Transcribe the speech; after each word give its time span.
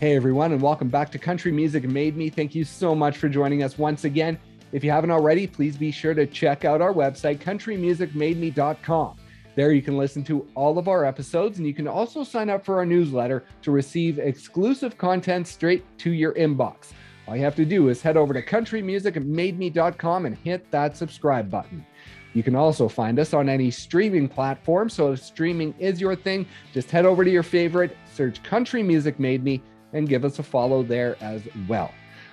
Hey 0.00 0.16
everyone, 0.16 0.52
and 0.52 0.62
welcome 0.62 0.88
back 0.88 1.10
to 1.10 1.18
Country 1.18 1.52
Music 1.52 1.84
Made 1.84 2.16
Me. 2.16 2.30
Thank 2.30 2.54
you 2.54 2.64
so 2.64 2.94
much 2.94 3.18
for 3.18 3.28
joining 3.28 3.62
us 3.62 3.76
once 3.76 4.04
again. 4.04 4.40
If 4.72 4.82
you 4.82 4.90
haven't 4.90 5.10
already, 5.10 5.46
please 5.46 5.76
be 5.76 5.90
sure 5.90 6.14
to 6.14 6.26
check 6.26 6.64
out 6.64 6.80
our 6.80 6.94
website, 6.94 7.38
countrymusicmademe.com. 7.40 9.18
There 9.56 9.72
you 9.72 9.82
can 9.82 9.98
listen 9.98 10.24
to 10.24 10.48
all 10.54 10.78
of 10.78 10.88
our 10.88 11.04
episodes, 11.04 11.58
and 11.58 11.66
you 11.66 11.74
can 11.74 11.86
also 11.86 12.24
sign 12.24 12.48
up 12.48 12.64
for 12.64 12.78
our 12.78 12.86
newsletter 12.86 13.44
to 13.60 13.72
receive 13.72 14.18
exclusive 14.18 14.96
content 14.96 15.46
straight 15.46 15.84
to 15.98 16.10
your 16.12 16.32
inbox. 16.32 16.92
All 17.28 17.36
you 17.36 17.44
have 17.44 17.56
to 17.56 17.66
do 17.66 17.90
is 17.90 18.00
head 18.00 18.16
over 18.16 18.32
to 18.32 18.40
countrymusicmademe.com 18.40 20.24
and 20.24 20.38
hit 20.38 20.70
that 20.70 20.96
subscribe 20.96 21.50
button. 21.50 21.84
You 22.32 22.42
can 22.42 22.56
also 22.56 22.88
find 22.88 23.18
us 23.18 23.34
on 23.34 23.50
any 23.50 23.70
streaming 23.70 24.28
platform. 24.28 24.88
So 24.88 25.12
if 25.12 25.22
streaming 25.22 25.74
is 25.78 26.00
your 26.00 26.16
thing, 26.16 26.46
just 26.72 26.90
head 26.90 27.04
over 27.04 27.22
to 27.22 27.30
your 27.30 27.42
favorite, 27.42 27.94
search 28.14 28.42
Country 28.42 28.82
Music 28.82 29.20
Made 29.20 29.44
Me, 29.44 29.62
and 29.92 30.08
give 30.08 30.24
us 30.24 30.38
a 30.38 30.42
follow 30.42 30.82
there 30.82 31.16
as 31.20 31.42
well. 31.68 31.92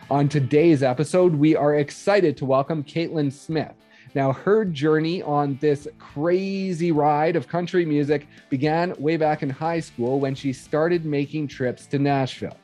On 0.10 0.30
today's 0.30 0.84
episode, 0.84 1.36
we 1.36 1.56
are 1.56 1.76
excited 1.76 2.38
to 2.38 2.46
welcome 2.46 2.84
Caitlyn 2.84 3.32
Smith. 3.32 3.74
Now, 4.16 4.32
her 4.32 4.64
journey 4.66 5.22
on 5.22 5.58
this 5.60 5.88
crazy 6.00 6.92
ride 6.92 7.36
of 7.36 7.48
country 7.48 7.86
music 7.86 8.28
began 8.50 8.96
way 8.98 9.18
back 9.18 9.44
in 9.44 9.50
high 9.50 9.82
school 9.82 10.20
when 10.20 10.34
she 10.34 10.54
started 10.54 11.06
making 11.06 11.50
trips 11.50 11.86
to 11.88 12.00
Nashville. 12.00 12.58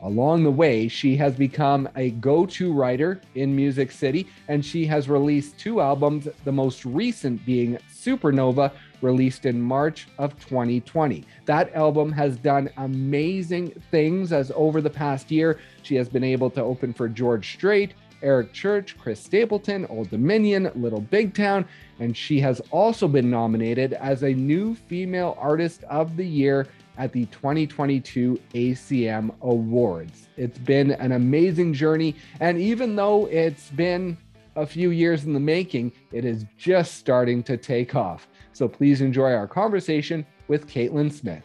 Along 0.00 0.44
the 0.44 0.50
way, 0.50 0.86
she 0.86 1.16
has 1.16 1.34
become 1.34 1.88
a 1.96 2.10
go 2.10 2.44
to 2.46 2.72
writer 2.72 3.22
in 3.34 3.56
Music 3.56 3.90
City, 3.90 4.28
and 4.48 4.64
she 4.64 4.84
has 4.86 5.08
released 5.08 5.58
two 5.58 5.80
albums, 5.80 6.28
the 6.44 6.52
most 6.52 6.84
recent 6.84 7.44
being 7.46 7.78
Supernova, 7.90 8.70
released 9.04 9.46
in 9.46 9.60
March 9.60 10.08
of 10.18 10.34
2020. 10.40 11.24
That 11.44 11.72
album 11.74 12.10
has 12.12 12.36
done 12.36 12.70
amazing 12.78 13.70
things 13.90 14.32
as 14.32 14.50
over 14.56 14.80
the 14.80 14.90
past 14.90 15.30
year, 15.30 15.60
she 15.82 15.94
has 15.94 16.08
been 16.08 16.24
able 16.24 16.50
to 16.50 16.62
open 16.62 16.92
for 16.92 17.08
George 17.08 17.52
Strait, 17.52 17.94
Eric 18.22 18.54
Church, 18.54 18.96
Chris 18.98 19.20
Stapleton, 19.20 19.86
Old 19.86 20.10
Dominion, 20.10 20.70
Little 20.74 21.02
Big 21.02 21.34
Town, 21.34 21.66
and 22.00 22.16
she 22.16 22.40
has 22.40 22.60
also 22.70 23.06
been 23.06 23.30
nominated 23.30 23.92
as 23.92 24.22
a 24.22 24.32
new 24.32 24.74
female 24.74 25.36
artist 25.38 25.84
of 25.84 26.16
the 26.16 26.26
year 26.26 26.66
at 26.96 27.12
the 27.12 27.26
2022 27.26 28.40
ACM 28.54 29.34
Awards. 29.42 30.28
It's 30.36 30.58
been 30.58 30.92
an 30.92 31.12
amazing 31.12 31.74
journey, 31.74 32.16
and 32.40 32.58
even 32.58 32.96
though 32.96 33.26
it's 33.26 33.70
been 33.70 34.16
a 34.56 34.66
few 34.66 34.90
years 34.90 35.24
in 35.24 35.32
the 35.32 35.40
making, 35.40 35.92
it 36.12 36.24
is 36.24 36.44
just 36.56 36.96
starting 36.96 37.42
to 37.44 37.56
take 37.56 37.94
off. 37.94 38.28
So 38.52 38.68
please 38.68 39.00
enjoy 39.00 39.32
our 39.32 39.48
conversation 39.48 40.24
with 40.48 40.68
Caitlyn 40.68 41.12
Smith. 41.12 41.42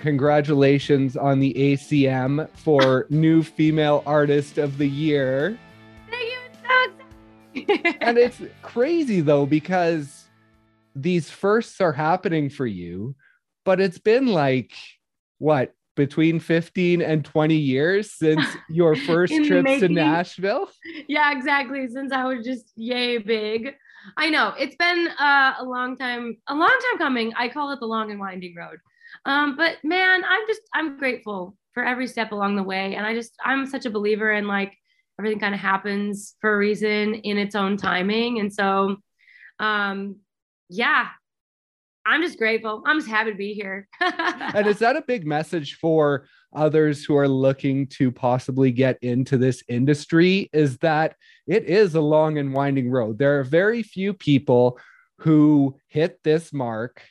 Congratulations 0.00 1.16
on 1.16 1.40
the 1.40 1.52
ACM 1.54 2.48
for 2.54 3.06
New 3.10 3.42
Female 3.42 4.04
Artist 4.06 4.56
of 4.56 4.78
the 4.78 4.86
Year. 4.86 5.58
Thank 6.08 6.22
you. 6.22 6.38
So 6.62 7.66
excited. 7.80 7.96
and 8.02 8.16
it's 8.16 8.40
crazy 8.62 9.20
though, 9.20 9.46
because 9.46 10.26
these 10.94 11.28
firsts 11.28 11.80
are 11.80 11.92
happening 11.92 12.50
for 12.50 12.66
you, 12.66 13.16
but 13.64 13.80
it's 13.80 13.98
been 13.98 14.28
like, 14.28 14.72
what, 15.38 15.74
between 15.96 16.38
15 16.38 17.02
and 17.02 17.24
20 17.24 17.56
years 17.56 18.12
since 18.12 18.44
your 18.68 18.94
first 18.94 19.34
trips 19.46 19.80
to. 19.80 19.88
Nashville? 19.88 20.68
yeah, 21.08 21.36
exactly. 21.36 21.88
Since 21.88 22.12
I 22.12 22.24
was 22.24 22.44
just 22.44 22.72
yay 22.76 23.18
big. 23.18 23.74
I 24.16 24.30
know 24.30 24.54
it's 24.56 24.76
been 24.76 25.08
uh, 25.18 25.54
a 25.58 25.64
long 25.64 25.96
time, 25.96 26.36
a 26.46 26.54
long 26.54 26.68
time 26.68 26.98
coming. 26.98 27.32
I 27.36 27.48
call 27.48 27.72
it 27.72 27.80
the 27.80 27.86
long 27.86 28.10
and 28.10 28.20
winding 28.20 28.54
road. 28.54 28.78
Um, 29.24 29.56
but 29.56 29.78
man, 29.82 30.22
I'm 30.24 30.46
just, 30.46 30.60
I'm 30.72 30.98
grateful 30.98 31.56
for 31.74 31.84
every 31.84 32.06
step 32.06 32.30
along 32.30 32.56
the 32.56 32.62
way. 32.62 32.94
And 32.94 33.04
I 33.04 33.14
just, 33.14 33.32
I'm 33.44 33.66
such 33.66 33.86
a 33.86 33.90
believer 33.90 34.30
in 34.30 34.46
like 34.46 34.76
everything 35.18 35.40
kind 35.40 35.54
of 35.54 35.60
happens 35.60 36.34
for 36.40 36.54
a 36.54 36.58
reason 36.58 37.14
in 37.14 37.38
its 37.38 37.54
own 37.54 37.76
timing. 37.76 38.38
And 38.38 38.52
so, 38.52 38.96
um, 39.58 40.16
yeah, 40.68 41.08
I'm 42.06 42.22
just 42.22 42.38
grateful. 42.38 42.82
I'm 42.86 42.98
just 42.98 43.10
happy 43.10 43.32
to 43.32 43.36
be 43.36 43.52
here. 43.52 43.88
and 44.00 44.66
is 44.66 44.78
that 44.78 44.96
a 44.96 45.02
big 45.02 45.26
message 45.26 45.74
for 45.74 46.26
others 46.56 47.04
who 47.04 47.16
are 47.16 47.28
looking 47.28 47.86
to 47.86 48.10
possibly 48.10 48.70
get 48.72 48.98
into 49.02 49.36
this 49.36 49.62
industry 49.68 50.48
is 50.52 50.78
that 50.78 51.14
it 51.46 51.64
is 51.64 51.94
a 51.94 52.00
long 52.00 52.38
and 52.38 52.52
winding 52.52 52.90
road 52.90 53.18
there 53.18 53.38
are 53.38 53.44
very 53.44 53.82
few 53.82 54.14
people 54.14 54.78
who 55.18 55.76
hit 55.88 56.18
this 56.24 56.52
mark 56.52 57.02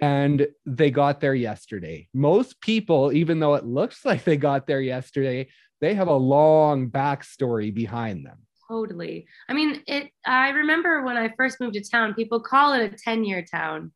and 0.00 0.46
they 0.66 0.90
got 0.90 1.20
there 1.20 1.34
yesterday 1.34 2.06
most 2.12 2.60
people 2.60 3.12
even 3.12 3.40
though 3.40 3.54
it 3.54 3.64
looks 3.64 4.04
like 4.04 4.24
they 4.24 4.36
got 4.36 4.66
there 4.66 4.80
yesterday 4.80 5.48
they 5.80 5.94
have 5.94 6.08
a 6.08 6.14
long 6.14 6.90
backstory 6.90 7.74
behind 7.74 8.24
them 8.24 8.38
Totally. 8.70 9.26
I 9.50 9.52
mean, 9.52 9.82
it. 9.86 10.08
I 10.24 10.48
remember 10.50 11.02
when 11.02 11.18
I 11.18 11.34
first 11.36 11.60
moved 11.60 11.74
to 11.74 11.82
town, 11.82 12.14
people 12.14 12.40
call 12.40 12.72
it 12.72 12.90
a 12.90 12.96
ten-year 12.96 13.44
town, 13.44 13.92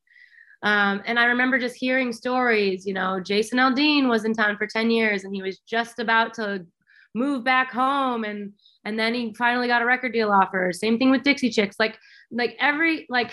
um, 0.66 1.00
and 1.06 1.16
I 1.16 1.26
remember 1.26 1.60
just 1.60 1.76
hearing 1.76 2.12
stories. 2.12 2.84
You 2.84 2.92
know, 2.92 3.20
Jason 3.20 3.58
Aldean 3.58 4.08
was 4.08 4.24
in 4.24 4.34
town 4.34 4.56
for 4.56 4.66
ten 4.66 4.90
years, 4.90 5.22
and 5.22 5.32
he 5.32 5.40
was 5.40 5.60
just 5.60 6.00
about 6.00 6.34
to 6.34 6.66
move 7.14 7.44
back 7.44 7.70
home, 7.70 8.24
and 8.24 8.52
and 8.84 8.98
then 8.98 9.14
he 9.14 9.32
finally 9.34 9.68
got 9.68 9.80
a 9.80 9.86
record 9.86 10.12
deal 10.12 10.32
offer. 10.32 10.72
Same 10.72 10.98
thing 10.98 11.12
with 11.12 11.22
Dixie 11.22 11.50
Chicks. 11.50 11.76
Like, 11.78 11.96
like 12.32 12.56
every 12.58 13.06
like 13.08 13.30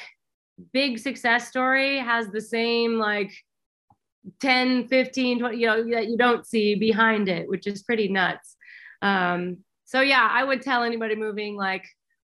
big 0.74 1.00
success 1.00 1.48
story 1.48 1.98
has 1.98 2.28
the 2.28 2.40
same 2.40 3.00
like 3.00 3.34
10 4.40 4.88
15 4.88 5.40
20 5.40 5.58
you 5.58 5.66
know 5.66 5.84
that 5.90 6.08
you 6.08 6.16
don't 6.16 6.46
see 6.46 6.76
behind 6.76 7.28
it 7.28 7.50
which 7.50 7.66
is 7.66 7.82
pretty 7.82 8.08
nuts 8.08 8.56
um 9.02 9.58
so 9.84 10.00
yeah 10.00 10.30
i 10.32 10.44
would 10.44 10.62
tell 10.62 10.84
anybody 10.84 11.16
moving 11.16 11.58
like 11.58 11.84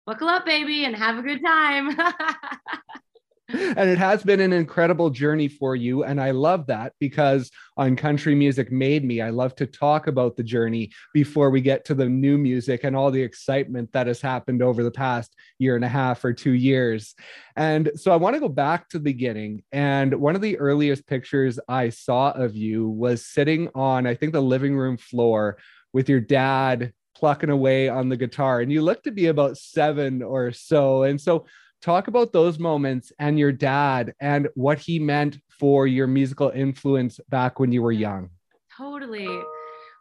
buckle 0.06 0.28
up 0.28 0.46
baby 0.46 0.84
and 0.84 0.94
have 0.94 1.18
a 1.18 1.22
good 1.22 1.42
time 1.44 1.90
and 3.52 3.88
it 3.88 3.98
has 3.98 4.22
been 4.22 4.40
an 4.40 4.52
incredible 4.52 5.10
journey 5.10 5.48
for 5.48 5.76
you. 5.76 6.04
And 6.04 6.20
i 6.20 6.30
love 6.30 6.66
that 6.66 6.92
because 6.98 7.50
on 7.76 7.96
country 7.96 8.34
music 8.34 8.70
made 8.70 9.04
me. 9.04 9.20
I 9.20 9.30
love 9.30 9.54
to 9.56 9.66
talk 9.66 10.06
about 10.06 10.36
the 10.36 10.42
journey 10.42 10.90
before 11.14 11.50
we 11.50 11.60
get 11.60 11.84
to 11.86 11.94
the 11.94 12.08
new 12.08 12.36
music 12.36 12.84
and 12.84 12.94
all 12.94 13.10
the 13.10 13.22
excitement 13.22 13.92
that 13.92 14.06
has 14.06 14.20
happened 14.20 14.62
over 14.62 14.82
the 14.82 14.90
past 14.90 15.34
year 15.58 15.76
and 15.76 15.84
a 15.84 15.88
half 15.88 16.24
or 16.24 16.32
two 16.32 16.52
years. 16.52 17.14
And 17.56 17.90
so 17.96 18.12
i 18.12 18.16
want 18.16 18.34
to 18.34 18.40
go 18.40 18.48
back 18.48 18.88
to 18.90 18.98
the 18.98 19.04
beginning. 19.04 19.62
And 19.72 20.14
one 20.14 20.34
of 20.34 20.42
the 20.42 20.58
earliest 20.58 21.06
pictures 21.06 21.58
i 21.68 21.88
saw 21.88 22.30
of 22.32 22.56
you 22.56 22.88
was 22.88 23.26
sitting 23.26 23.68
on 23.74 24.06
i 24.06 24.14
think 24.14 24.32
the 24.32 24.42
living 24.42 24.76
room 24.76 24.96
floor 24.96 25.58
with 25.92 26.08
your 26.08 26.20
dad 26.20 26.92
plucking 27.14 27.50
away 27.50 27.88
on 27.88 28.08
the 28.08 28.16
guitar. 28.16 28.60
And 28.60 28.72
you 28.72 28.82
looked 28.82 29.04
to 29.04 29.12
be 29.12 29.26
about 29.26 29.56
seven 29.56 30.22
or 30.22 30.50
so. 30.50 31.04
And 31.04 31.20
so 31.20 31.46
talk 31.82 32.08
about 32.08 32.32
those 32.32 32.58
moments 32.58 33.12
and 33.18 33.38
your 33.38 33.52
dad 33.52 34.14
and 34.20 34.48
what 34.54 34.78
he 34.78 34.98
meant 34.98 35.38
for 35.48 35.86
your 35.86 36.06
musical 36.06 36.50
influence 36.50 37.20
back 37.28 37.58
when 37.60 37.72
you 37.72 37.82
were 37.82 37.92
young. 37.92 38.30
totally. 38.76 39.28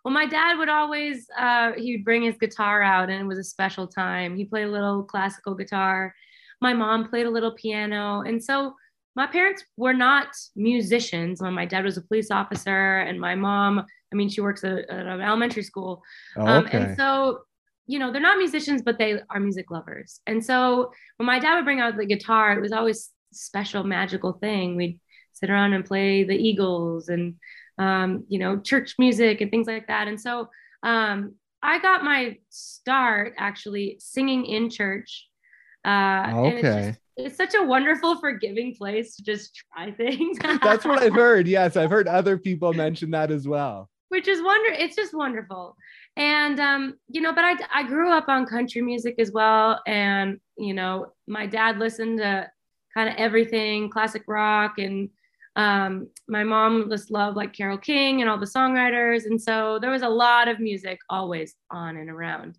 Well 0.03 0.13
my 0.13 0.25
dad 0.25 0.57
would 0.57 0.69
always 0.69 1.27
uh, 1.37 1.73
he 1.77 1.95
would 1.95 2.05
bring 2.05 2.23
his 2.23 2.37
guitar 2.37 2.81
out 2.81 3.09
and 3.09 3.21
it 3.21 3.25
was 3.25 3.37
a 3.37 3.43
special 3.43 3.87
time. 3.87 4.35
He 4.35 4.45
played 4.45 4.65
a 4.65 4.71
little 4.71 5.03
classical 5.03 5.53
guitar. 5.55 6.13
My 6.59 6.73
mom 6.73 7.09
played 7.09 7.25
a 7.25 7.29
little 7.29 7.53
piano. 7.53 8.21
And 8.21 8.43
so 8.43 8.73
my 9.15 9.27
parents 9.27 9.63
were 9.77 9.93
not 9.93 10.27
musicians. 10.55 11.41
When 11.41 11.53
my 11.53 11.65
dad 11.65 11.83
was 11.83 11.97
a 11.97 12.01
police 12.01 12.31
officer 12.31 12.99
and 12.99 13.19
my 13.19 13.35
mom 13.35 13.85
i 14.11 14.15
mean 14.15 14.29
she 14.29 14.41
works 14.41 14.63
at, 14.63 14.89
at 14.89 15.05
an 15.07 15.21
elementary 15.21 15.63
school. 15.63 16.01
Oh, 16.37 16.45
Um, 16.45 16.67
and 16.71 16.97
so, 16.97 17.41
you 17.91 17.99
know, 17.99 18.11
they're 18.11 18.21
not 18.29 18.37
musicians, 18.37 18.81
but 18.87 18.97
they 18.97 19.19
are 19.29 19.39
music 19.39 19.69
lovers. 19.71 20.21
And 20.25 20.43
so 20.49 20.91
when 21.17 21.27
my 21.27 21.39
dad 21.39 21.55
would 21.55 21.65
bring 21.65 21.81
out 21.81 21.97
the 21.97 22.05
guitar, 22.05 22.53
it 22.53 22.61
was 22.61 22.71
always 22.71 23.09
special, 23.33 23.83
magical 23.83 24.33
thing. 24.33 24.75
We'd 24.75 24.99
sit 25.33 25.49
around 25.49 25.73
and 25.73 25.85
play 25.85 26.23
the 26.23 26.35
Eagles 26.35 27.09
and, 27.09 27.35
um, 27.77 28.25
you 28.29 28.39
know, 28.39 28.59
church 28.59 28.95
music 28.97 29.41
and 29.41 29.51
things 29.51 29.67
like 29.67 29.87
that. 29.87 30.07
And 30.07 30.19
so 30.19 30.49
um, 30.83 31.35
I 31.61 31.79
got 31.79 32.03
my 32.03 32.37
start 32.49 33.33
actually 33.37 33.97
singing 33.99 34.45
in 34.45 34.69
church. 34.69 35.27
Uh, 35.85 35.89
and 35.89 36.53
it's, 36.59 36.67
Okay. 36.67 36.87
just, 36.87 36.99
it's 37.17 37.37
such 37.37 37.55
a 37.55 37.63
wonderful, 37.65 38.19
forgiving 38.19 38.75
place 38.75 39.15
to 39.17 39.23
just 39.23 39.55
try 39.73 39.91
things. 40.01 40.37
That's 40.63 40.85
what 40.85 41.01
I've 41.03 41.13
heard. 41.13 41.47
Yes, 41.47 41.75
I've 41.75 41.89
heard 41.91 42.07
other 42.07 42.37
people 42.37 42.73
mention 42.73 43.11
that 43.11 43.31
as 43.31 43.47
well. 43.47 43.89
which 44.09 44.27
is 44.27 44.41
wonder 44.43 44.69
it's 44.73 44.95
just 44.95 45.13
wonderful 45.13 45.75
and 46.17 46.59
um 46.59 46.95
you 47.07 47.21
know 47.21 47.33
but 47.33 47.43
i 47.43 47.55
i 47.73 47.83
grew 47.83 48.11
up 48.11 48.27
on 48.27 48.45
country 48.45 48.81
music 48.81 49.15
as 49.19 49.31
well. 49.31 49.81
And 49.87 50.39
you 50.57 50.73
know 50.73 51.13
my 51.27 51.45
dad 51.45 51.77
listened 51.77 52.19
to 52.19 52.49
kind 52.93 53.09
of 53.09 53.15
everything 53.17 53.89
classic 53.89 54.23
rock. 54.27 54.77
And 54.77 55.09
um 55.55 56.09
my 56.27 56.43
mom 56.43 56.89
just 56.89 57.11
loved 57.11 57.37
like 57.37 57.53
Carole 57.53 57.77
King 57.77 58.21
and 58.21 58.29
all 58.29 58.37
the 58.37 58.45
songwriters. 58.45 59.25
And 59.25 59.41
so 59.41 59.79
there 59.79 59.91
was 59.91 60.01
a 60.01 60.09
lot 60.09 60.47
of 60.47 60.59
music 60.59 60.99
always 61.09 61.55
on 61.69 61.97
and 61.97 62.09
around. 62.09 62.57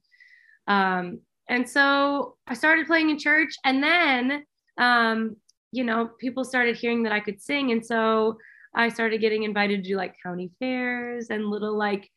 Um 0.66 1.20
and 1.49 1.69
so 1.69 2.37
i 2.46 2.54
started 2.54 2.87
playing 2.87 3.10
in 3.10 3.19
church. 3.19 3.54
And 3.64 3.82
then 3.82 4.44
um 4.78 5.37
you 5.75 5.84
know, 5.84 6.10
people 6.20 6.44
started 6.44 6.76
hearing 6.76 7.02
that 7.02 7.12
I 7.12 7.20
could 7.20 7.40
sing. 7.40 7.72
And 7.72 7.84
so 7.84 8.37
I 8.75 8.90
started 8.90 9.22
getting 9.22 9.43
invited 9.43 9.82
to 9.82 9.90
do 9.90 9.96
like 9.96 10.14
county 10.22 10.50
fairs 10.58 11.28
and 11.31 11.46
little 11.46 11.76
like 11.76 12.10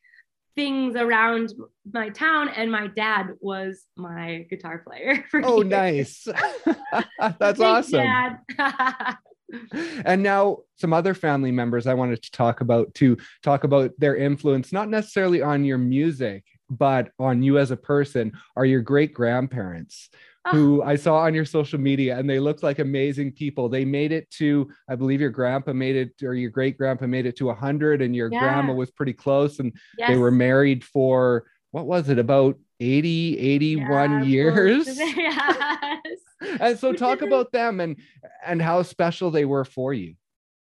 things 0.56 0.96
around 0.96 1.54
my 1.92 2.10
town. 2.10 2.50
And 2.50 2.72
my 2.72 2.88
dad 2.88 3.32
was 3.40 3.86
my 3.96 4.46
guitar 4.50 4.84
player. 4.88 5.24
oh, 5.44 5.62
years. 5.62 5.70
nice. 5.70 6.28
That's 7.40 7.60
awesome. 7.60 8.08
and 10.06 10.24
now 10.24 10.60
some 10.78 10.94
other 10.94 11.14
family 11.14 11.52
members 11.52 11.88
I 11.88 11.94
wanted 11.94 12.24
to 12.24 12.32
talk 12.32 12.62
about 12.62 12.94
to 12.96 13.18
talk 13.44 13.64
about 13.64 13.92
their 13.98 14.16
influence, 14.16 14.72
not 14.72 14.90
necessarily 14.90 15.42
on 15.42 15.64
your 15.64 15.78
music, 15.78 16.44
but 16.70 17.12
on 17.20 17.44
you 17.44 17.60
as 17.60 17.72
a 17.72 17.78
person, 17.78 18.32
are 18.56 18.66
your 18.66 18.82
great 18.82 19.14
grandparents 19.14 20.10
who 20.52 20.84
I 20.84 20.96
saw 20.96 21.18
on 21.20 21.34
your 21.34 21.46
social 21.46 21.80
media, 21.80 22.18
and 22.18 22.30
they 22.30 22.40
looked 22.40 22.64
like 22.64 22.80
amazing 22.80 23.32
people. 23.32 23.68
They 23.68 23.86
made 23.86 24.12
it 24.12 24.30
to, 24.32 24.70
I 24.90 24.96
believe 24.96 25.20
your 25.20 25.30
grandpa 25.30 25.74
made 25.74 25.96
it, 25.96 26.24
or 26.24 26.34
your 26.34 26.52
great 26.52 26.78
grandpa 26.78 27.08
made 27.08 27.26
it 27.26 27.36
to 27.38 27.46
100, 27.46 28.02
and 28.02 28.16
your 28.16 28.30
yeah. 28.32 28.40
grandma 28.40 28.74
was 28.74 28.92
pretty 28.92 29.14
close, 29.14 29.60
and 29.60 29.74
yes. 29.98 30.10
they 30.10 30.18
were 30.18 30.32
married 30.32 30.84
for 30.84 31.46
what 31.72 31.88
was 31.88 32.10
it, 32.10 32.20
about 32.20 32.58
80, 32.80 33.38
81 33.38 34.12
yeah, 34.12 34.22
years? 34.24 34.88
Yes. 34.98 36.20
and 36.60 36.80
so, 36.80 36.94
talk 36.94 37.22
about 37.22 37.52
them 37.52 37.80
and 37.80 37.98
and 38.46 38.62
how 38.62 38.82
special 38.82 39.32
they 39.32 39.46
were 39.46 39.66
for 39.66 39.94
you. 39.94 40.16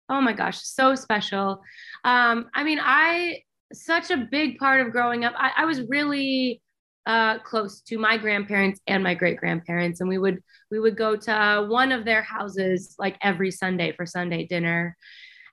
Oh 0.08 0.20
my 0.20 0.32
gosh, 0.32 0.60
so 0.62 0.94
special. 0.94 1.62
Um, 2.04 2.50
I 2.54 2.64
mean, 2.64 2.78
I 2.80 3.40
such 3.72 4.10
a 4.10 4.16
big 4.16 4.58
part 4.58 4.80
of 4.80 4.92
growing 4.92 5.24
up. 5.24 5.34
I, 5.36 5.52
I 5.58 5.64
was 5.64 5.80
really 5.88 6.61
uh, 7.06 7.38
close 7.40 7.80
to 7.82 7.98
my 7.98 8.16
grandparents 8.16 8.80
and 8.86 9.02
my 9.02 9.14
great 9.14 9.38
grandparents, 9.38 10.00
and 10.00 10.08
we 10.08 10.18
would 10.18 10.42
we 10.70 10.78
would 10.78 10.96
go 10.96 11.16
to 11.16 11.66
one 11.68 11.92
of 11.92 12.04
their 12.04 12.22
houses 12.22 12.94
like 12.98 13.16
every 13.22 13.50
Sunday 13.50 13.92
for 13.92 14.06
Sunday 14.06 14.46
dinner. 14.46 14.96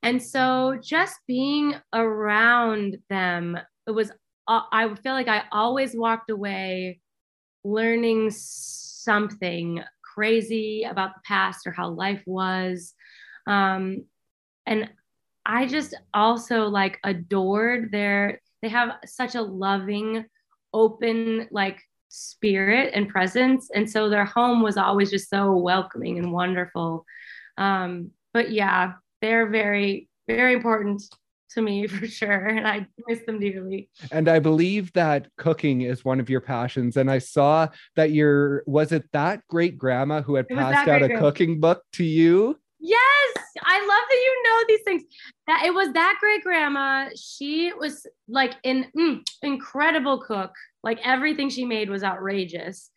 And 0.01 0.21
so 0.21 0.79
just 0.81 1.15
being 1.27 1.75
around 1.93 2.97
them, 3.09 3.57
it 3.87 3.91
was 3.91 4.11
uh, 4.47 4.61
I 4.71 4.93
feel 4.95 5.13
like 5.13 5.27
I 5.27 5.43
always 5.51 5.95
walked 5.95 6.29
away 6.29 6.99
learning 7.63 8.31
something 8.31 9.83
crazy 10.03 10.83
about 10.83 11.13
the 11.15 11.21
past 11.25 11.67
or 11.67 11.71
how 11.71 11.89
life 11.89 12.23
was. 12.25 12.93
Um, 13.47 14.05
and 14.65 14.89
I 15.45 15.65
just 15.65 15.95
also 16.13 16.65
like 16.67 16.99
adored 17.03 17.91
their, 17.91 18.41
they 18.61 18.69
have 18.69 18.91
such 19.05 19.35
a 19.35 19.41
loving 19.41 20.25
open 20.73 21.47
like 21.51 21.81
spirit 22.09 22.91
and 22.93 23.07
presence. 23.07 23.69
And 23.73 23.89
so 23.89 24.09
their 24.09 24.25
home 24.25 24.61
was 24.61 24.77
always 24.77 25.11
just 25.11 25.29
so 25.29 25.55
welcoming 25.55 26.17
and 26.17 26.31
wonderful. 26.31 27.05
Um 27.57 28.11
but 28.33 28.51
yeah 28.51 28.93
they're 29.21 29.49
very 29.49 30.07
very 30.27 30.53
important 30.53 31.01
to 31.51 31.61
me 31.61 31.87
for 31.87 32.07
sure. 32.07 32.47
And 32.47 32.67
i 32.67 32.87
miss 33.07 33.21
them 33.25 33.39
dearly. 33.39 33.89
And 34.11 34.27
i 34.27 34.39
believe 34.39 34.91
that 34.93 35.27
cooking 35.37 35.81
is 35.81 36.05
one 36.05 36.19
of 36.19 36.29
your 36.29 36.41
passions. 36.41 36.97
And 36.97 37.11
i 37.11 37.19
saw 37.19 37.67
that 37.95 38.11
your 38.11 38.63
was 38.65 38.91
it 38.91 39.05
that 39.13 39.41
great 39.47 39.77
grandma 39.77 40.21
who 40.21 40.35
had 40.35 40.47
passed 40.47 40.87
out 40.87 41.03
a 41.03 41.17
cooking 41.17 41.59
book 41.59 41.83
to 41.93 42.03
you 42.03 42.59
Yes, 42.79 43.33
I 43.61 43.79
love 43.79 43.87
that 44.09 44.21
you 44.23 44.43
know 44.43 44.63
these 44.67 44.81
things. 44.83 45.03
That 45.47 45.63
it 45.65 45.73
was 45.73 45.91
that 45.93 46.17
great 46.19 46.43
grandma. 46.43 47.09
She 47.15 47.73
was 47.77 48.07
like 48.27 48.55
an 48.63 48.87
mm, 48.97 49.21
incredible 49.43 50.21
cook. 50.21 50.51
Like 50.83 50.99
everything 51.03 51.49
she 51.49 51.65
made 51.65 51.89
was 51.89 52.03
outrageous. 52.03 52.89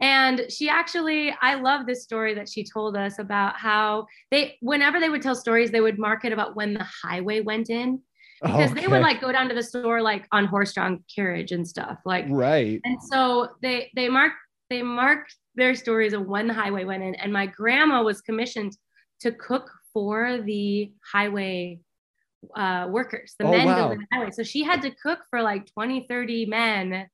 And 0.00 0.42
she 0.50 0.68
actually, 0.68 1.34
I 1.40 1.54
love 1.54 1.86
this 1.86 2.02
story 2.02 2.34
that 2.34 2.48
she 2.48 2.64
told 2.64 2.96
us 2.96 3.18
about 3.18 3.56
how 3.56 4.06
they, 4.30 4.58
whenever 4.60 5.00
they 5.00 5.08
would 5.08 5.22
tell 5.22 5.34
stories, 5.34 5.70
they 5.70 5.80
would 5.80 5.98
mark 5.98 6.24
it 6.24 6.32
about 6.32 6.56
when 6.56 6.74
the 6.74 6.86
highway 7.02 7.40
went 7.40 7.70
in 7.70 8.02
because 8.42 8.72
okay. 8.72 8.82
they 8.82 8.86
would 8.88 9.00
like 9.00 9.20
go 9.20 9.32
down 9.32 9.48
to 9.48 9.54
the 9.54 9.62
store 9.62 10.02
like 10.02 10.26
on 10.32 10.44
horse-drawn 10.44 11.02
carriage 11.14 11.52
and 11.52 11.66
stuff 11.66 11.98
like 12.04 12.26
right 12.28 12.80
and 12.84 12.98
so 13.02 13.48
they 13.62 13.90
they 13.94 14.08
mark 14.08 14.32
they 14.70 14.82
marked 14.82 15.36
their 15.54 15.74
stories 15.74 16.12
of 16.12 16.26
when 16.26 16.46
the 16.46 16.52
highway 16.52 16.84
went 16.84 17.02
in 17.02 17.14
and 17.14 17.32
my 17.32 17.46
grandma 17.46 18.02
was 18.02 18.20
commissioned 18.20 18.76
to 19.24 19.32
cook 19.32 19.70
for 19.94 20.42
the 20.42 20.92
highway 21.10 21.80
uh, 22.54 22.88
workers, 22.90 23.34
the 23.38 23.46
oh, 23.46 23.50
men 23.50 23.66
wow. 23.66 23.88
the 23.88 24.06
highway. 24.12 24.30
So 24.30 24.42
she 24.42 24.62
had 24.62 24.82
to 24.82 24.90
cook 24.90 25.20
for 25.30 25.40
like 25.40 25.66
20, 25.72 26.06
30 26.06 26.44
men 26.44 27.06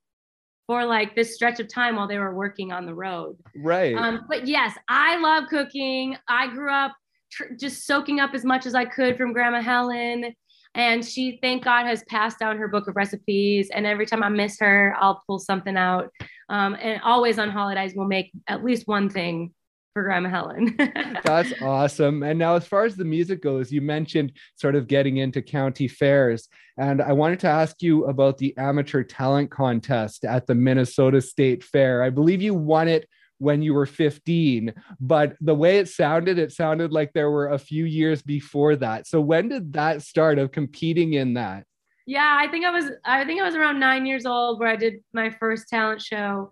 for 0.66 0.84
like 0.84 1.14
this 1.14 1.36
stretch 1.36 1.60
of 1.60 1.68
time 1.68 1.94
while 1.94 2.08
they 2.08 2.18
were 2.18 2.34
working 2.34 2.72
on 2.72 2.84
the 2.84 2.94
road. 2.94 3.36
Right. 3.54 3.94
Um, 3.94 4.24
but 4.28 4.48
yes, 4.48 4.76
I 4.88 5.18
love 5.18 5.44
cooking. 5.48 6.16
I 6.28 6.48
grew 6.48 6.72
up 6.72 6.96
tr- 7.30 7.54
just 7.58 7.86
soaking 7.86 8.18
up 8.18 8.34
as 8.34 8.44
much 8.44 8.66
as 8.66 8.74
I 8.74 8.86
could 8.86 9.16
from 9.16 9.32
Grandma 9.32 9.62
Helen. 9.62 10.34
And 10.74 11.04
she, 11.04 11.38
thank 11.40 11.62
God, 11.62 11.86
has 11.86 12.02
passed 12.08 12.40
down 12.40 12.56
her 12.56 12.66
book 12.66 12.88
of 12.88 12.96
recipes. 12.96 13.70
And 13.72 13.86
every 13.86 14.06
time 14.06 14.24
I 14.24 14.28
miss 14.30 14.58
her, 14.58 14.96
I'll 14.98 15.22
pull 15.28 15.38
something 15.38 15.76
out. 15.76 16.10
Um, 16.48 16.76
and 16.80 17.00
always 17.02 17.38
on 17.38 17.50
holidays, 17.50 17.92
we'll 17.94 18.08
make 18.08 18.32
at 18.48 18.64
least 18.64 18.88
one 18.88 19.10
thing 19.10 19.52
for 19.92 20.02
Grandma 20.02 20.28
Helen. 20.28 20.76
That's 21.24 21.52
awesome. 21.60 22.22
And 22.22 22.38
now, 22.38 22.54
as 22.54 22.66
far 22.66 22.84
as 22.84 22.96
the 22.96 23.04
music 23.04 23.42
goes, 23.42 23.72
you 23.72 23.80
mentioned 23.80 24.32
sort 24.56 24.76
of 24.76 24.86
getting 24.86 25.18
into 25.18 25.42
county 25.42 25.88
fairs. 25.88 26.48
And 26.78 27.02
I 27.02 27.12
wanted 27.12 27.40
to 27.40 27.48
ask 27.48 27.82
you 27.82 28.06
about 28.06 28.38
the 28.38 28.56
amateur 28.56 29.02
talent 29.02 29.50
contest 29.50 30.24
at 30.24 30.46
the 30.46 30.54
Minnesota 30.54 31.20
State 31.20 31.64
Fair. 31.64 32.02
I 32.02 32.10
believe 32.10 32.42
you 32.42 32.54
won 32.54 32.88
it 32.88 33.08
when 33.38 33.62
you 33.62 33.72
were 33.72 33.86
15, 33.86 34.74
but 35.00 35.34
the 35.40 35.54
way 35.54 35.78
it 35.78 35.88
sounded, 35.88 36.38
it 36.38 36.52
sounded 36.52 36.92
like 36.92 37.12
there 37.12 37.30
were 37.30 37.48
a 37.48 37.58
few 37.58 37.86
years 37.86 38.20
before 38.22 38.76
that. 38.76 39.06
So, 39.06 39.20
when 39.20 39.48
did 39.48 39.72
that 39.72 40.02
start 40.02 40.38
of 40.38 40.52
competing 40.52 41.14
in 41.14 41.34
that? 41.34 41.64
Yeah, 42.06 42.36
I 42.38 42.48
think 42.48 42.64
I 42.64 42.70
was 42.70 42.90
I 43.04 43.24
think 43.24 43.40
I 43.40 43.44
was 43.44 43.54
around 43.54 43.78
9 43.78 44.04
years 44.04 44.26
old 44.26 44.58
where 44.58 44.68
I 44.68 44.76
did 44.76 44.94
my 45.12 45.30
first 45.30 45.68
talent 45.68 46.02
show. 46.02 46.50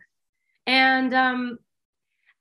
And 0.66 1.12
um 1.14 1.58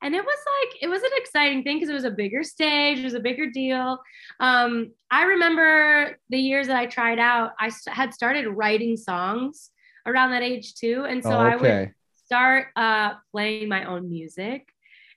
and 0.02 0.14
it 0.14 0.24
was 0.24 0.38
like 0.60 0.82
it 0.82 0.88
was 0.88 1.02
an 1.02 1.10
exciting 1.16 1.62
thing 1.62 1.76
because 1.76 1.88
it 1.88 1.94
was 1.94 2.04
a 2.04 2.10
bigger 2.10 2.42
stage 2.42 2.98
it 2.98 3.04
was 3.04 3.14
a 3.14 3.20
bigger 3.20 3.50
deal. 3.50 3.98
Um, 4.40 4.92
i 5.10 5.24
remember 5.24 6.18
the 6.30 6.38
years 6.38 6.68
that 6.68 6.76
i 6.76 6.86
tried 6.86 7.18
out 7.18 7.52
i 7.58 7.70
had 7.88 8.14
started 8.14 8.48
writing 8.48 8.96
songs 8.96 9.70
around 10.06 10.30
that 10.30 10.42
age 10.42 10.74
too. 10.74 11.04
And 11.08 11.22
so 11.22 11.30
oh, 11.30 11.46
okay. 11.46 11.52
i 11.52 11.56
would 11.56 11.94
start 12.24 12.68
uh, 12.76 13.14
playing 13.32 13.68
my 13.68 13.84
own 13.84 14.08
music 14.10 14.68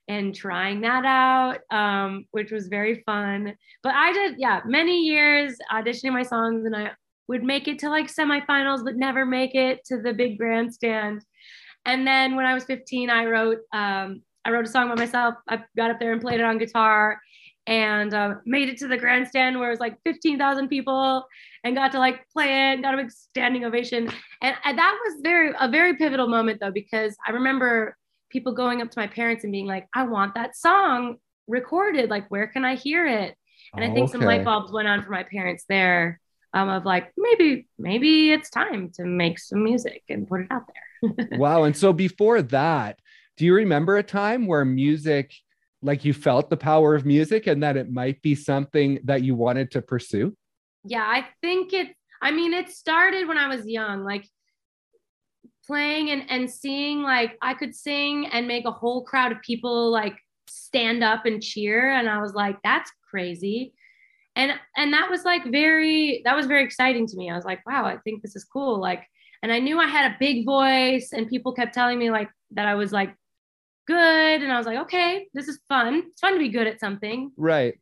and 0.08 0.34
trying 0.34 0.80
that 0.80 1.04
out 1.04 1.60
um, 1.70 2.26
which 2.32 2.50
was 2.50 2.68
very 2.68 3.02
fun. 3.06 3.54
But 3.82 3.94
i 3.94 4.12
did 4.12 4.36
yeah 4.38 4.60
many 4.66 5.02
years 5.02 5.56
auditioning 5.72 6.12
my 6.12 6.24
songs 6.24 6.64
and 6.66 6.76
i 6.76 6.90
would 7.28 7.44
make 7.44 7.68
it 7.68 7.78
to 7.78 7.88
like 7.88 8.12
semifinals 8.12 8.84
but 8.84 8.96
never 8.96 9.24
make 9.24 9.54
it 9.54 9.84
to 9.86 10.02
the 10.02 10.12
big 10.12 10.38
grandstand. 10.38 11.24
And 11.84 12.06
then 12.06 12.36
when 12.36 12.46
i 12.46 12.54
was 12.54 12.64
15 12.64 13.10
i 13.10 13.26
wrote 13.26 13.58
um, 13.72 14.22
I 14.44 14.50
wrote 14.50 14.66
a 14.66 14.68
song 14.68 14.88
by 14.88 14.96
myself. 14.96 15.34
I 15.48 15.62
got 15.76 15.90
up 15.90 16.00
there 16.00 16.12
and 16.12 16.20
played 16.20 16.40
it 16.40 16.44
on 16.44 16.58
guitar 16.58 17.20
and 17.66 18.12
uh, 18.12 18.34
made 18.44 18.68
it 18.68 18.78
to 18.78 18.88
the 18.88 18.96
grandstand 18.96 19.58
where 19.58 19.68
it 19.68 19.72
was 19.72 19.80
like 19.80 19.96
15,000 20.04 20.68
people 20.68 21.24
and 21.62 21.76
got 21.76 21.92
to 21.92 21.98
like 21.98 22.28
play 22.32 22.72
it, 22.72 22.82
got 22.82 22.94
a 22.94 22.96
big 22.96 23.10
standing 23.10 23.64
ovation. 23.64 24.10
And, 24.40 24.56
and 24.64 24.78
that 24.78 24.98
was 25.04 25.20
very, 25.22 25.52
a 25.60 25.68
very 25.68 25.96
pivotal 25.96 26.26
moment 26.26 26.60
though, 26.60 26.72
because 26.72 27.16
I 27.26 27.30
remember 27.30 27.96
people 28.30 28.52
going 28.52 28.82
up 28.82 28.90
to 28.90 28.98
my 28.98 29.06
parents 29.06 29.44
and 29.44 29.52
being 29.52 29.66
like, 29.66 29.86
I 29.94 30.04
want 30.04 30.34
that 30.34 30.56
song 30.56 31.16
recorded. 31.46 32.10
Like, 32.10 32.28
where 32.28 32.48
can 32.48 32.64
I 32.64 32.74
hear 32.74 33.06
it? 33.06 33.36
And 33.74 33.84
I 33.84 33.88
think 33.88 34.08
okay. 34.08 34.12
some 34.12 34.22
light 34.22 34.44
bulbs 34.44 34.72
went 34.72 34.88
on 34.88 35.02
for 35.02 35.10
my 35.10 35.22
parents 35.22 35.64
there 35.68 36.20
um, 36.52 36.68
of 36.68 36.84
like, 36.84 37.12
maybe, 37.16 37.68
maybe 37.78 38.32
it's 38.32 38.50
time 38.50 38.90
to 38.96 39.04
make 39.04 39.38
some 39.38 39.62
music 39.62 40.02
and 40.08 40.26
put 40.26 40.40
it 40.40 40.48
out 40.50 40.62
there. 40.66 41.28
wow. 41.38 41.62
And 41.62 41.76
so 41.76 41.92
before 41.92 42.42
that, 42.42 42.98
do 43.36 43.44
you 43.44 43.54
remember 43.54 43.96
a 43.96 44.02
time 44.02 44.46
where 44.46 44.64
music 44.64 45.32
like 45.84 46.04
you 46.04 46.12
felt 46.12 46.48
the 46.48 46.56
power 46.56 46.94
of 46.94 47.04
music 47.04 47.46
and 47.46 47.62
that 47.62 47.76
it 47.76 47.90
might 47.90 48.22
be 48.22 48.34
something 48.34 49.00
that 49.04 49.22
you 49.22 49.34
wanted 49.34 49.70
to 49.72 49.82
pursue? 49.82 50.36
Yeah 50.84 51.04
i 51.06 51.26
think 51.40 51.72
it 51.72 51.88
i 52.20 52.30
mean 52.30 52.52
it 52.52 52.68
started 52.68 53.28
when 53.28 53.38
i 53.38 53.48
was 53.48 53.66
young 53.66 54.04
like 54.04 54.26
playing 55.66 56.10
and, 56.10 56.28
and 56.28 56.50
seeing 56.50 57.02
like 57.02 57.38
i 57.40 57.54
could 57.54 57.74
sing 57.74 58.26
and 58.26 58.48
make 58.48 58.64
a 58.64 58.72
whole 58.72 59.04
crowd 59.04 59.30
of 59.30 59.40
people 59.42 59.92
like 59.92 60.16
stand 60.48 61.04
up 61.04 61.24
and 61.24 61.40
cheer 61.40 61.92
and 61.92 62.08
i 62.08 62.20
was 62.20 62.34
like 62.34 62.56
that's 62.64 62.90
crazy. 63.12 63.74
And 64.34 64.52
and 64.76 64.92
that 64.94 65.10
was 65.10 65.24
like 65.24 65.44
very 65.52 66.22
that 66.24 66.34
was 66.34 66.46
very 66.46 66.64
exciting 66.64 67.06
to 67.06 67.16
me. 67.16 67.30
I 67.30 67.36
was 67.36 67.44
like 67.44 67.64
wow 67.66 67.84
i 67.84 67.98
think 67.98 68.22
this 68.22 68.34
is 68.34 68.44
cool. 68.44 68.80
Like 68.80 69.04
and 69.42 69.52
i 69.52 69.58
knew 69.58 69.78
i 69.78 69.86
had 69.86 70.10
a 70.10 70.16
big 70.18 70.46
voice 70.46 71.12
and 71.12 71.28
people 71.28 71.52
kept 71.52 71.74
telling 71.74 71.98
me 71.98 72.10
like 72.10 72.30
that 72.52 72.66
i 72.66 72.74
was 72.74 72.92
like 72.92 73.14
good. 73.86 74.42
And 74.42 74.52
I 74.52 74.58
was 74.58 74.66
like, 74.66 74.78
okay, 74.80 75.26
this 75.34 75.48
is 75.48 75.60
fun. 75.68 76.04
It's 76.10 76.20
fun 76.20 76.34
to 76.34 76.38
be 76.38 76.48
good 76.48 76.66
at 76.66 76.80
something. 76.80 77.32
Right. 77.36 77.74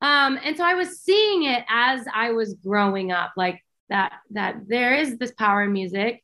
Um, 0.00 0.38
and 0.42 0.56
so 0.56 0.64
I 0.64 0.74
was 0.74 1.00
seeing 1.00 1.44
it 1.44 1.64
as 1.68 2.06
I 2.12 2.32
was 2.32 2.54
growing 2.54 3.12
up, 3.12 3.32
like 3.36 3.60
that, 3.88 4.12
that 4.30 4.56
there 4.66 4.94
is 4.94 5.18
this 5.18 5.32
power 5.32 5.64
in 5.64 5.72
music. 5.72 6.22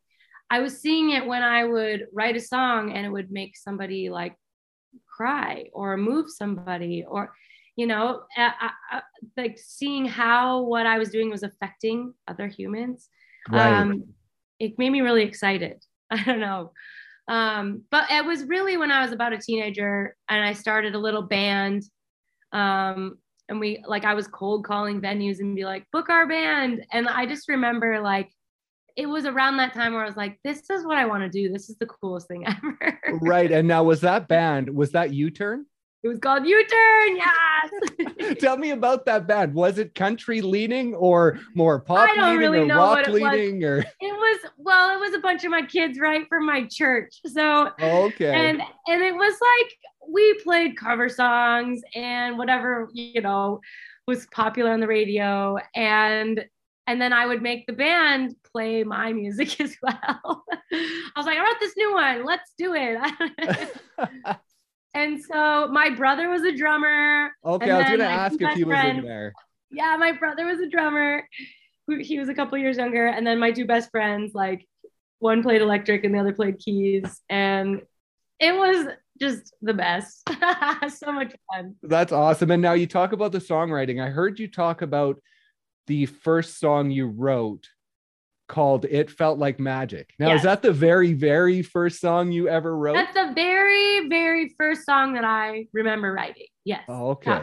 I 0.50 0.60
was 0.60 0.80
seeing 0.80 1.10
it 1.10 1.26
when 1.26 1.42
I 1.42 1.64
would 1.64 2.06
write 2.12 2.37
a 2.37 2.40
song 2.40 2.92
and 2.92 3.06
it 3.06 3.10
would 3.10 3.30
make 3.30 3.56
somebody 3.56 4.10
like 4.10 4.34
cry 5.06 5.66
or 5.72 5.96
move 5.96 6.26
somebody 6.28 7.04
or 7.06 7.32
you 7.76 7.87
know, 7.87 8.25
I, 8.37 8.70
I, 8.90 9.00
like 9.38 9.58
seeing 9.58 10.04
how 10.04 10.60
what 10.62 10.84
I 10.84 10.99
was 10.99 11.08
doing 11.08 11.30
was 11.30 11.42
affecting 11.42 12.12
other 12.28 12.46
humans. 12.46 13.08
Right. 13.49 13.72
Um, 13.72 14.04
it 14.58 14.78
made 14.78 14.90
me 14.90 15.00
really 15.00 15.22
excited. 15.22 15.82
I 16.10 16.22
don't 16.22 16.40
know. 16.40 16.72
Um, 17.28 17.82
but 17.90 18.10
it 18.10 18.24
was 18.24 18.44
really 18.44 18.76
when 18.76 18.90
I 18.90 19.02
was 19.02 19.12
about 19.12 19.32
a 19.32 19.38
teenager 19.38 20.16
and 20.28 20.44
I 20.44 20.52
started 20.52 20.94
a 20.94 20.98
little 20.98 21.22
band. 21.22 21.84
Um, 22.52 23.18
and 23.48 23.60
we 23.60 23.82
like 23.86 24.04
I 24.04 24.14
was 24.14 24.26
cold 24.28 24.64
calling 24.64 25.00
venues 25.00 25.40
and 25.40 25.56
be 25.56 25.64
like, 25.64 25.84
book 25.92 26.08
our 26.08 26.26
band. 26.26 26.84
And 26.92 27.08
I 27.08 27.26
just 27.26 27.48
remember 27.48 28.00
like 28.00 28.30
it 28.96 29.06
was 29.06 29.24
around 29.26 29.56
that 29.56 29.74
time 29.74 29.92
where 29.92 30.02
I 30.02 30.06
was 30.06 30.16
like, 30.16 30.38
this 30.44 30.68
is 30.70 30.84
what 30.84 30.98
I 30.98 31.06
want 31.06 31.22
to 31.22 31.28
do. 31.28 31.52
This 31.52 31.70
is 31.70 31.76
the 31.78 31.86
coolest 31.86 32.28
thing 32.28 32.44
ever. 32.46 33.00
right. 33.22 33.50
And 33.50 33.66
now 33.68 33.84
was 33.84 34.00
that 34.02 34.28
band, 34.28 34.74
was 34.74 34.92
that 34.92 35.12
U 35.12 35.30
Turn? 35.30 35.66
It 36.02 36.09
was 36.09 36.19
called 36.19 36.47
U 36.47 36.66
Turn. 36.66 37.16
Yes. 37.16 38.38
Tell 38.40 38.57
me 38.57 38.71
about 38.71 39.04
that 39.04 39.26
band. 39.26 39.52
Was 39.52 39.78
it 39.78 39.95
country 39.95 40.40
leaning 40.40 40.95
or 40.95 41.38
more 41.54 41.78
pop 41.78 42.09
I 42.09 42.14
don't 42.14 42.25
leaning 42.25 42.38
really 42.38 42.71
or 42.71 42.76
rock 42.76 43.07
leaning? 43.09 43.62
Or 43.64 43.78
it 43.78 43.87
was 44.00 44.50
well, 44.57 44.97
it 44.97 45.00
was 45.00 45.14
a 45.14 45.19
bunch 45.19 45.45
of 45.45 45.50
my 45.50 45.62
kids 45.62 45.99
right 45.99 46.26
from 46.28 46.47
my 46.47 46.66
church. 46.71 47.21
So 47.26 47.71
okay, 47.80 48.33
and 48.33 48.62
and 48.88 49.02
it 49.02 49.14
was 49.14 49.35
like 49.40 49.73
we 50.09 50.35
played 50.42 50.76
cover 50.76 51.11
songs 51.11 51.83
and 51.95 52.38
whatever 52.38 52.88
you 52.95 53.21
know 53.21 53.61
was 54.07 54.26
popular 54.33 54.73
on 54.73 54.80
the 54.80 54.87
radio 54.87 55.59
and 55.76 56.45
and 56.87 57.00
then 57.00 57.12
I 57.12 57.26
would 57.26 57.42
make 57.42 57.66
the 57.66 57.73
band 57.73 58.35
play 58.52 58.83
my 58.85 59.12
music 59.12 59.61
as 59.61 59.76
well. 59.83 60.45
I 60.73 61.12
was 61.16 61.26
like, 61.26 61.38
I 61.38 61.45
wrote 61.45 61.61
this 61.61 61.75
new 61.76 61.92
one. 61.92 62.25
Let's 62.25 62.52
do 62.59 62.75
it. 62.75 63.71
and 64.94 65.23
so 65.23 65.68
my 65.68 65.90
brother 65.90 66.28
was 66.28 66.42
a 66.42 66.56
drummer. 66.56 67.30
Okay, 67.44 67.70
I 67.70 67.78
was 67.78 67.90
gonna 67.90 68.04
ask 68.04 68.40
if 68.40 68.54
he 68.54 68.64
was 68.64 68.85
in 68.85 69.04
there. 69.04 69.32
Yeah, 69.70 69.97
my 69.99 70.12
brother 70.12 70.47
was 70.47 70.61
a 70.61 70.68
drummer. 70.68 71.28
He 72.00 72.18
was 72.18 72.28
a 72.28 72.35
couple 72.35 72.59
years 72.59 72.76
younger, 72.76 73.06
and 73.06 73.26
then 73.26 73.38
my 73.38 73.52
two 73.52 73.66
best 73.66 73.90
friends, 73.90 74.32
like 74.35 74.66
one 75.18 75.42
played 75.42 75.62
electric 75.62 76.04
and 76.04 76.14
the 76.14 76.18
other 76.18 76.32
played 76.32 76.59
keys, 76.59 77.20
and 77.28 77.82
it 78.40 78.54
was 78.56 78.87
just 79.20 79.54
the 79.61 79.75
best. 79.75 80.23
so 80.88 81.12
much 81.12 81.35
fun. 81.52 81.76
That's 81.82 82.12
awesome. 82.12 82.50
And 82.50 82.62
now 82.62 82.73
you 82.73 82.87
talk 82.87 83.12
about 83.12 83.32
the 83.32 83.38
songwriting. 83.38 84.02
I 84.02 84.09
heard 84.09 84.40
you 84.40 84.49
talk 84.49 84.82
about 84.82 85.20
the 85.87 86.06
first 86.06 86.59
song 86.59 86.90
you 86.90 87.06
wrote 87.06 87.68
called 88.50 88.85
It 88.85 89.11
Felt 89.11 89.38
Like 89.38 89.59
Magic. 89.59 90.12
Now, 90.19 90.28
yes. 90.28 90.38
is 90.38 90.42
that 90.42 90.61
the 90.61 90.73
very, 90.73 91.14
very 91.14 91.62
first 91.62 92.00
song 92.00 92.33
you 92.33 92.49
ever 92.49 92.76
wrote? 92.76 92.95
That's 92.95 93.14
the 93.14 93.33
very, 93.35 94.09
very 94.09 94.54
first 94.59 94.85
song 94.85 95.14
that 95.14 95.25
I 95.25 95.69
remember 95.73 96.12
writing. 96.12 96.49
Yes. 96.64 96.83
Oh, 96.88 97.11
okay. 97.11 97.40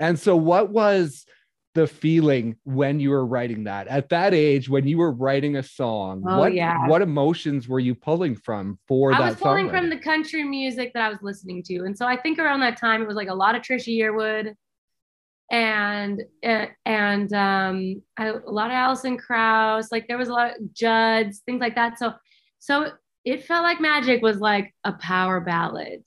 And 0.00 0.18
so, 0.18 0.34
what 0.34 0.70
was 0.70 1.26
the 1.74 1.86
feeling 1.86 2.56
when 2.64 2.98
you 2.98 3.10
were 3.10 3.24
writing 3.24 3.62
that 3.62 3.86
at 3.86 4.08
that 4.08 4.34
age 4.34 4.68
when 4.68 4.88
you 4.88 4.98
were 4.98 5.12
writing 5.12 5.54
a 5.54 5.62
song 5.62 6.20
oh, 6.26 6.36
what 6.36 6.52
yeah. 6.52 6.88
what 6.88 7.00
emotions 7.00 7.68
were 7.68 7.78
you 7.78 7.94
pulling 7.94 8.34
from 8.34 8.76
for 8.88 9.12
I 9.12 9.18
that 9.18 9.22
I 9.22 9.28
was 9.28 9.36
pulling 9.36 9.70
from 9.70 9.88
the 9.88 9.96
country 9.96 10.42
music 10.42 10.92
that 10.94 11.02
I 11.04 11.08
was 11.08 11.18
listening 11.22 11.62
to 11.66 11.84
and 11.84 11.96
so 11.96 12.06
I 12.06 12.16
think 12.16 12.40
around 12.40 12.58
that 12.60 12.76
time 12.76 13.02
it 13.02 13.06
was 13.06 13.14
like 13.14 13.28
a 13.28 13.34
lot 13.34 13.54
of 13.54 13.62
Trisha 13.62 13.96
Yearwood 13.96 14.52
and 15.50 16.22
and 16.44 17.32
um 17.32 18.02
a 18.18 18.32
lot 18.46 18.70
of 18.70 18.74
Alison 18.74 19.16
Krauss 19.16 19.90
like 19.90 20.06
there 20.06 20.18
was 20.18 20.28
a 20.28 20.32
lot 20.32 20.50
of 20.50 20.74
Judds 20.74 21.40
things 21.40 21.60
like 21.60 21.74
that 21.74 21.98
so 21.98 22.12
so 22.58 22.92
it 23.24 23.44
felt 23.44 23.64
like 23.64 23.80
magic 23.80 24.22
was 24.22 24.38
like 24.38 24.72
a 24.84 24.92
power 24.92 25.40
ballad 25.40 26.02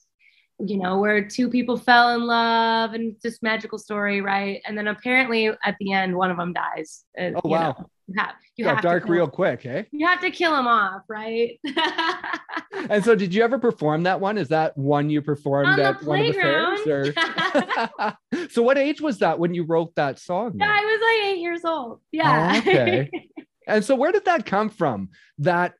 you 0.60 0.78
know, 0.78 1.00
where 1.00 1.26
two 1.28 1.50
people 1.50 1.78
fell 1.78 2.16
in 2.16 2.26
love 2.26 2.94
and 2.94 3.16
this 3.24 3.42
magical 3.42 3.78
story, 3.78 4.22
right? 4.22 4.62
And 4.66 4.78
then 4.78 4.88
apparently 4.88 5.48
at 5.48 5.76
the 5.80 5.92
end, 5.92 6.16
one 6.16 6.32
of 6.32 6.38
them 6.38 6.54
dies. 6.54 7.04
Uh, 7.18 7.32
oh, 7.36 7.50
wow. 7.50 7.76
Know, 7.78 7.90
you 8.14 8.22
have, 8.22 8.36
you 8.58 8.66
have 8.66 8.82
dark 8.82 9.08
real 9.08 9.28
quick, 9.28 9.66
eh? 9.66 9.84
You 9.92 10.06
have 10.06 10.22
to 10.22 10.30
kill 10.30 10.56
him 10.56 10.68
off, 10.68 11.02
right? 11.08 11.60
and 12.90 13.04
so, 13.04 13.16
did 13.16 13.34
you 13.34 13.44
ever 13.44 13.58
perform 13.58 14.04
that 14.04 14.20
one? 14.20 14.38
Is 14.38 14.50
that 14.50 14.78
one 14.78 15.10
you 15.10 15.22
performed 15.22 15.80
at 15.80 16.04
one 16.04 16.20
of 16.20 16.28
the 16.28 16.34
fairs? 16.34 16.88
Or... 16.88 18.50
so, 18.50 18.62
what 18.62 18.78
age 18.78 19.02
was 19.02 19.20
that 19.20 19.40
when 19.40 19.54
you 19.54 19.64
wrote 19.64 19.96
that 19.96 20.20
song? 20.20 20.54
Yeah, 20.60 20.70
I 20.70 20.82
was 20.82 21.02
like 21.02 21.34
eight 21.34 21.42
years 21.42 21.66
old. 21.66 22.02
Yeah. 22.12 22.54
Oh, 22.54 22.58
okay. 22.60 23.10
and 23.68 23.84
so, 23.84 23.96
where 23.96 24.12
did 24.12 24.26
that 24.26 24.46
come 24.46 24.70
from? 24.70 25.10
That 25.40 25.74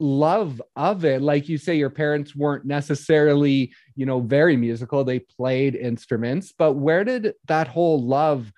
love 0.00 0.62
of 0.76 1.04
it 1.04 1.20
like 1.22 1.48
you 1.48 1.58
say 1.58 1.74
your 1.74 1.90
parents 1.90 2.36
weren't 2.36 2.64
necessarily 2.64 3.72
you 3.96 4.06
know 4.06 4.20
very 4.20 4.56
musical 4.56 5.02
they 5.02 5.18
played 5.18 5.74
instruments 5.74 6.54
but 6.56 6.74
where 6.74 7.02
did 7.02 7.34
that 7.48 7.66
whole 7.66 8.00
love 8.00 8.52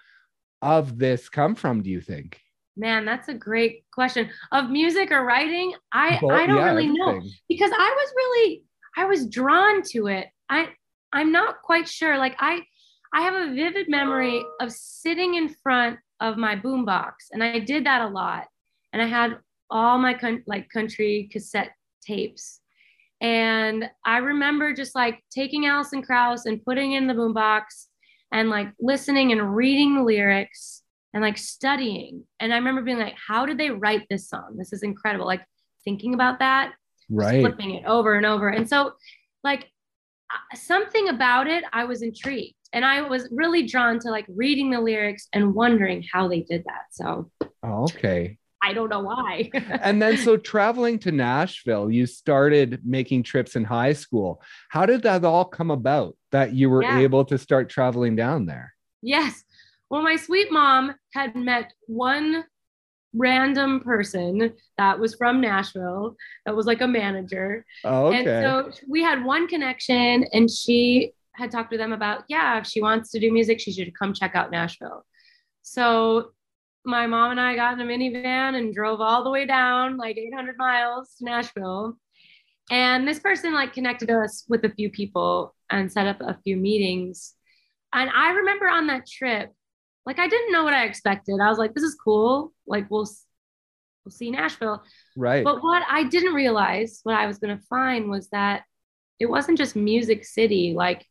of 0.60 0.98
this 0.98 1.30
come 1.30 1.54
from 1.54 1.82
do 1.82 1.88
you 1.88 2.02
think 2.02 2.38
man 2.80 3.04
that's 3.04 3.28
a 3.28 3.34
great 3.34 3.84
question. 3.92 4.30
Of 4.50 4.70
music 4.70 5.12
or 5.12 5.24
writing 5.24 5.74
i 5.92 6.18
well, 6.22 6.36
i 6.36 6.46
don't 6.46 6.56
yeah, 6.56 6.64
really 6.64 6.86
everything. 6.86 6.96
know 6.96 7.20
because 7.48 7.70
i 7.72 7.96
was 8.00 8.12
really 8.16 8.62
i 8.96 9.04
was 9.04 9.26
drawn 9.26 9.82
to 9.92 10.08
it. 10.08 10.26
I 10.48 10.68
i'm 11.12 11.30
not 11.30 11.62
quite 11.62 11.88
sure. 11.88 12.18
Like 12.18 12.36
i 12.40 12.62
i 13.14 13.20
have 13.22 13.34
a 13.34 13.54
vivid 13.54 13.88
memory 13.88 14.42
of 14.60 14.72
sitting 14.72 15.34
in 15.34 15.54
front 15.62 15.98
of 16.20 16.36
my 16.36 16.56
boombox 16.56 17.12
and 17.32 17.44
i 17.44 17.58
did 17.58 17.86
that 17.86 18.02
a 18.02 18.08
lot. 18.08 18.46
And 18.92 19.00
i 19.00 19.06
had 19.06 19.38
all 19.70 19.98
my 19.98 20.14
con- 20.14 20.42
like 20.46 20.68
country 20.70 21.28
cassette 21.30 21.72
tapes. 22.02 22.60
And 23.20 23.88
I 24.04 24.16
remember 24.18 24.72
just 24.72 24.94
like 24.94 25.22
taking 25.30 25.66
Alison 25.66 26.02
Krauss 26.02 26.46
and 26.46 26.64
putting 26.64 26.92
in 26.92 27.06
the 27.06 27.14
boombox 27.14 27.86
and 28.32 28.48
like 28.48 28.68
listening 28.80 29.32
and 29.32 29.54
reading 29.54 29.96
the 29.96 30.02
lyrics 30.02 30.82
and 31.12 31.22
like 31.22 31.38
studying. 31.38 32.24
And 32.38 32.52
I 32.52 32.56
remember 32.56 32.82
being 32.82 32.98
like, 32.98 33.16
how 33.16 33.46
did 33.46 33.58
they 33.58 33.70
write 33.70 34.06
this 34.08 34.28
song? 34.28 34.56
This 34.56 34.72
is 34.72 34.82
incredible. 34.82 35.26
Like 35.26 35.44
thinking 35.84 36.14
about 36.14 36.38
that, 36.38 36.72
right. 37.08 37.40
flipping 37.40 37.74
it 37.74 37.84
over 37.84 38.14
and 38.14 38.26
over. 38.26 38.48
And 38.48 38.68
so, 38.68 38.92
like, 39.42 39.68
uh, 40.30 40.56
something 40.56 41.08
about 41.08 41.46
it, 41.46 41.64
I 41.72 41.84
was 41.84 42.02
intrigued. 42.02 42.54
And 42.72 42.84
I 42.84 43.02
was 43.02 43.28
really 43.32 43.66
drawn 43.66 43.98
to 44.00 44.10
like 44.10 44.26
reading 44.28 44.70
the 44.70 44.80
lyrics 44.80 45.26
and 45.32 45.54
wondering 45.54 46.04
how 46.12 46.28
they 46.28 46.40
did 46.40 46.62
that. 46.66 46.84
So, 46.92 47.30
oh, 47.64 47.82
okay. 47.84 48.38
I 48.62 48.74
don't 48.74 48.90
know 48.90 49.00
why. 49.00 49.50
and 49.54 50.00
then, 50.00 50.18
so 50.18 50.36
traveling 50.36 50.98
to 51.00 51.10
Nashville, 51.10 51.90
you 51.90 52.06
started 52.06 52.80
making 52.84 53.22
trips 53.22 53.56
in 53.56 53.64
high 53.64 53.94
school. 53.94 54.42
How 54.68 54.86
did 54.86 55.02
that 55.02 55.24
all 55.24 55.46
come 55.46 55.70
about 55.70 56.16
that 56.30 56.52
you 56.52 56.70
were 56.70 56.82
yeah. 56.82 56.98
able 56.98 57.24
to 57.24 57.38
start 57.38 57.70
traveling 57.70 58.16
down 58.16 58.46
there? 58.46 58.74
Yes. 59.02 59.42
Well, 59.90 60.02
my 60.02 60.16
sweet 60.16 60.52
mom 60.52 60.94
had 61.12 61.34
met 61.34 61.72
one 61.86 62.44
random 63.12 63.80
person 63.80 64.52
that 64.78 65.00
was 65.00 65.16
from 65.16 65.40
Nashville 65.40 66.16
that 66.46 66.54
was 66.54 66.66
like 66.66 66.80
a 66.80 66.86
manager. 66.86 67.66
Oh, 67.84 68.06
okay. 68.06 68.18
And 68.18 68.26
so 68.72 68.82
we 68.88 69.02
had 69.02 69.24
one 69.24 69.48
connection 69.48 70.24
and 70.32 70.48
she 70.48 71.12
had 71.32 71.50
talked 71.50 71.72
to 71.72 71.78
them 71.78 71.92
about, 71.92 72.22
yeah, 72.28 72.58
if 72.58 72.66
she 72.66 72.80
wants 72.80 73.10
to 73.10 73.20
do 73.20 73.32
music, 73.32 73.58
she 73.60 73.72
should 73.72 73.98
come 73.98 74.14
check 74.14 74.36
out 74.36 74.50
Nashville. 74.52 75.04
So 75.62 76.30
my 76.84 77.06
mom 77.06 77.32
and 77.32 77.40
I 77.40 77.56
got 77.56 77.74
in 77.74 77.80
a 77.80 77.84
minivan 77.84 78.56
and 78.56 78.74
drove 78.74 79.00
all 79.00 79.24
the 79.24 79.30
way 79.30 79.44
down 79.44 79.96
like 79.96 80.16
800 80.16 80.56
miles 80.56 81.14
to 81.18 81.24
Nashville. 81.24 81.98
And 82.70 83.08
this 83.08 83.18
person 83.18 83.52
like 83.52 83.72
connected 83.72 84.10
us 84.10 84.44
with 84.48 84.64
a 84.64 84.70
few 84.70 84.90
people 84.90 85.54
and 85.68 85.90
set 85.90 86.06
up 86.06 86.20
a 86.20 86.38
few 86.44 86.56
meetings. 86.56 87.34
And 87.92 88.08
I 88.10 88.30
remember 88.30 88.68
on 88.68 88.86
that 88.86 89.08
trip, 89.08 89.52
like 90.10 90.18
I 90.18 90.26
didn't 90.26 90.50
know 90.50 90.64
what 90.64 90.74
I 90.74 90.86
expected. 90.86 91.38
I 91.40 91.48
was 91.48 91.58
like, 91.58 91.72
this 91.72 91.84
is 91.84 91.94
cool. 91.94 92.52
Like 92.66 92.90
we'll 92.90 93.08
we'll 94.04 94.10
see 94.10 94.32
Nashville. 94.32 94.82
Right. 95.16 95.44
But 95.44 95.62
what 95.62 95.84
I 95.88 96.02
didn't 96.02 96.34
realize, 96.34 96.98
what 97.04 97.14
I 97.14 97.28
was 97.28 97.38
gonna 97.38 97.60
find 97.70 98.10
was 98.10 98.28
that 98.30 98.64
it 99.20 99.26
wasn't 99.26 99.56
just 99.56 99.76
music 99.76 100.24
city, 100.24 100.74
like 100.76 101.06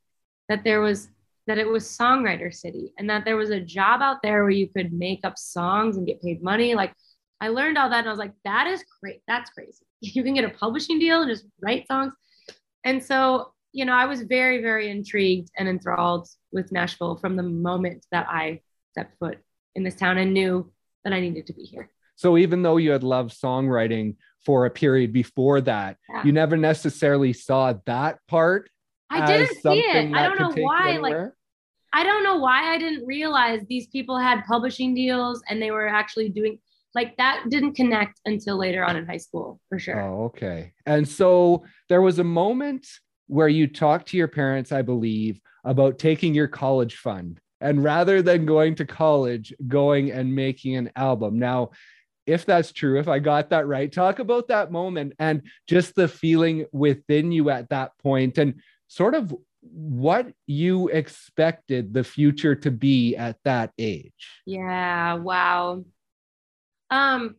that 0.50 0.66
there 0.66 0.82
was 0.82 1.08
that 1.48 1.58
it 1.58 1.68
was 1.68 1.86
songwriter 1.86 2.54
city 2.54 2.92
and 2.98 3.10
that 3.10 3.24
there 3.24 3.38
was 3.38 3.52
a 3.52 3.60
job 3.62 4.02
out 4.02 4.22
there 4.22 4.44
where 4.44 4.52
you 4.52 4.68
could 4.68 4.92
make 4.92 5.22
up 5.24 5.38
songs 5.38 5.96
and 5.96 6.06
get 6.06 6.22
paid 6.22 6.44
money 6.44 6.76
like 6.76 6.94
i 7.42 7.48
learned 7.48 7.76
all 7.76 7.90
that 7.90 8.00
and 8.00 8.08
i 8.08 8.12
was 8.12 8.20
like 8.20 8.34
that 8.46 8.68
is 8.68 8.84
great 9.02 9.22
that's 9.28 9.50
crazy 9.50 9.84
you 10.02 10.24
can 10.24 10.36
get 10.36 10.44
a 10.44 10.50
publishing 10.50 11.00
deal 11.00 11.24
and 11.24 11.32
just 11.32 11.46
write 11.60 11.88
songs 11.88 12.14
and 12.84 13.04
so 13.04 13.52
you 13.72 13.84
know 13.84 13.94
i 13.94 14.06
was 14.06 14.22
very 14.22 14.62
very 14.62 14.92
intrigued 14.92 15.50
and 15.58 15.68
enthralled 15.68 16.28
with 16.52 16.72
nashville 16.72 17.16
from 17.16 17.36
the 17.36 17.42
moment 17.42 18.06
that 18.12 18.28
i 18.30 18.62
stepped 18.92 19.18
foot 19.20 19.38
in 19.76 19.84
this 19.84 19.96
town 19.96 20.18
and 20.18 20.34
knew 20.34 20.72
that 21.04 21.14
i 21.14 21.20
needed 21.20 21.46
to 21.48 21.54
be 21.54 21.64
here 21.64 21.90
so 22.16 22.38
even 22.38 22.62
though 22.62 22.78
you 22.78 22.92
had 22.92 23.04
loved 23.04 23.32
songwriting 23.32 24.16
for 24.46 24.66
a 24.66 24.70
period 24.70 25.14
before 25.14 25.62
that 25.62 25.98
yeah. 26.10 26.24
you 26.24 26.32
never 26.32 26.58
necessarily 26.58 27.34
saw 27.34 27.74
that 27.86 28.20
part 28.28 28.70
I 29.10 29.26
didn't 29.26 29.62
see 29.62 29.80
it. 29.80 30.14
I 30.14 30.24
don't 30.24 30.40
know 30.40 30.64
why. 30.64 30.98
Like 30.98 31.32
I 31.94 32.04
don't 32.04 32.24
know 32.24 32.38
why 32.38 32.74
I 32.74 32.78
didn't 32.78 33.06
realize 33.06 33.62
these 33.68 33.88
people 33.88 34.18
had 34.18 34.46
publishing 34.46 34.94
deals 34.94 35.42
and 35.50 35.62
they 35.62 35.72
were 35.72 35.88
actually 35.88 36.30
doing 36.30 36.60
like 36.96 37.18
that 37.18 37.46
didn't 37.50 37.74
connect 37.74 38.20
until 38.26 38.58
later 38.58 38.84
on 38.84 38.96
in 38.96 39.06
high 39.06 39.18
school 39.18 39.60
for 39.70 39.80
sure. 39.80 40.00
Oh, 40.00 40.26
okay. 40.26 40.74
And 40.86 41.08
so 41.08 41.64
there 41.88 42.02
was 42.02 42.20
a 42.20 42.24
moment 42.24 42.88
where 43.28 43.48
you 43.48 43.68
talked 43.68 44.10
to 44.10 44.18
your 44.18 44.28
parents, 44.28 44.72
I 44.72 44.82
believe, 44.82 45.40
about 45.64 46.00
taking 46.00 46.34
your 46.34 46.48
college 46.48 46.96
fund 46.96 47.40
and 47.62 47.84
rather 47.84 48.22
than 48.22 48.46
going 48.46 48.76
to 48.76 48.86
college, 48.86 49.54
going 49.68 50.12
and 50.12 50.36
making 50.36 50.76
an 50.76 50.92
album. 50.96 51.40
Now, 51.40 51.72
if 52.26 52.46
that's 52.46 52.72
true, 52.72 53.00
if 53.00 53.08
I 53.08 53.20
got 53.20 53.50
that 53.50 53.68
right, 53.68 53.92
talk 53.92 54.20
about 54.20 54.48
that 54.50 54.72
moment 54.72 55.14
and 55.20 55.42
just 55.68 55.96
the 55.96 56.08
feeling 56.08 56.66
within 56.72 57.32
you 57.32 57.50
at 57.50 57.70
that 57.70 57.98
point 57.98 58.38
and 58.38 58.62
sort 58.88 59.16
of 59.16 59.36
what 59.62 60.32
you 60.46 60.88
expected 60.90 61.94
the 61.94 62.04
future 62.04 62.56
to 62.56 62.72
be 62.72 63.16
at 63.16 63.38
that 63.46 63.72
age. 63.78 64.42
Yeah, 64.46 65.16
wow. 65.16 65.84
Um 66.92 67.36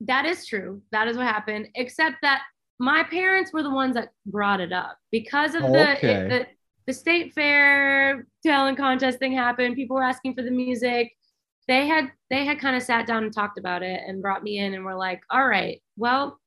that 0.00 0.26
is 0.26 0.44
true. 0.46 0.82
That 0.90 1.06
is 1.06 1.16
what 1.16 1.26
happened 1.26 1.68
except 1.76 2.16
that 2.22 2.42
my 2.80 3.04
parents 3.04 3.52
were 3.52 3.62
the 3.62 3.70
ones 3.70 3.94
that 3.94 4.08
brought 4.26 4.60
it 4.60 4.72
up 4.72 4.98
because 5.12 5.54
of 5.54 5.62
the, 5.62 5.92
Okay. 5.92 6.28
the 6.28 6.46
the 6.86 6.92
state 6.92 7.32
fair 7.32 8.26
talent 8.44 8.78
contest 8.78 9.18
thing 9.18 9.32
happened. 9.32 9.76
People 9.76 9.96
were 9.96 10.02
asking 10.02 10.34
for 10.34 10.42
the 10.42 10.50
music. 10.50 11.12
They 11.68 11.86
had 11.86 12.10
they 12.30 12.44
had 12.44 12.58
kind 12.58 12.76
of 12.76 12.82
sat 12.82 13.06
down 13.06 13.24
and 13.24 13.32
talked 13.32 13.58
about 13.58 13.82
it 13.82 14.00
and 14.06 14.22
brought 14.22 14.42
me 14.42 14.58
in 14.58 14.74
and 14.74 14.84
were 14.84 14.96
like, 14.96 15.22
"All 15.30 15.46
right, 15.46 15.80
well, 15.96 16.40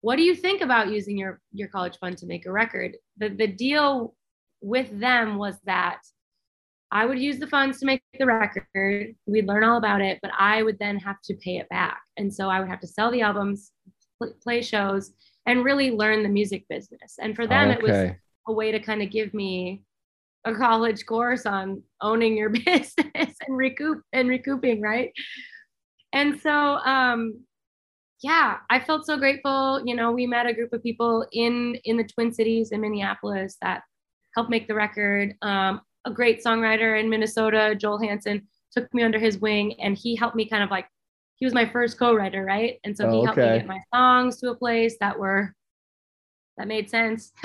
what 0.00 0.16
do 0.16 0.22
you 0.22 0.34
think 0.34 0.60
about 0.60 0.90
using 0.90 1.16
your 1.16 1.40
your 1.52 1.68
college 1.68 1.98
fund 1.98 2.18
to 2.18 2.26
make 2.26 2.46
a 2.46 2.52
record?" 2.52 2.96
The 3.18 3.28
the 3.28 3.46
deal 3.46 4.14
with 4.60 4.98
them 4.98 5.38
was 5.38 5.56
that 5.66 6.00
I 6.90 7.06
would 7.06 7.18
use 7.18 7.38
the 7.38 7.46
funds 7.46 7.78
to 7.80 7.86
make 7.86 8.02
the 8.18 8.26
record. 8.26 9.14
We'd 9.26 9.46
learn 9.46 9.62
all 9.62 9.76
about 9.76 10.00
it, 10.00 10.18
but 10.22 10.32
I 10.38 10.62
would 10.62 10.78
then 10.78 10.98
have 10.98 11.20
to 11.24 11.34
pay 11.34 11.58
it 11.58 11.68
back. 11.68 12.00
And 12.16 12.32
so 12.32 12.48
I 12.48 12.60
would 12.60 12.68
have 12.68 12.80
to 12.80 12.86
sell 12.86 13.10
the 13.10 13.20
albums, 13.20 13.72
play 14.42 14.62
shows, 14.62 15.12
and 15.46 15.64
really 15.64 15.90
learn 15.90 16.22
the 16.22 16.28
music 16.28 16.64
business. 16.68 17.16
And 17.20 17.36
for 17.36 17.46
them, 17.46 17.70
it 17.70 17.82
was 17.82 17.90
okay. 17.92 18.16
A 18.48 18.52
way 18.52 18.72
to 18.72 18.80
kind 18.80 19.02
of 19.02 19.10
give 19.10 19.34
me 19.34 19.82
a 20.44 20.54
college 20.54 21.06
course 21.06 21.46
on 21.46 21.82
owning 22.02 22.36
your 22.36 22.50
business 22.66 22.94
and 23.14 23.56
recoup 23.56 24.02
and 24.12 24.28
recouping, 24.28 24.80
right? 24.82 25.12
And 26.12 26.40
so 26.40 26.50
um 26.52 27.44
yeah, 28.22 28.58
I 28.70 28.80
felt 28.80 29.06
so 29.06 29.16
grateful. 29.16 29.82
You 29.84 29.94
know, 29.94 30.12
we 30.12 30.26
met 30.26 30.46
a 30.46 30.54
group 30.54 30.72
of 30.72 30.82
people 30.82 31.26
in 31.32 31.76
in 31.84 31.96
the 31.96 32.04
Twin 32.04 32.32
Cities 32.32 32.72
in 32.72 32.80
Minneapolis 32.80 33.56
that 33.62 33.82
helped 34.34 34.50
make 34.50 34.68
the 34.68 34.74
record. 34.74 35.34
Um, 35.42 35.80
a 36.06 36.10
great 36.12 36.42
songwriter 36.44 36.98
in 37.00 37.10
Minnesota, 37.10 37.74
Joel 37.78 38.00
Hansen, 38.00 38.46
took 38.72 38.92
me 38.94 39.02
under 39.02 39.18
his 39.18 39.38
wing 39.38 39.80
and 39.80 39.96
he 39.98 40.16
helped 40.16 40.36
me 40.36 40.48
kind 40.48 40.62
of 40.64 40.70
like 40.70 40.86
he 41.36 41.46
was 41.46 41.54
my 41.54 41.68
first 41.70 41.98
co-writer, 41.98 42.44
right? 42.44 42.78
And 42.84 42.96
so 42.96 43.06
he 43.06 43.20
Oh, 43.20 43.22
helped 43.22 43.40
me 43.40 43.50
get 43.52 43.66
my 43.66 43.80
songs 43.94 44.38
to 44.40 44.50
a 44.50 44.56
place 44.56 44.96
that 45.00 45.18
were 45.18 45.54
that 46.56 46.68
made 46.68 46.90
sense 46.90 47.32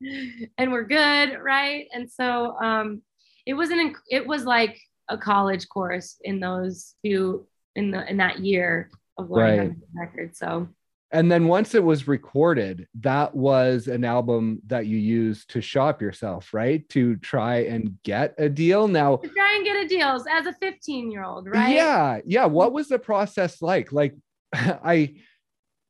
and 0.58 0.72
we're 0.72 0.84
good, 0.84 1.38
right? 1.42 1.86
And 1.92 2.10
so 2.10 2.56
um 2.60 3.02
it 3.46 3.54
was 3.54 3.70
an 3.70 3.94
it 4.10 4.26
was 4.26 4.44
like 4.44 4.78
a 5.08 5.16
college 5.18 5.68
course 5.68 6.16
in 6.22 6.40
those 6.40 6.94
few 7.02 7.46
in 7.74 7.90
the 7.90 8.08
in 8.10 8.18
that 8.18 8.40
year 8.40 8.90
of 9.16 9.30
learning 9.30 9.58
Right. 9.58 9.70
a 9.70 10.00
record. 10.06 10.36
So 10.36 10.68
And 11.10 11.32
then 11.32 11.48
once 11.48 11.74
it 11.74 11.82
was 11.82 12.06
recorded, 12.06 12.86
that 13.00 13.34
was 13.34 13.88
an 13.88 14.04
album 14.04 14.60
that 14.66 14.84
you 14.86 14.98
used 14.98 15.50
to 15.52 15.62
shop 15.62 16.02
yourself, 16.02 16.52
right? 16.52 16.86
To 16.90 17.16
try 17.16 17.64
and 17.64 17.96
get 18.04 18.34
a 18.36 18.48
deal. 18.50 18.86
Now, 18.88 19.16
to 19.16 19.28
try 19.28 19.54
and 19.56 19.64
get 19.64 19.76
a 19.76 19.88
deal 19.88 20.22
as 20.30 20.46
a 20.46 20.52
15 20.52 21.10
year 21.10 21.24
old, 21.24 21.48
right? 21.48 21.74
yeah, 21.74 22.20
yeah. 22.26 22.44
What 22.44 22.72
was 22.74 22.88
the 22.88 22.98
process 22.98 23.62
like? 23.62 23.90
Like, 23.92 24.14
I, 24.52 25.14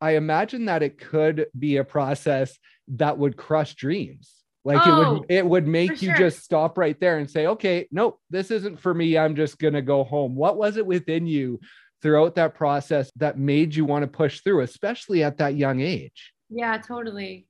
I 0.01 0.13
imagine 0.13 0.67
that 0.67 0.85
it 0.85 0.99
could 0.99 1.47
be 1.59 1.79
a 1.79 1.85
process 1.85 2.57
that 2.97 3.19
would 3.19 3.37
crush 3.37 3.75
dreams. 3.75 4.35
Like 4.65 4.87
it 4.87 4.91
Oh, 4.93 5.13
would, 5.21 5.31
it 5.31 5.47
would 5.47 5.67
make 5.67 6.03
you 6.03 6.09
sure. 6.09 6.19
just 6.19 6.43
stop 6.43 6.77
right 6.77 6.99
there 7.01 7.19
and 7.19 7.31
say, 7.31 7.47
okay, 7.47 7.89
nope, 7.91 8.21
this 8.29 8.51
isn't 8.51 8.81
for 8.81 8.93
me. 8.93 9.17
I'm 9.17 9.35
just 9.37 9.59
gonna 9.59 9.83
go 9.83 10.05
home. 10.05 10.35
What 10.35 10.57
was 10.57 10.77
it 10.77 10.85
within 10.87 11.27
you 11.27 11.61
throughout 12.03 12.35
that 12.35 12.55
process 12.55 13.11
that 13.17 13.39
made 13.39 13.75
you 13.75 13.85
want 13.85 14.03
to 14.03 14.09
push 14.09 14.41
through, 14.41 14.61
especially 14.61 15.23
at 15.23 15.39
that 15.39 15.55
young 15.57 15.81
age? 15.81 16.33
Yeah, 16.51 16.77
totally. 16.79 17.47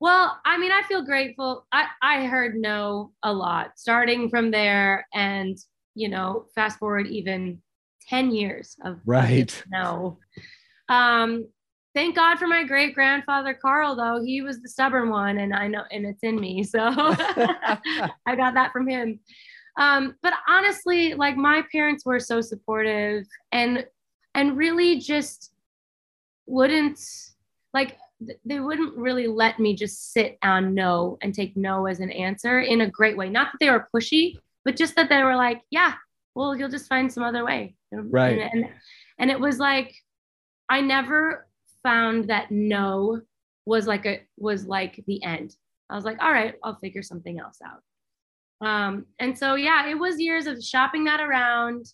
Well, 0.00 0.38
I 0.44 0.58
mean, 0.58 0.72
I 0.72 0.82
feel 0.82 1.02
grateful. 1.02 1.66
I, 1.72 1.86
I 2.00 2.24
heard 2.26 2.54
no 2.56 3.12
a 3.22 3.32
lot 3.32 3.72
starting 3.76 4.30
from 4.30 4.50
there 4.50 5.06
and, 5.12 5.58
you 5.94 6.08
know, 6.08 6.46
fast 6.54 6.78
forward 6.78 7.06
even 7.08 7.60
10 8.08 8.30
years 8.32 8.76
of 8.84 8.94
of 8.94 9.00
Right. 9.04 9.64
no. 9.70 10.18
Um, 10.88 11.48
thank 11.94 12.16
God 12.16 12.38
for 12.38 12.46
my 12.46 12.64
great 12.64 12.94
grandfather, 12.94 13.54
Carl, 13.54 13.96
though. 13.96 14.22
He 14.22 14.42
was 14.42 14.60
the 14.60 14.68
stubborn 14.68 15.10
one 15.10 15.38
and 15.38 15.54
I 15.54 15.66
know, 15.66 15.84
and 15.90 16.06
it's 16.06 16.22
in 16.22 16.40
me. 16.40 16.62
So 16.62 16.78
I 16.88 18.36
got 18.36 18.54
that 18.54 18.72
from 18.72 18.88
him. 18.88 19.20
Um, 19.78 20.16
but 20.22 20.34
honestly, 20.48 21.14
like 21.14 21.36
my 21.36 21.62
parents 21.72 22.04
were 22.04 22.20
so 22.20 22.40
supportive 22.40 23.24
and 23.52 23.86
and 24.34 24.56
really 24.56 24.98
just 24.98 25.52
wouldn't 26.46 27.00
like 27.72 27.96
they 28.44 28.60
wouldn't 28.60 28.96
really 28.96 29.26
let 29.26 29.58
me 29.58 29.74
just 29.74 30.12
sit 30.12 30.38
on 30.42 30.74
no 30.74 31.18
and 31.22 31.34
take 31.34 31.56
no 31.56 31.86
as 31.86 32.00
an 32.00 32.10
answer 32.10 32.60
in 32.60 32.82
a 32.82 32.90
great 32.90 33.16
way. 33.16 33.30
Not 33.30 33.52
that 33.52 33.58
they 33.60 33.70
were 33.70 33.88
pushy, 33.94 34.36
but 34.64 34.76
just 34.76 34.94
that 34.96 35.08
they 35.08 35.22
were 35.22 35.36
like, 35.36 35.62
yeah, 35.70 35.94
well, 36.34 36.54
you'll 36.54 36.68
just 36.68 36.88
find 36.88 37.10
some 37.10 37.22
other 37.22 37.44
way. 37.44 37.74
Right. 37.90 38.38
And, 38.38 38.64
and, 38.64 38.72
and 39.18 39.30
it 39.30 39.40
was 39.40 39.58
like, 39.58 39.94
I 40.68 40.80
never 40.80 41.48
found 41.82 42.28
that 42.28 42.50
no 42.50 43.20
was 43.66 43.86
like 43.86 44.06
a 44.06 44.22
was 44.36 44.66
like 44.66 45.02
the 45.06 45.22
end. 45.22 45.54
I 45.88 45.94
was 45.96 46.04
like, 46.04 46.22
all 46.22 46.32
right, 46.32 46.54
I'll 46.62 46.78
figure 46.78 47.02
something 47.02 47.38
else 47.38 47.58
out. 47.64 48.66
Um, 48.66 49.06
and 49.18 49.36
so 49.36 49.54
yeah, 49.54 49.88
it 49.88 49.98
was 49.98 50.20
years 50.20 50.46
of 50.46 50.62
shopping 50.62 51.04
that 51.04 51.20
around. 51.20 51.86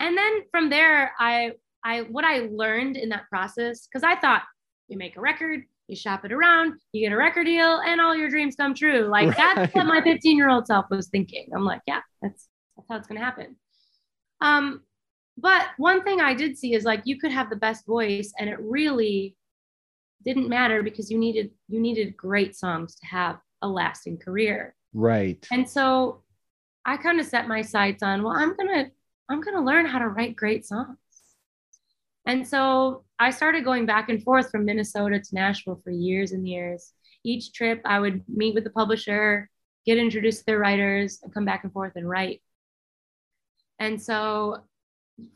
And 0.00 0.16
then 0.16 0.42
from 0.50 0.70
there, 0.70 1.12
I 1.18 1.52
I 1.84 2.02
what 2.02 2.24
I 2.24 2.48
learned 2.50 2.96
in 2.96 3.10
that 3.10 3.28
process, 3.28 3.86
because 3.86 4.02
I 4.02 4.16
thought 4.16 4.42
you 4.88 4.98
make 4.98 5.16
a 5.16 5.20
record, 5.20 5.64
you 5.86 5.96
shop 5.96 6.24
it 6.24 6.32
around, 6.32 6.74
you 6.92 7.06
get 7.06 7.12
a 7.12 7.16
record 7.16 7.44
deal, 7.44 7.80
and 7.86 8.00
all 8.00 8.16
your 8.16 8.30
dreams 8.30 8.56
come 8.56 8.74
true. 8.74 9.02
Like 9.02 9.36
that's 9.36 9.74
what 9.74 9.86
my 9.86 10.02
15 10.02 10.36
year 10.36 10.48
old 10.48 10.66
self 10.66 10.86
was 10.90 11.08
thinking. 11.08 11.48
I'm 11.54 11.64
like, 11.64 11.82
yeah, 11.86 12.00
that's 12.22 12.48
that's 12.76 12.88
how 12.88 12.96
it's 12.96 13.06
gonna 13.06 13.20
happen. 13.20 13.56
Um, 14.40 14.82
but 15.36 15.68
one 15.78 16.02
thing 16.04 16.20
I 16.20 16.34
did 16.34 16.56
see 16.56 16.74
is 16.74 16.84
like 16.84 17.02
you 17.04 17.18
could 17.18 17.32
have 17.32 17.50
the 17.50 17.56
best 17.56 17.86
voice, 17.86 18.32
and 18.38 18.48
it 18.48 18.58
really 18.60 19.36
didn't 20.24 20.48
matter 20.48 20.82
because 20.82 21.10
you 21.10 21.18
needed 21.18 21.50
you 21.68 21.80
needed 21.80 22.16
great 22.16 22.56
songs 22.56 22.94
to 22.96 23.06
have 23.06 23.38
a 23.62 23.68
lasting 23.68 24.18
career. 24.18 24.74
Right. 24.92 25.44
And 25.50 25.68
so 25.68 26.22
I 26.84 26.96
kind 26.96 27.18
of 27.18 27.26
set 27.26 27.48
my 27.48 27.62
sights 27.62 28.02
on, 28.02 28.22
well, 28.22 28.34
I'm 28.36 28.56
gonna 28.56 28.90
I'm 29.28 29.40
gonna 29.40 29.64
learn 29.64 29.86
how 29.86 29.98
to 29.98 30.08
write 30.08 30.36
great 30.36 30.66
songs. 30.66 30.98
And 32.26 32.46
so 32.46 33.04
I 33.18 33.30
started 33.30 33.64
going 33.64 33.86
back 33.86 34.08
and 34.08 34.22
forth 34.22 34.50
from 34.50 34.64
Minnesota 34.64 35.18
to 35.18 35.34
Nashville 35.34 35.80
for 35.82 35.90
years 35.90 36.32
and 36.32 36.48
years. 36.48 36.92
Each 37.24 37.52
trip 37.52 37.80
I 37.84 38.00
would 38.00 38.22
meet 38.28 38.54
with 38.54 38.64
the 38.64 38.70
publisher, 38.70 39.50
get 39.84 39.98
introduced 39.98 40.40
to 40.40 40.46
their 40.46 40.58
writers, 40.58 41.20
and 41.22 41.32
come 41.34 41.44
back 41.44 41.64
and 41.64 41.72
forth 41.72 41.92
and 41.96 42.08
write. 42.08 42.40
And 43.78 44.00
so 44.00 44.64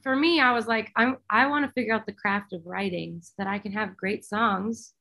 for 0.02 0.16
me, 0.16 0.40
I 0.40 0.52
was 0.52 0.66
like, 0.66 0.90
I'm, 0.96 1.16
I 1.30 1.46
want 1.46 1.64
to 1.66 1.72
figure 1.72 1.94
out 1.94 2.06
the 2.06 2.12
craft 2.12 2.52
of 2.52 2.62
writing 2.64 3.20
so 3.22 3.32
that 3.38 3.46
I 3.46 3.58
can 3.58 3.72
have 3.72 3.96
great 3.96 4.24
songs 4.24 4.92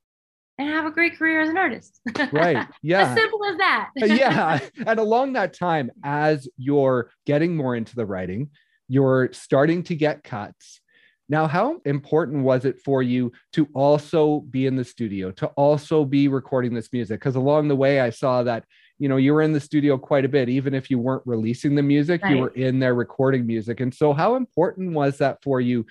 and 0.57 0.69
have 0.69 0.85
a 0.85 0.91
great 0.91 1.17
career 1.17 1.41
as 1.41 1.49
an 1.49 1.57
artist. 1.57 2.01
Right. 2.31 2.67
Yeah. 2.81 3.09
as 3.09 3.17
simple 3.17 3.45
as 3.45 3.57
that. 3.57 3.89
Uh, 4.01 4.05
yeah. 4.05 4.59
And 4.87 4.99
along 4.99 5.33
that 5.33 5.53
time, 5.53 5.91
as 6.03 6.47
you're 6.57 7.11
getting 7.25 7.55
more 7.55 7.75
into 7.75 7.95
the 7.95 8.05
writing, 8.05 8.49
you're 8.87 9.29
starting 9.33 9.83
to 9.83 9.95
get 9.95 10.23
cuts. 10.23 10.81
Now, 11.29 11.45
how 11.47 11.81
important 11.83 12.43
was 12.43 12.63
it 12.63 12.79
for 12.79 13.03
you 13.03 13.33
to 13.53 13.67
also 13.73 14.41
be 14.41 14.65
in 14.65 14.77
the 14.77 14.85
studio, 14.85 15.31
to 15.31 15.47
also 15.47 16.05
be 16.05 16.29
recording 16.29 16.73
this 16.73 16.91
music? 16.93 17.19
Because 17.19 17.35
along 17.35 17.67
the 17.67 17.75
way, 17.75 17.99
I 17.99 18.11
saw 18.11 18.43
that, 18.43 18.63
you 18.99 19.07
know, 19.09 19.17
you 19.17 19.33
were 19.33 19.41
in 19.41 19.53
the 19.53 19.59
studio 19.59 19.97
quite 19.97 20.25
a 20.25 20.29
bit, 20.29 20.49
even 20.49 20.73
if 20.73 20.89
you 20.89 20.99
weren't 20.99 21.23
releasing 21.25 21.75
the 21.75 21.83
music, 21.83 22.21
you 22.27 22.37
were 22.37 22.49
in 22.49 22.79
there 22.79 22.95
recording 22.95 23.45
music. 23.45 23.79
And 23.79 23.93
so, 23.93 24.13
how 24.13 24.35
important 24.35 24.93
was 24.93 25.19
that 25.19 25.41
for 25.43 25.61
you 25.61 25.85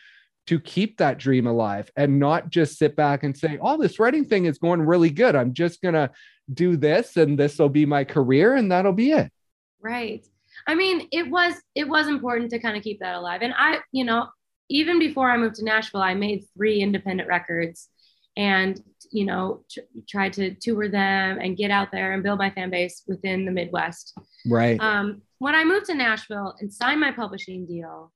to 0.47 0.61
keep 0.61 0.99
that 0.99 1.19
dream 1.19 1.47
alive 1.47 1.91
and 1.97 2.19
not 2.19 2.51
just 2.51 2.79
sit 2.79 2.95
back 2.95 3.25
and 3.25 3.37
say, 3.37 3.59
oh, 3.61 3.77
this 3.77 3.99
writing 3.99 4.25
thing 4.25 4.45
is 4.45 4.59
going 4.59 4.81
really 4.81 5.11
good. 5.11 5.35
I'm 5.35 5.53
just 5.53 5.83
going 5.83 5.95
to 5.95 6.11
do 6.53 6.77
this 6.77 7.17
and 7.17 7.39
this 7.39 7.59
will 7.59 7.69
be 7.69 7.85
my 7.85 8.05
career 8.05 8.55
and 8.55 8.71
that'll 8.71 8.93
be 8.93 9.11
it. 9.11 9.33
Right. 9.81 10.25
I 10.67 10.75
mean, 10.75 11.09
it 11.13 11.29
was 11.29 11.55
it 11.75 11.89
was 11.89 12.09
important 12.09 12.51
to 12.51 12.59
kind 12.59 12.77
of 12.77 12.83
keep 12.83 13.01
that 13.01 13.17
alive. 13.17 13.43
And 13.43 13.55
I, 13.57 13.81
you 13.93 14.05
know, 14.05 14.29
even 14.69 14.99
before 14.99 15.31
I 15.31 15.37
moved 15.37 15.57
to 15.57 15.65
Nashville, 15.65 16.03
I 16.03 16.15
made 16.15 16.45
three 16.57 16.81
independent 16.81 17.29
records 17.29 17.89
and, 18.37 18.83
you 19.11 19.25
know, 19.25 19.65
tr- 19.71 19.81
tried 20.09 20.33
to 20.35 20.55
tour 20.55 20.89
them 20.89 21.39
and 21.41 21.57
get 21.57 21.71
out 21.71 21.91
there 21.91 22.13
and 22.13 22.23
build 22.23 22.39
my 22.39 22.51
fan 22.51 22.71
base 22.71 23.03
within 23.07 23.45
the 23.45 23.53
Midwest. 23.53 24.17
Right. 24.47 24.79
Um, 24.81 25.23
when 25.39 25.55
I 25.55 25.65
moved 25.65 25.87
to 25.87 25.95
Nashville 25.95 26.55
and 26.61 26.73
signed 26.73 27.01
my 27.01 27.13
publishing 27.13 27.67
deal, 27.67 28.13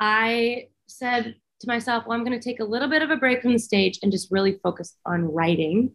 I 0.00 0.68
said 0.88 1.36
to 1.60 1.66
myself, 1.68 2.04
well, 2.06 2.18
I'm 2.18 2.24
going 2.24 2.38
to 2.38 2.44
take 2.44 2.60
a 2.60 2.64
little 2.64 2.88
bit 2.88 3.02
of 3.02 3.10
a 3.10 3.16
break 3.16 3.42
from 3.42 3.52
the 3.52 3.58
stage 3.58 4.00
and 4.02 4.10
just 4.10 4.30
really 4.30 4.58
focus 4.62 4.96
on 5.06 5.32
writing. 5.32 5.92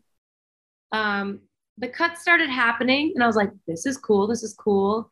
Um, 0.92 1.42
the 1.78 1.90
cuts 1.90 2.22
started 2.22 2.50
happening, 2.50 3.12
and 3.14 3.24
I 3.24 3.28
was 3.28 3.36
like, 3.36 3.52
this 3.68 3.86
is 3.86 3.98
cool. 3.98 4.28
This 4.28 4.44
is 4.44 4.54
cool. 4.54 5.10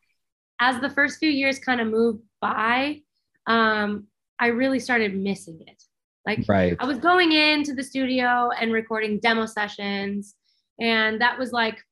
as 0.60 0.80
the 0.80 0.90
first 0.90 1.18
few 1.18 1.30
years 1.30 1.58
kind 1.58 1.80
of 1.80 1.86
moved 1.86 2.22
by, 2.40 3.02
um, 3.46 4.06
I 4.38 4.48
really 4.48 4.80
started 4.80 5.16
missing 5.16 5.60
it. 5.66 5.82
Like 6.28 6.44
right. 6.46 6.76
I 6.78 6.84
was 6.84 6.98
going 6.98 7.32
into 7.32 7.72
the 7.72 7.82
studio 7.82 8.50
and 8.50 8.70
recording 8.70 9.18
demo 9.18 9.46
sessions, 9.46 10.34
and 10.78 11.22
that 11.22 11.38
was 11.38 11.52
like 11.52 11.82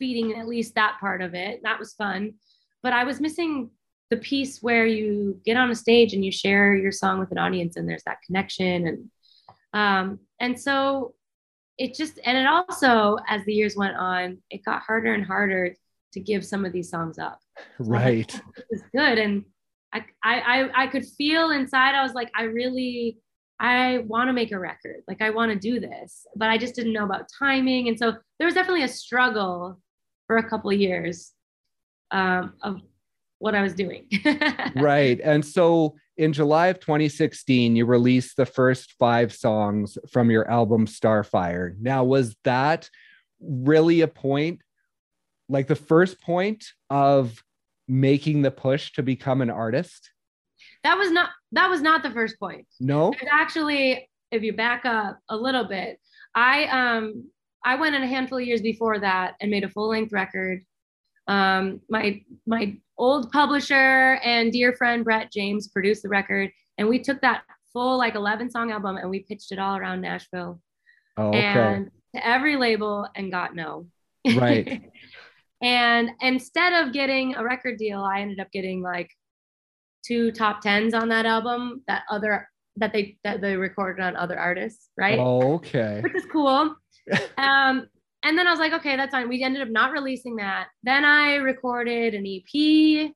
feeding 0.00 0.36
at 0.36 0.48
least 0.48 0.74
that 0.74 0.96
part 0.98 1.22
of 1.22 1.34
it. 1.34 1.60
That 1.62 1.78
was 1.78 1.94
fun. 1.94 2.34
But 2.82 2.94
I 2.94 3.04
was 3.04 3.20
missing 3.20 3.70
the 4.10 4.16
piece 4.16 4.60
where 4.60 4.86
you 4.86 5.40
get 5.44 5.56
on 5.56 5.70
a 5.70 5.74
stage 5.76 6.14
and 6.14 6.24
you 6.24 6.32
share 6.32 6.74
your 6.74 6.90
song 6.90 7.20
with 7.20 7.30
an 7.30 7.38
audience 7.38 7.76
and 7.76 7.88
there's 7.88 8.02
that 8.06 8.18
connection 8.26 8.88
and 8.88 9.10
um, 9.72 10.18
and 10.40 10.60
so 10.60 11.14
it 11.78 11.94
just 11.94 12.18
and 12.24 12.36
it 12.36 12.46
also 12.46 13.18
as 13.28 13.44
the 13.44 13.54
years 13.54 13.76
went 13.76 13.96
on 13.96 14.38
it 14.50 14.64
got 14.64 14.82
harder 14.82 15.14
and 15.14 15.24
harder 15.24 15.76
to 16.12 16.18
give 16.18 16.44
some 16.44 16.64
of 16.64 16.72
these 16.72 16.90
songs 16.90 17.20
up 17.20 17.38
right 17.78 18.32
so 18.32 18.40
this 18.56 18.80
is 18.80 18.82
good 18.92 19.16
and 19.16 19.44
I, 19.92 20.02
I 20.24 20.70
i 20.74 20.86
could 20.88 21.06
feel 21.06 21.50
inside 21.50 21.94
i 21.94 22.02
was 22.02 22.12
like 22.12 22.30
i 22.36 22.42
really 22.42 23.18
i 23.60 23.98
want 24.08 24.28
to 24.28 24.32
make 24.32 24.50
a 24.50 24.58
record 24.58 25.02
like 25.06 25.22
i 25.22 25.30
want 25.30 25.52
to 25.52 25.58
do 25.58 25.78
this 25.78 26.26
but 26.34 26.48
i 26.48 26.58
just 26.58 26.74
didn't 26.74 26.92
know 26.92 27.04
about 27.04 27.28
timing 27.38 27.88
and 27.88 27.98
so 27.98 28.14
there 28.38 28.46
was 28.46 28.54
definitely 28.54 28.82
a 28.82 28.88
struggle 28.88 29.78
for 30.26 30.38
a 30.38 30.48
couple 30.48 30.72
years 30.72 31.32
um, 32.10 32.54
of 32.62 32.80
what 33.40 33.54
I 33.54 33.62
was 33.62 33.74
doing. 33.74 34.06
right. 34.76 35.18
And 35.24 35.44
so 35.44 35.96
in 36.16 36.32
July 36.32 36.68
of 36.68 36.78
2016, 36.78 37.74
you 37.74 37.86
released 37.86 38.36
the 38.36 38.46
first 38.46 38.92
five 38.98 39.32
songs 39.32 39.98
from 40.10 40.30
your 40.30 40.48
album 40.48 40.86
Starfire. 40.86 41.74
Now, 41.80 42.04
was 42.04 42.36
that 42.44 42.88
really 43.40 44.02
a 44.02 44.08
point, 44.08 44.60
like 45.48 45.66
the 45.66 45.74
first 45.74 46.20
point 46.20 46.66
of 46.90 47.42
making 47.88 48.42
the 48.42 48.50
push 48.50 48.92
to 48.92 49.02
become 49.02 49.40
an 49.40 49.50
artist? 49.50 50.10
That 50.84 50.96
was 50.96 51.10
not 51.10 51.30
that 51.52 51.68
was 51.68 51.82
not 51.82 52.02
the 52.02 52.10
first 52.10 52.38
point. 52.38 52.66
No. 52.78 53.12
There's 53.12 53.30
actually, 53.32 54.08
if 54.30 54.42
you 54.42 54.52
back 54.52 54.84
up 54.84 55.18
a 55.28 55.36
little 55.36 55.64
bit, 55.64 55.98
I 56.34 56.64
um 56.66 57.24
I 57.64 57.74
went 57.76 57.94
in 57.94 58.02
a 58.02 58.06
handful 58.06 58.38
of 58.38 58.44
years 58.44 58.62
before 58.62 58.98
that 58.98 59.34
and 59.40 59.50
made 59.50 59.64
a 59.64 59.68
full 59.68 59.88
length 59.88 60.12
record. 60.12 60.64
Um, 61.26 61.80
my 61.88 62.22
my 62.46 62.76
old 62.96 63.30
publisher 63.30 64.18
and 64.24 64.52
dear 64.52 64.72
friend 64.72 65.04
Brett 65.04 65.30
James 65.32 65.68
produced 65.68 66.02
the 66.02 66.08
record, 66.08 66.50
and 66.78 66.88
we 66.88 66.98
took 66.98 67.20
that 67.20 67.42
full 67.72 67.98
like 67.98 68.14
11 68.14 68.50
song 68.50 68.72
album 68.72 68.96
and 68.96 69.10
we 69.10 69.20
pitched 69.20 69.52
it 69.52 69.58
all 69.58 69.76
around 69.76 70.00
Nashville. 70.00 70.60
Oh, 71.16 71.28
okay. 71.28 71.38
And 71.40 71.90
to 72.14 72.26
every 72.26 72.56
label 72.56 73.06
and 73.14 73.30
got 73.30 73.54
no. 73.54 73.86
Right. 74.36 74.90
and 75.62 76.10
instead 76.20 76.72
of 76.72 76.92
getting 76.92 77.36
a 77.36 77.44
record 77.44 77.78
deal, 77.78 78.02
I 78.02 78.20
ended 78.20 78.40
up 78.40 78.50
getting 78.50 78.82
like 78.82 79.10
two 80.06 80.32
top 80.32 80.60
tens 80.60 80.94
on 80.94 81.08
that 81.08 81.26
album 81.26 81.82
that 81.86 82.02
other 82.10 82.48
that 82.76 82.92
they 82.92 83.16
that 83.24 83.40
they 83.40 83.56
recorded 83.56 84.02
on 84.02 84.16
other 84.16 84.38
artists, 84.38 84.88
right? 84.96 85.18
Oh, 85.18 85.54
okay. 85.54 86.00
Which 86.02 86.14
is 86.14 86.26
cool. 86.30 86.74
um, 87.38 87.86
and 88.22 88.36
then 88.36 88.46
I 88.46 88.50
was 88.50 88.60
like, 88.60 88.72
okay, 88.74 88.96
that's 88.96 89.12
fine. 89.12 89.28
We 89.28 89.42
ended 89.42 89.62
up 89.62 89.68
not 89.68 89.92
releasing 89.92 90.36
that. 90.36 90.68
Then 90.82 91.04
I 91.04 91.36
recorded 91.36 92.14
an 92.14 92.26
EP 92.26 93.12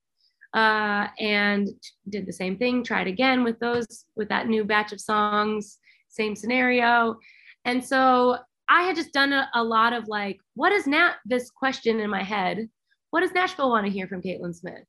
uh, 0.55 1.09
and 1.19 1.69
did 2.09 2.27
the 2.27 2.33
same 2.33 2.57
thing, 2.57 2.83
tried 2.83 3.07
again 3.07 3.45
with 3.45 3.59
those, 3.59 4.07
with 4.17 4.29
that 4.31 4.49
new 4.49 4.65
batch 4.65 4.93
of 4.93 5.01
songs, 5.01 5.79
same 6.09 6.35
scenario. 6.35 7.19
And 7.67 7.85
so 7.85 8.39
I 8.69 8.83
had 8.83 8.97
just 8.97 9.13
done 9.13 9.33
a, 9.33 9.49
a 9.55 9.63
lot 9.63 9.93
of 9.93 10.09
like, 10.09 10.39
what 10.55 10.73
is 10.73 10.87
Nat, 10.87 11.17
this 11.27 11.51
question 11.51 12.01
in 12.01 12.09
my 12.09 12.23
head, 12.23 12.69
what 13.11 13.21
does 13.21 13.33
Nashville 13.33 13.71
want 13.71 13.87
to 13.87 13.93
hear 13.93 14.09
from 14.09 14.23
Caitlyn 14.23 14.55
Smith? 14.55 14.85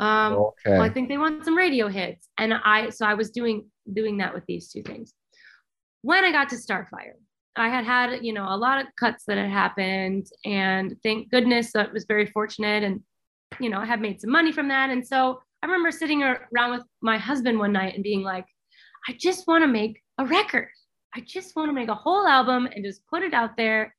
Um, 0.00 0.32
okay. 0.32 0.72
Well, 0.72 0.82
I 0.82 0.88
think 0.88 1.08
they 1.08 1.18
want 1.18 1.44
some 1.44 1.56
radio 1.56 1.86
hits. 1.88 2.28
And 2.38 2.54
I, 2.54 2.88
so 2.88 3.04
I 3.06 3.14
was 3.14 3.30
doing, 3.30 3.66
doing 3.92 4.16
that 4.16 4.34
with 4.34 4.44
these 4.46 4.72
two 4.72 4.82
things. 4.82 5.12
When 6.02 6.24
I 6.24 6.32
got 6.32 6.48
to 6.48 6.56
Starfire, 6.56 7.12
I 7.54 7.68
had 7.68 7.84
had, 7.84 8.24
you 8.24 8.32
know, 8.32 8.46
a 8.48 8.56
lot 8.56 8.80
of 8.80 8.86
cuts 8.98 9.24
that 9.26 9.36
had 9.36 9.50
happened. 9.50 10.26
And 10.46 10.96
thank 11.02 11.30
goodness 11.30 11.72
that 11.72 11.92
was 11.92 12.06
very 12.06 12.26
fortunate. 12.26 12.82
And, 12.82 13.02
you 13.60 13.68
know, 13.68 13.78
I 13.78 13.84
had 13.84 14.00
made 14.00 14.20
some 14.20 14.30
money 14.30 14.52
from 14.52 14.68
that. 14.68 14.88
And 14.88 15.06
so 15.06 15.40
I 15.62 15.66
remember 15.66 15.90
sitting 15.90 16.22
around 16.22 16.70
with 16.70 16.84
my 17.02 17.18
husband 17.18 17.58
one 17.58 17.72
night 17.72 17.94
and 17.94 18.02
being 18.02 18.22
like, 18.22 18.46
I 19.06 19.12
just 19.18 19.46
want 19.46 19.62
to 19.62 19.68
make 19.68 20.00
a 20.16 20.24
record. 20.24 20.68
I 21.14 21.20
just 21.20 21.54
want 21.56 21.68
to 21.68 21.74
make 21.74 21.88
a 21.88 21.94
whole 21.94 22.26
album 22.26 22.66
and 22.74 22.84
just 22.84 23.06
put 23.06 23.22
it 23.22 23.34
out 23.34 23.56
there 23.58 23.94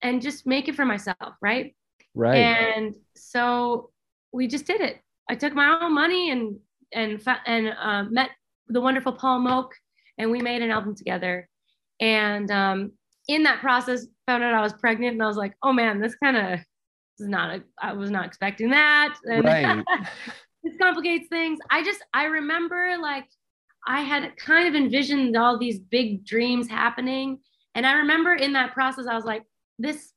and 0.00 0.22
just 0.22 0.46
make 0.46 0.68
it 0.68 0.76
for 0.76 0.86
myself. 0.86 1.34
Right. 1.42 1.74
Right. 2.14 2.36
And 2.38 2.94
so 3.14 3.90
we 4.32 4.46
just 4.46 4.64
did 4.64 4.80
it. 4.80 5.00
I 5.28 5.34
took 5.34 5.54
my 5.54 5.78
own 5.80 5.94
money 5.94 6.30
and, 6.30 6.56
and, 6.92 7.20
and 7.46 7.68
uh, 7.80 8.04
met 8.04 8.30
the 8.68 8.80
wonderful 8.80 9.12
Paul 9.12 9.40
Moak 9.40 9.74
and 10.18 10.30
we 10.30 10.40
made 10.40 10.62
an 10.62 10.70
album 10.70 10.94
together 10.94 11.48
and 12.00 12.50
um, 12.50 12.92
in 13.28 13.42
that 13.44 13.60
process, 13.60 14.06
found 14.26 14.42
out 14.42 14.54
I 14.54 14.62
was 14.62 14.72
pregnant, 14.74 15.14
and 15.14 15.22
I 15.22 15.26
was 15.26 15.36
like, 15.36 15.54
"Oh 15.62 15.72
man, 15.72 16.00
this 16.00 16.14
kind 16.16 16.36
of 16.36 16.60
is 17.18 17.28
not. 17.28 17.56
A, 17.56 17.62
I 17.80 17.92
was 17.92 18.10
not 18.10 18.26
expecting 18.26 18.70
that." 18.70 19.16
And 19.24 19.44
right. 19.44 19.84
this 20.62 20.74
complicates 20.80 21.28
things. 21.28 21.58
I 21.70 21.82
just 21.82 22.04
I 22.14 22.24
remember 22.24 22.96
like 23.00 23.26
I 23.86 24.00
had 24.00 24.36
kind 24.36 24.68
of 24.68 24.74
envisioned 24.74 25.36
all 25.36 25.58
these 25.58 25.78
big 25.78 26.24
dreams 26.24 26.68
happening, 26.68 27.38
and 27.74 27.86
I 27.86 27.94
remember 27.94 28.34
in 28.34 28.52
that 28.52 28.74
process, 28.74 29.06
I 29.06 29.14
was 29.14 29.24
like, 29.24 29.42
"This." 29.78 30.12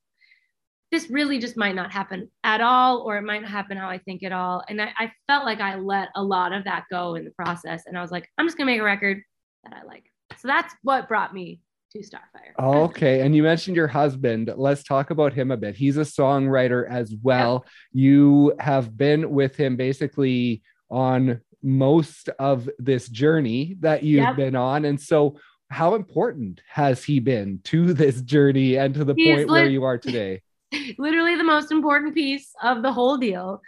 This 0.92 1.10
really 1.10 1.40
just 1.40 1.56
might 1.56 1.76
not 1.76 1.92
happen 1.92 2.32
at 2.44 2.62
all, 2.62 3.02
or 3.02 3.18
it 3.18 3.22
might 3.22 3.42
not 3.42 3.52
happen 3.52 3.78
how 3.78 3.90
I 3.90 4.00
think 4.00 4.24
it 4.24 4.32
all. 4.32 4.64
And 4.68 4.82
I, 4.82 4.92
I 4.98 5.12
felt 5.28 5.46
like 5.46 5.60
I 5.60 5.76
let 5.76 6.10
a 6.16 6.24
lot 6.24 6.52
of 6.52 6.64
that 6.64 6.86
go 6.90 7.16
in 7.16 7.26
the 7.26 7.32
process. 7.32 7.84
And 7.86 7.98
I 7.98 8.02
was 8.02 8.12
like, 8.12 8.28
I'm 8.38 8.48
just 8.48 8.58
gonna 8.58 8.72
make 8.72 8.82
a 8.82 8.84
record 8.84 9.22
that 9.64 9.74
I 9.74 9.84
like. 9.86 10.06
So 10.38 10.48
that's 10.48 10.74
what 10.84 11.08
brought 11.08 11.34
me 11.34 11.62
to 11.92 12.00
Starfire. 12.00 12.86
okay. 12.86 13.22
And 13.22 13.36
you 13.36 13.44
mentioned 13.44 13.76
your 13.76 13.88
husband. 13.88 14.52
Let's 14.56 14.84
talk 14.84 15.10
about 15.10 15.34
him 15.34 15.52
a 15.52 15.58
bit. 15.58 15.76
He's 15.76 15.98
a 15.98 16.02
songwriter 16.02 16.88
as 16.88 17.14
well. 17.22 17.64
Yep. 17.66 17.72
You 17.94 18.56
have 18.60 18.96
been 18.96 19.32
with 19.32 19.56
him 19.56 19.76
basically 19.76 20.62
on 20.90 21.42
most 21.64 22.30
of 22.40 22.70
this 22.78 23.10
journey 23.10 23.76
that 23.80 24.04
you've 24.04 24.24
yep. 24.24 24.36
been 24.36 24.56
on. 24.56 24.86
And 24.86 25.00
so, 25.00 25.40
how 25.72 25.94
important 25.94 26.62
has 26.68 27.04
he 27.04 27.20
been 27.20 27.60
to 27.66 27.94
this 27.94 28.22
journey 28.22 28.76
and 28.76 28.94
to 28.96 29.04
the 29.04 29.14
He's 29.16 29.36
point 29.36 29.50
where 29.50 29.70
you 29.70 29.84
are 29.84 29.98
today? 30.00 30.42
Literally 30.98 31.36
the 31.36 31.44
most 31.44 31.72
important 31.72 32.14
piece 32.14 32.52
of 32.62 32.82
the 32.82 32.92
whole 32.92 33.18
deal. 33.18 33.62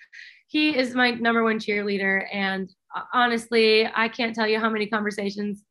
He 0.48 0.78
is 0.78 0.96
my 0.96 1.12
number 1.12 1.44
one 1.44 1.60
cheerleader. 1.60 2.26
And 2.32 2.70
uh, 2.96 3.04
honestly, 3.14 3.88
I 3.94 4.10
can't 4.10 4.36
tell 4.36 4.48
you 4.48 4.60
how 4.60 4.70
many 4.70 4.88
conversations 4.88 5.64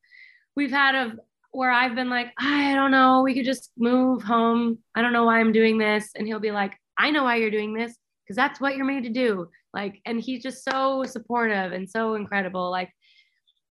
we've 0.57 0.71
had 0.71 0.95
of 0.95 1.19
where 1.53 1.71
I've 1.71 1.95
been 1.95 2.11
like, 2.11 2.33
I 2.39 2.75
don't 2.75 2.91
know, 2.91 3.23
we 3.23 3.35
could 3.35 3.45
just 3.45 3.73
move 3.77 4.23
home. 4.23 4.79
I 4.95 5.03
don't 5.03 5.13
know 5.13 5.25
why 5.25 5.41
I'm 5.41 5.53
doing 5.53 5.79
this. 5.79 6.11
And 6.15 6.27
he'll 6.27 6.41
be 6.41 6.53
like, 6.53 6.77
I 6.97 7.11
know 7.11 7.25
why 7.25 7.37
you're 7.37 7.51
doing 7.51 7.75
this 7.75 7.97
because 8.25 8.37
that's 8.37 8.61
what 8.61 8.77
you're 8.77 8.87
made 8.87 9.05
to 9.05 9.11
do. 9.11 9.49
Like, 9.73 10.01
and 10.05 10.21
he's 10.21 10.43
just 10.43 10.65
so 10.65 11.05
supportive 11.05 11.73
and 11.73 11.89
so 11.89 12.15
incredible. 12.15 12.71
Like, 12.71 12.91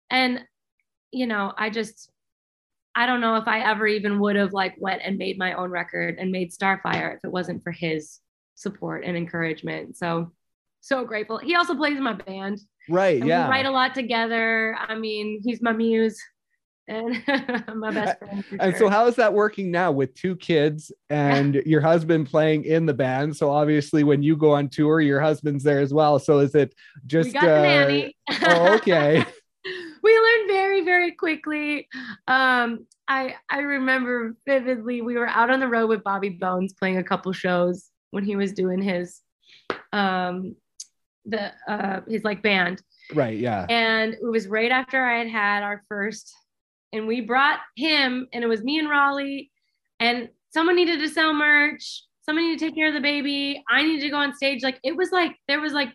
and, 0.09 0.43
you 1.11 1.27
know, 1.27 1.53
I 1.57 1.69
just, 1.69 2.11
I 2.97 3.05
don't 3.05 3.21
know 3.21 3.35
if 3.35 3.47
I 3.47 3.59
ever 3.59 3.85
even 3.85 4.19
would 4.21 4.35
have 4.37 4.53
like 4.53 4.73
went 4.79 5.03
and 5.05 5.19
made 5.19 5.37
my 5.37 5.53
own 5.53 5.69
record 5.69 6.17
and 6.17 6.31
made 6.31 6.51
Starfire 6.51 7.15
if 7.15 7.19
it 7.23 7.31
wasn't 7.31 7.63
for 7.63 7.71
his 7.71 8.19
support 8.55 9.03
and 9.05 9.15
encouragement. 9.15 9.95
So, 9.95 10.31
so 10.81 11.05
grateful. 11.05 11.37
He 11.37 11.53
also 11.53 11.75
plays 11.75 11.95
in 11.95 12.01
my 12.01 12.13
band. 12.13 12.59
Right. 12.89 13.23
yeah. 13.23 13.45
We 13.45 13.51
write 13.51 13.67
a 13.67 13.71
lot 13.71 13.93
together. 13.93 14.75
I 14.79 14.95
mean, 14.95 15.41
he's 15.43 15.61
my 15.61 15.73
muse 15.73 16.19
and 16.87 17.21
my 17.75 17.91
best 17.91 18.17
friend. 18.17 18.43
And 18.59 18.71
sure. 18.71 18.79
so, 18.79 18.89
how 18.89 19.05
is 19.05 19.15
that 19.17 19.31
working 19.31 19.69
now 19.69 19.91
with 19.91 20.15
two 20.15 20.35
kids 20.35 20.91
and 21.11 21.55
your 21.67 21.81
husband 21.81 22.31
playing 22.31 22.63
in 22.65 22.87
the 22.87 22.95
band? 22.95 23.37
So, 23.37 23.51
obviously, 23.51 24.03
when 24.03 24.23
you 24.23 24.35
go 24.35 24.53
on 24.53 24.69
tour, 24.69 25.01
your 25.01 25.21
husband's 25.21 25.63
there 25.63 25.81
as 25.81 25.93
well. 25.93 26.17
So, 26.17 26.39
is 26.39 26.55
it 26.55 26.73
just? 27.05 27.27
We 27.27 27.33
got 27.33 27.43
uh, 27.43 27.61
nanny. 27.61 28.15
oh, 28.43 28.75
okay. 28.75 29.23
we 30.07 30.17
learned 30.17 30.47
very, 30.47 30.81
very 30.85 31.11
quickly. 31.11 31.87
Um, 32.27 32.87
I 33.09 33.35
I 33.49 33.59
remember 33.59 34.37
vividly. 34.45 35.01
We 35.01 35.15
were 35.17 35.27
out 35.27 35.49
on 35.49 35.59
the 35.59 35.67
road 35.67 35.87
with 35.87 36.03
Bobby 36.03 36.29
Bones 36.29 36.73
playing 36.73 36.97
a 36.97 37.03
couple 37.03 37.33
shows 37.33 37.89
when 38.11 38.23
he 38.23 38.35
was 38.37 38.53
doing 38.53 38.81
his 38.81 39.21
um 39.91 40.55
the 41.25 41.51
uh 41.67 42.01
his 42.07 42.23
like 42.23 42.41
band 42.41 42.81
right 43.13 43.37
yeah 43.37 43.65
and 43.69 44.13
it 44.13 44.31
was 44.31 44.47
right 44.47 44.71
after 44.71 45.03
i 45.03 45.17
had 45.17 45.27
had 45.27 45.63
our 45.63 45.83
first 45.89 46.33
and 46.93 47.05
we 47.05 47.21
brought 47.21 47.59
him 47.75 48.27
and 48.33 48.43
it 48.43 48.47
was 48.47 48.63
me 48.63 48.79
and 48.79 48.87
Rollie 48.87 49.49
and 49.99 50.29
someone 50.53 50.75
needed 50.75 50.99
to 50.99 51.09
sell 51.09 51.33
merch 51.33 52.03
someone 52.23 52.45
needed 52.45 52.59
to 52.59 52.65
take 52.65 52.75
care 52.75 52.87
of 52.87 52.93
the 52.93 53.01
baby 53.01 53.63
I 53.69 53.83
needed 53.83 54.03
to 54.03 54.09
go 54.09 54.17
on 54.17 54.35
stage 54.35 54.63
like 54.63 54.79
it 54.83 54.95
was 54.95 55.11
like 55.11 55.35
there 55.47 55.61
was 55.61 55.73
like 55.73 55.93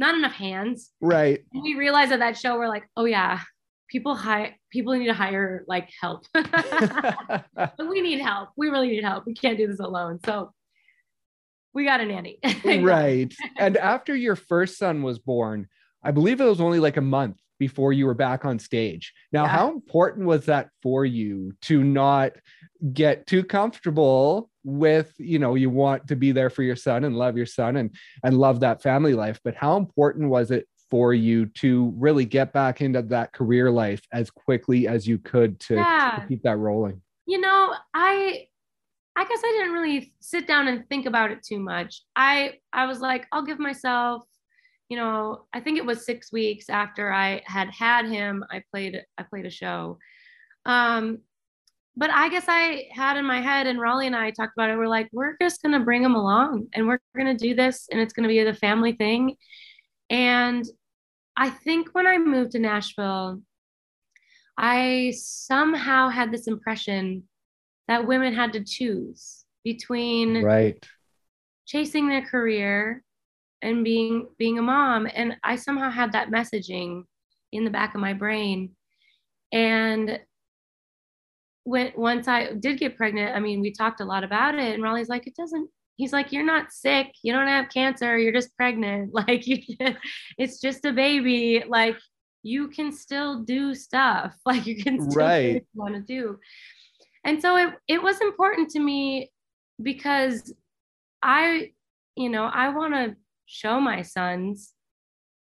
not 0.00 0.16
enough 0.16 0.32
hands 0.32 0.90
right 1.00 1.44
and 1.52 1.62
we 1.62 1.74
realized 1.74 2.10
at 2.10 2.18
that 2.18 2.36
show 2.36 2.58
we're 2.58 2.68
like 2.68 2.84
oh 2.96 3.04
yeah 3.04 3.40
people 3.88 4.16
hire 4.16 4.56
people 4.72 4.92
need 4.94 5.06
to 5.06 5.14
hire 5.14 5.64
like 5.68 5.88
help 6.00 6.24
we 7.78 8.00
need 8.00 8.20
help 8.20 8.48
we 8.56 8.68
really 8.68 8.88
need 8.88 9.04
help 9.04 9.24
we 9.26 9.34
can't 9.34 9.56
do 9.58 9.68
this 9.68 9.78
alone 9.78 10.18
so 10.24 10.52
we 11.72 11.84
got 11.84 12.00
a 12.00 12.06
nanny. 12.06 12.38
right. 12.64 13.32
And 13.58 13.76
after 13.76 14.14
your 14.14 14.36
first 14.36 14.78
son 14.78 15.02
was 15.02 15.18
born, 15.18 15.68
I 16.02 16.10
believe 16.10 16.40
it 16.40 16.44
was 16.44 16.60
only 16.60 16.80
like 16.80 16.96
a 16.96 17.02
month 17.02 17.36
before 17.58 17.92
you 17.92 18.06
were 18.06 18.14
back 18.14 18.44
on 18.44 18.58
stage. 18.58 19.12
Now, 19.32 19.44
yeah. 19.44 19.50
how 19.50 19.70
important 19.70 20.26
was 20.26 20.46
that 20.46 20.70
for 20.82 21.04
you 21.04 21.52
to 21.62 21.84
not 21.84 22.32
get 22.92 23.26
too 23.26 23.44
comfortable 23.44 24.49
with, 24.64 25.12
you 25.18 25.38
know, 25.38 25.54
you 25.54 25.70
want 25.70 26.08
to 26.08 26.16
be 26.16 26.32
there 26.32 26.50
for 26.50 26.62
your 26.62 26.76
son 26.76 27.04
and 27.04 27.16
love 27.16 27.36
your 27.36 27.46
son 27.46 27.76
and 27.76 27.94
and 28.24 28.38
love 28.38 28.60
that 28.60 28.82
family 28.82 29.14
life, 29.14 29.40
but 29.44 29.54
how 29.54 29.76
important 29.76 30.28
was 30.28 30.50
it 30.50 30.66
for 30.90 31.14
you 31.14 31.46
to 31.46 31.94
really 31.96 32.24
get 32.24 32.52
back 32.52 32.80
into 32.80 33.00
that 33.00 33.32
career 33.32 33.70
life 33.70 34.02
as 34.12 34.30
quickly 34.30 34.88
as 34.88 35.06
you 35.06 35.18
could 35.18 35.60
to, 35.60 35.76
yeah. 35.76 36.18
to 36.20 36.26
keep 36.26 36.42
that 36.42 36.56
rolling? 36.56 37.00
You 37.26 37.40
know, 37.40 37.74
I 37.94 38.46
I 39.16 39.24
guess 39.24 39.40
I 39.44 39.56
didn't 39.58 39.72
really 39.72 40.14
sit 40.20 40.46
down 40.46 40.68
and 40.68 40.88
think 40.88 41.06
about 41.06 41.30
it 41.30 41.42
too 41.42 41.60
much. 41.60 42.02
I 42.16 42.54
I 42.72 42.86
was 42.86 43.00
like, 43.00 43.26
I'll 43.32 43.44
give 43.44 43.58
myself, 43.58 44.24
you 44.88 44.96
know, 44.96 45.44
I 45.52 45.60
think 45.60 45.78
it 45.78 45.86
was 45.86 46.04
six 46.04 46.32
weeks 46.32 46.68
after 46.68 47.12
I 47.12 47.42
had 47.44 47.70
had 47.70 48.06
him. 48.06 48.44
I 48.50 48.62
played 48.70 49.02
I 49.18 49.22
played 49.22 49.46
a 49.46 49.50
show, 49.50 49.98
um, 50.66 51.18
but 52.00 52.10
I 52.10 52.30
guess 52.30 52.46
I 52.48 52.88
had 52.92 53.18
in 53.18 53.26
my 53.26 53.42
head, 53.42 53.66
and 53.66 53.78
Rollie 53.78 54.06
and 54.06 54.16
I 54.16 54.30
talked 54.30 54.54
about 54.56 54.70
it. 54.70 54.78
We're 54.78 54.88
like, 54.88 55.10
we're 55.12 55.36
just 55.40 55.60
gonna 55.62 55.80
bring 55.80 56.02
him 56.02 56.14
along, 56.14 56.68
and 56.72 56.88
we're 56.88 56.98
gonna 57.14 57.36
do 57.36 57.54
this, 57.54 57.88
and 57.92 58.00
it's 58.00 58.14
gonna 58.14 58.26
be 58.26 58.42
the 58.42 58.54
family 58.54 58.92
thing. 58.92 59.36
And 60.08 60.64
I 61.36 61.50
think 61.50 61.90
when 61.92 62.06
I 62.06 62.16
moved 62.16 62.52
to 62.52 62.58
Nashville, 62.58 63.42
I 64.56 65.12
somehow 65.14 66.08
had 66.08 66.32
this 66.32 66.46
impression 66.48 67.24
that 67.86 68.06
women 68.06 68.32
had 68.32 68.54
to 68.54 68.64
choose 68.64 69.44
between 69.62 70.42
right 70.42 70.82
chasing 71.66 72.08
their 72.08 72.22
career 72.22 73.02
and 73.62 73.84
being 73.84 74.26
being 74.38 74.58
a 74.58 74.62
mom 74.62 75.06
and 75.14 75.36
i 75.44 75.54
somehow 75.54 75.90
had 75.90 76.12
that 76.12 76.30
messaging 76.30 77.02
in 77.52 77.64
the 77.64 77.70
back 77.70 77.94
of 77.94 78.00
my 78.00 78.14
brain 78.14 78.70
and 79.52 80.18
when 81.70 81.92
once 81.96 82.26
i 82.28 82.52
did 82.54 82.78
get 82.78 82.96
pregnant 82.96 83.36
i 83.36 83.40
mean 83.40 83.60
we 83.60 83.70
talked 83.72 84.00
a 84.00 84.04
lot 84.12 84.24
about 84.24 84.54
it 84.54 84.74
and 84.74 84.82
Rollie's 84.82 85.08
like 85.08 85.26
it 85.26 85.36
doesn't 85.36 85.68
he's 86.00 86.14
like 86.14 86.32
you're 86.32 86.44
not 86.44 86.72
sick. 86.72 87.08
You 87.22 87.32
don't 87.34 87.46
have 87.46 87.68
cancer. 87.68 88.18
You're 88.18 88.32
just 88.32 88.56
pregnant. 88.56 89.12
Like 89.20 89.46
you 89.46 89.58
it's 90.38 90.60
just 90.60 90.84
a 90.86 90.92
baby. 90.92 91.62
Like 91.68 91.96
you 92.42 92.68
can 92.68 92.90
still 92.90 93.42
do 93.42 93.74
stuff. 93.74 94.34
Like 94.46 94.66
you 94.66 94.82
can 94.82 94.98
still 94.98 95.26
right. 95.26 95.66
want 95.74 95.94
to 95.94 96.00
do. 96.00 96.38
And 97.24 97.40
so 97.42 97.56
it, 97.56 97.74
it 97.86 98.02
was 98.02 98.18
important 98.22 98.70
to 98.70 98.80
me 98.80 99.30
because 99.82 100.52
i 101.22 101.70
you 102.16 102.28
know 102.28 102.44
i 102.44 102.68
want 102.68 102.92
to 102.94 103.16
show 103.46 103.80
my 103.80 104.00
sons 104.02 104.72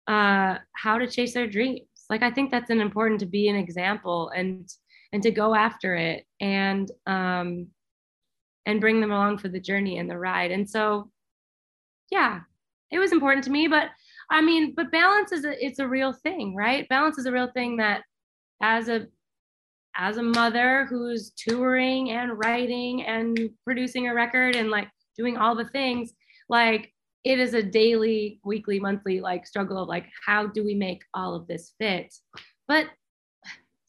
uh, 0.07 0.59
how 0.73 0.99
to 0.99 1.07
chase 1.09 1.35
their 1.35 1.49
dreams. 1.49 1.81
Like 2.09 2.23
i 2.23 2.31
think 2.31 2.51
that's 2.51 2.71
an 2.71 2.81
important 2.81 3.19
to 3.21 3.27
be 3.27 3.49
an 3.49 3.57
example. 3.57 4.31
And 4.41 4.69
and 5.15 5.23
to 5.23 5.31
go 5.31 5.55
after 5.55 5.95
it 5.95 6.27
and 6.41 6.91
um 7.07 7.69
and 8.67 8.81
bring 8.81 9.01
them 9.01 9.13
along 9.13 9.39
for 9.39 9.49
the 9.49 9.61
journey 9.61 9.99
and 9.99 10.11
the 10.11 10.19
ride. 10.19 10.51
And 10.51 10.69
so 10.69 11.11
yeah 12.11 12.41
it 12.91 12.99
was 12.99 13.13
important 13.13 13.43
to 13.43 13.51
me 13.51 13.67
but 13.67 13.89
i 14.31 14.41
mean 14.43 14.75
but 14.77 14.93
balance 14.93 15.33
is 15.33 15.47
a 15.47 15.65
it's 15.65 15.79
a 15.79 15.89
real 15.89 16.13
thing 16.13 16.55
right? 16.55 16.87
Balance 16.91 17.17
is 17.17 17.25
a 17.25 17.33
real 17.33 17.51
thing 17.55 17.79
that 17.79 18.03
as 18.63 18.89
a 18.89 19.07
as 19.97 20.17
a 20.17 20.23
mother 20.23 20.87
who's 20.91 21.31
touring 21.37 22.11
and 22.11 22.39
writing 22.45 23.05
and 23.05 23.39
producing 23.65 24.09
a 24.09 24.15
record 24.15 24.57
and 24.57 24.69
like 24.69 24.89
doing 25.17 25.37
all 25.37 25.55
the 25.55 25.69
things 25.69 26.13
like 26.49 26.93
it 27.25 27.39
is 27.39 27.55
a 27.55 27.63
daily 27.63 28.41
weekly 28.45 28.79
monthly 28.79 29.21
like 29.21 29.47
struggle 29.47 29.79
of 29.79 29.89
like 29.89 30.07
how 30.27 30.47
do 30.47 30.65
we 30.65 30.75
make 30.75 31.03
all 31.15 31.35
of 31.35 31.47
this 31.47 31.73
fit? 31.79 32.13
But 32.69 32.87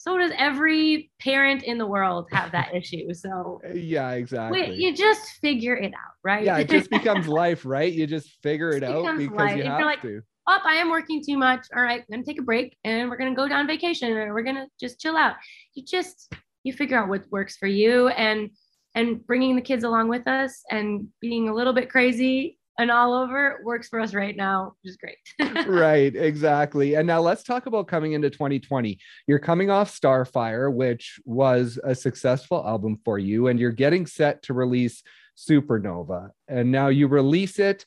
so 0.05 0.17
does 0.17 0.31
every 0.37 1.09
parent 1.19 1.63
in 1.63 1.77
the 1.77 1.85
world 1.85 2.27
have 2.31 2.51
that 2.51 2.73
issue 2.75 3.13
so 3.13 3.59
uh, 3.67 3.73
yeah 3.73 4.11
exactly 4.11 4.61
wait, 4.61 4.75
you 4.75 4.93
just 4.93 5.27
figure 5.41 5.75
it 5.75 5.93
out 5.93 6.13
right 6.23 6.43
yeah 6.43 6.57
it 6.57 6.69
just 6.69 6.89
becomes 6.99 7.27
life 7.27 7.65
right 7.65 7.93
you 7.93 8.05
just 8.05 8.29
figure 8.43 8.69
it, 8.69 8.83
it 8.83 8.83
out 8.83 9.17
because 9.17 9.37
life. 9.37 9.57
you 9.57 9.63
have 9.63 9.81
like, 9.81 10.01
to 10.01 10.21
up, 10.47 10.61
oh, 10.63 10.69
I 10.69 10.75
am 10.75 10.91
working 10.91 11.23
too 11.25 11.37
much. 11.37 11.65
All 11.75 11.81
right, 11.81 12.01
I'm 12.01 12.05
gonna 12.11 12.23
take 12.23 12.39
a 12.39 12.43
break 12.43 12.77
and 12.83 13.09
we're 13.09 13.17
gonna 13.17 13.33
go 13.33 13.51
on 13.51 13.65
vacation 13.65 14.15
and 14.15 14.31
we're 14.31 14.43
gonna 14.43 14.67
just 14.79 14.99
chill 14.99 15.17
out. 15.17 15.35
You 15.73 15.83
just 15.83 16.31
you 16.63 16.71
figure 16.71 16.99
out 16.99 17.09
what 17.09 17.23
works 17.31 17.57
for 17.57 17.65
you 17.65 18.09
and 18.09 18.51
and 18.93 19.25
bringing 19.25 19.55
the 19.55 19.61
kids 19.61 19.83
along 19.83 20.07
with 20.07 20.27
us 20.27 20.61
and 20.69 21.07
being 21.19 21.49
a 21.49 21.53
little 21.53 21.73
bit 21.73 21.89
crazy 21.89 22.59
and 22.77 22.91
all 22.91 23.13
over 23.13 23.61
works 23.63 23.87
for 23.87 23.99
us 23.99 24.13
right 24.13 24.35
now, 24.35 24.73
which 24.81 24.91
is 24.91 24.97
great. 24.97 25.67
right, 25.67 26.15
exactly. 26.15 26.95
And 26.95 27.07
now 27.07 27.21
let's 27.21 27.43
talk 27.43 27.65
about 27.65 27.87
coming 27.87 28.13
into 28.13 28.29
2020. 28.29 28.99
You're 29.27 29.39
coming 29.39 29.69
off 29.69 29.97
Starfire, 29.97 30.73
which 30.73 31.19
was 31.25 31.79
a 31.83 31.95
successful 31.95 32.65
album 32.65 32.99
for 33.05 33.17
you, 33.17 33.47
and 33.47 33.59
you're 33.59 33.71
getting 33.71 34.05
set 34.05 34.43
to 34.43 34.53
release 34.53 35.03
Supernova. 35.37 36.29
And 36.47 36.71
now 36.71 36.87
you 36.87 37.07
release 37.07 37.59
it 37.59 37.85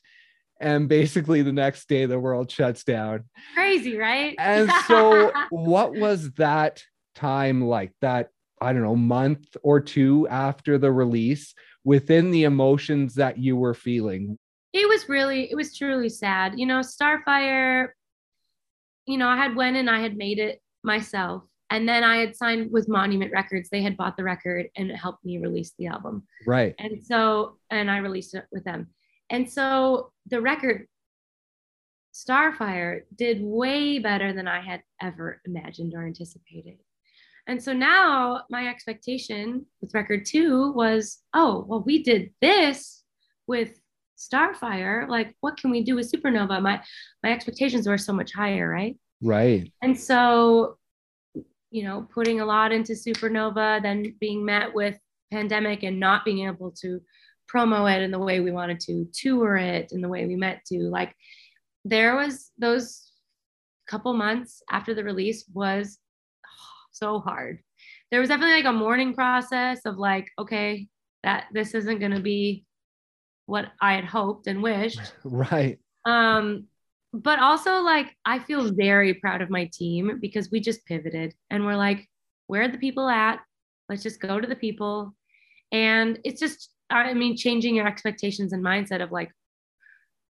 and 0.59 0.89
basically 0.89 1.41
the 1.41 1.53
next 1.53 1.87
day 1.87 2.05
the 2.05 2.19
world 2.19 2.51
shuts 2.51 2.83
down 2.83 3.23
crazy 3.53 3.97
right 3.97 4.35
and 4.39 4.69
so 4.87 5.31
what 5.49 5.93
was 5.93 6.31
that 6.31 6.83
time 7.15 7.63
like 7.63 7.93
that 8.01 8.29
i 8.61 8.73
don't 8.73 8.83
know 8.83 8.95
month 8.95 9.55
or 9.63 9.79
two 9.79 10.27
after 10.27 10.77
the 10.77 10.91
release 10.91 11.53
within 11.83 12.31
the 12.31 12.43
emotions 12.43 13.15
that 13.15 13.37
you 13.37 13.55
were 13.55 13.73
feeling 13.73 14.37
it 14.73 14.87
was 14.87 15.09
really 15.09 15.49
it 15.51 15.55
was 15.55 15.75
truly 15.75 16.09
sad. 16.09 16.59
You 16.59 16.65
know 16.65 16.79
starfire 16.79 17.89
you 19.05 19.17
know 19.17 19.27
i 19.27 19.35
had 19.35 19.55
went 19.55 19.75
and 19.75 19.89
i 19.89 19.99
had 19.99 20.15
made 20.15 20.37
it 20.37 20.61
myself 20.83 21.41
and 21.71 21.89
then 21.89 22.03
i 22.03 22.17
had 22.17 22.35
signed 22.35 22.71
with 22.71 22.87
monument 22.87 23.31
records. 23.31 23.69
They 23.69 23.81
had 23.81 23.97
bought 23.97 24.17
the 24.17 24.23
record 24.23 24.67
and 24.75 24.91
it 24.91 24.95
helped 24.95 25.25
me 25.25 25.39
release 25.39 25.73
the 25.77 25.87
album. 25.87 26.23
Right. 26.45 26.75
And 26.79 27.03
so 27.03 27.57
and 27.69 27.89
i 27.89 27.97
released 27.97 28.35
it 28.35 28.45
with 28.51 28.63
them. 28.63 28.87
And 29.29 29.49
so 29.49 30.11
the 30.27 30.41
record 30.41 30.87
Starfire 32.13 33.01
did 33.15 33.41
way 33.41 33.99
better 33.99 34.33
than 34.33 34.47
I 34.47 34.61
had 34.61 34.81
ever 35.01 35.41
imagined 35.45 35.93
or 35.93 36.05
anticipated. 36.05 36.79
And 37.47 37.63
so 37.63 37.71
now 37.71 38.43
my 38.49 38.67
expectation 38.67 39.65
with 39.81 39.93
record 39.93 40.25
two 40.25 40.71
was, 40.73 41.19
oh, 41.33 41.65
well, 41.67 41.83
we 41.83 42.03
did 42.03 42.31
this 42.41 43.03
with 43.47 43.79
Starfire. 44.19 45.07
Like, 45.07 45.35
what 45.41 45.57
can 45.57 45.71
we 45.71 45.83
do 45.83 45.95
with 45.95 46.11
Supernova? 46.11 46.61
My 46.61 46.81
my 47.23 47.31
expectations 47.31 47.87
were 47.87 47.97
so 47.97 48.13
much 48.13 48.33
higher, 48.33 48.69
right? 48.69 48.97
Right. 49.21 49.71
And 49.81 49.99
so, 49.99 50.77
you 51.71 51.83
know, 51.83 52.07
putting 52.13 52.41
a 52.41 52.45
lot 52.45 52.71
into 52.71 52.93
Supernova, 52.93 53.81
then 53.81 54.15
being 54.19 54.45
met 54.45 54.73
with 54.73 54.97
pandemic 55.31 55.83
and 55.83 55.99
not 55.99 56.25
being 56.25 56.47
able 56.47 56.71
to 56.71 57.01
promo 57.51 57.91
it 57.91 58.01
in 58.01 58.11
the 58.11 58.19
way 58.19 58.39
we 58.39 58.51
wanted 58.51 58.79
to, 58.81 59.07
tour 59.13 59.57
it 59.57 59.91
in 59.91 60.01
the 60.01 60.07
way 60.07 60.25
we 60.25 60.35
meant 60.35 60.59
to. 60.67 60.79
Like 60.83 61.15
there 61.85 62.15
was 62.15 62.51
those 62.57 63.11
couple 63.87 64.13
months 64.13 64.61
after 64.69 64.93
the 64.93 65.03
release 65.03 65.45
was 65.53 65.97
oh, 66.45 66.87
so 66.91 67.19
hard. 67.19 67.59
There 68.11 68.19
was 68.19 68.29
definitely 68.29 68.55
like 68.55 68.65
a 68.65 68.73
mourning 68.73 69.13
process 69.13 69.81
of 69.85 69.97
like, 69.97 70.27
okay, 70.37 70.87
that 71.23 71.45
this 71.53 71.73
isn't 71.73 71.99
going 71.99 72.13
to 72.13 72.21
be 72.21 72.65
what 73.49 73.71
I 73.81 73.93
had 73.93 74.05
hoped 74.05 74.47
and 74.47 74.61
wished. 74.61 74.99
Right. 75.23 75.79
Um, 76.05 76.65
but 77.11 77.39
also 77.39 77.81
like 77.81 78.15
I 78.23 78.39
feel 78.39 78.71
very 78.71 79.15
proud 79.15 79.41
of 79.41 79.49
my 79.49 79.69
team 79.73 80.19
because 80.21 80.51
we 80.51 80.59
just 80.59 80.85
pivoted 80.85 81.33
and 81.49 81.65
we're 81.65 81.75
like, 81.75 82.07
where 82.47 82.63
are 82.63 82.67
the 82.67 82.77
people 82.77 83.09
at? 83.09 83.39
Let's 83.89 84.03
just 84.03 84.21
go 84.21 84.39
to 84.39 84.47
the 84.47 84.55
people. 84.55 85.15
And 85.71 86.19
it's 86.23 86.39
just 86.39 86.69
I 86.89 87.13
mean, 87.13 87.37
changing 87.37 87.75
your 87.75 87.87
expectations 87.87 88.53
and 88.53 88.63
mindset 88.63 89.01
of 89.01 89.11
like, 89.11 89.31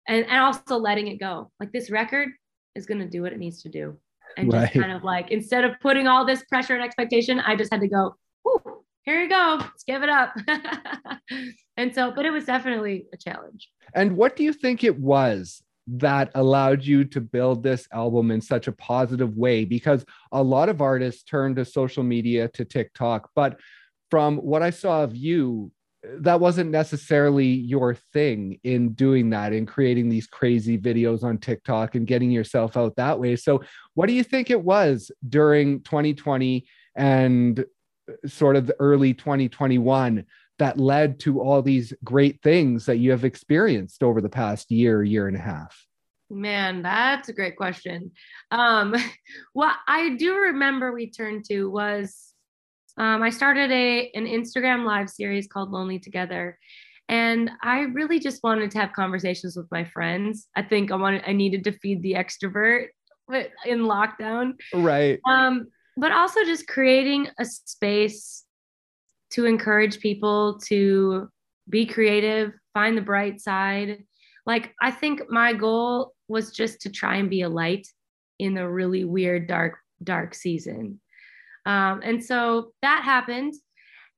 and, 0.07 0.25
and 0.25 0.39
also 0.39 0.77
letting 0.77 1.07
it 1.07 1.17
go. 1.17 1.51
Like 1.59 1.71
this 1.71 1.89
record 1.89 2.29
is 2.75 2.85
going 2.85 2.99
to 2.99 3.07
do 3.07 3.21
what 3.21 3.31
it 3.33 3.39
needs 3.39 3.61
to 3.63 3.69
do. 3.69 3.97
And 4.37 4.51
right. 4.51 4.71
just 4.71 4.73
kind 4.73 4.91
of 4.91 5.03
like, 5.03 5.31
instead 5.31 5.63
of 5.63 5.79
putting 5.81 6.07
all 6.07 6.25
this 6.25 6.43
pressure 6.45 6.75
and 6.75 6.83
expectation, 6.83 7.39
I 7.39 7.55
just 7.55 7.71
had 7.71 7.81
to 7.81 7.87
go, 7.87 8.15
here 9.03 9.21
you 9.21 9.29
go, 9.29 9.57
let's 9.59 9.83
give 9.83 10.03
it 10.03 10.09
up. 10.09 10.35
and 11.81 11.95
so, 11.95 12.11
but 12.11 12.27
it 12.27 12.31
was 12.31 12.45
definitely 12.45 13.07
a 13.11 13.17
challenge. 13.17 13.71
And 13.95 14.15
what 14.15 14.35
do 14.35 14.43
you 14.43 14.53
think 14.53 14.83
it 14.83 14.99
was 14.99 15.63
that 15.87 16.29
allowed 16.35 16.83
you 16.83 17.03
to 17.05 17.19
build 17.19 17.63
this 17.63 17.87
album 17.91 18.29
in 18.29 18.39
such 18.39 18.67
a 18.67 18.71
positive 18.71 19.35
way? 19.35 19.65
Because 19.65 20.05
a 20.31 20.43
lot 20.43 20.69
of 20.69 20.79
artists 20.79 21.23
turn 21.23 21.55
to 21.55 21.65
social 21.65 22.03
media, 22.03 22.47
to 22.49 22.65
TikTok, 22.65 23.31
but 23.33 23.59
from 24.11 24.37
what 24.37 24.61
I 24.61 24.69
saw 24.69 25.03
of 25.03 25.15
you, 25.15 25.71
that 26.03 26.39
wasn't 26.39 26.69
necessarily 26.69 27.47
your 27.47 27.95
thing 28.13 28.59
in 28.63 28.93
doing 28.93 29.31
that 29.31 29.51
in 29.51 29.65
creating 29.65 30.09
these 30.09 30.27
crazy 30.27 30.77
videos 30.77 31.23
on 31.23 31.39
TikTok 31.39 31.95
and 31.95 32.05
getting 32.05 32.29
yourself 32.29 32.77
out 32.77 32.95
that 32.97 33.19
way. 33.19 33.35
So, 33.35 33.61
what 33.95 34.07
do 34.07 34.13
you 34.13 34.23
think 34.23 34.49
it 34.49 34.63
was 34.63 35.11
during 35.27 35.81
2020 35.81 36.65
and 36.95 37.65
sort 38.25 38.55
of 38.55 38.67
the 38.67 38.75
early 38.79 39.13
2021 39.13 40.25
that 40.61 40.79
led 40.79 41.19
to 41.19 41.41
all 41.41 41.63
these 41.63 41.91
great 42.03 42.39
things 42.43 42.85
that 42.85 42.97
you 42.97 43.09
have 43.09 43.25
experienced 43.25 44.03
over 44.03 44.21
the 44.21 44.29
past 44.29 44.69
year, 44.69 45.03
year 45.03 45.27
and 45.27 45.35
a 45.35 45.39
half? 45.39 45.87
Man, 46.29 46.83
that's 46.83 47.29
a 47.29 47.33
great 47.33 47.57
question. 47.57 48.11
Um, 48.51 48.95
what 49.53 49.75
I 49.87 50.15
do 50.17 50.35
remember 50.35 50.91
we 50.91 51.09
turned 51.09 51.45
to 51.45 51.65
was 51.65 52.31
um, 52.95 53.23
I 53.23 53.31
started 53.31 53.71
a 53.71 54.11
an 54.13 54.27
Instagram 54.27 54.85
live 54.85 55.09
series 55.09 55.47
called 55.47 55.71
Lonely 55.71 55.97
Together, 55.97 56.59
and 57.09 57.49
I 57.63 57.79
really 57.79 58.19
just 58.19 58.43
wanted 58.43 58.69
to 58.71 58.77
have 58.77 58.93
conversations 58.93 59.57
with 59.57 59.65
my 59.71 59.83
friends. 59.85 60.47
I 60.55 60.61
think 60.61 60.91
I 60.91 60.95
wanted 60.95 61.23
I 61.25 61.33
needed 61.33 61.63
to 61.63 61.71
feed 61.71 62.03
the 62.03 62.13
extrovert 62.13 62.89
in 63.65 63.79
lockdown, 63.79 64.53
right? 64.75 65.19
Um, 65.25 65.69
but 65.97 66.11
also 66.11 66.43
just 66.43 66.67
creating 66.67 67.29
a 67.39 67.45
space 67.45 68.45
to 69.31 69.45
encourage 69.45 69.99
people 69.99 70.59
to 70.65 71.29
be 71.69 71.85
creative, 71.85 72.53
find 72.73 72.97
the 72.97 73.01
bright 73.01 73.39
side. 73.39 74.03
Like 74.45 74.73
I 74.81 74.91
think 74.91 75.29
my 75.29 75.53
goal 75.53 76.13
was 76.27 76.51
just 76.51 76.81
to 76.81 76.89
try 76.89 77.17
and 77.17 77.29
be 77.29 77.41
a 77.41 77.49
light 77.49 77.87
in 78.39 78.53
the 78.53 78.67
really 78.67 79.05
weird 79.05 79.47
dark 79.47 79.77
dark 80.03 80.33
season 80.33 80.99
um, 81.65 82.01
and 82.03 82.23
so 82.23 82.71
that 82.81 83.03
happened. 83.03 83.53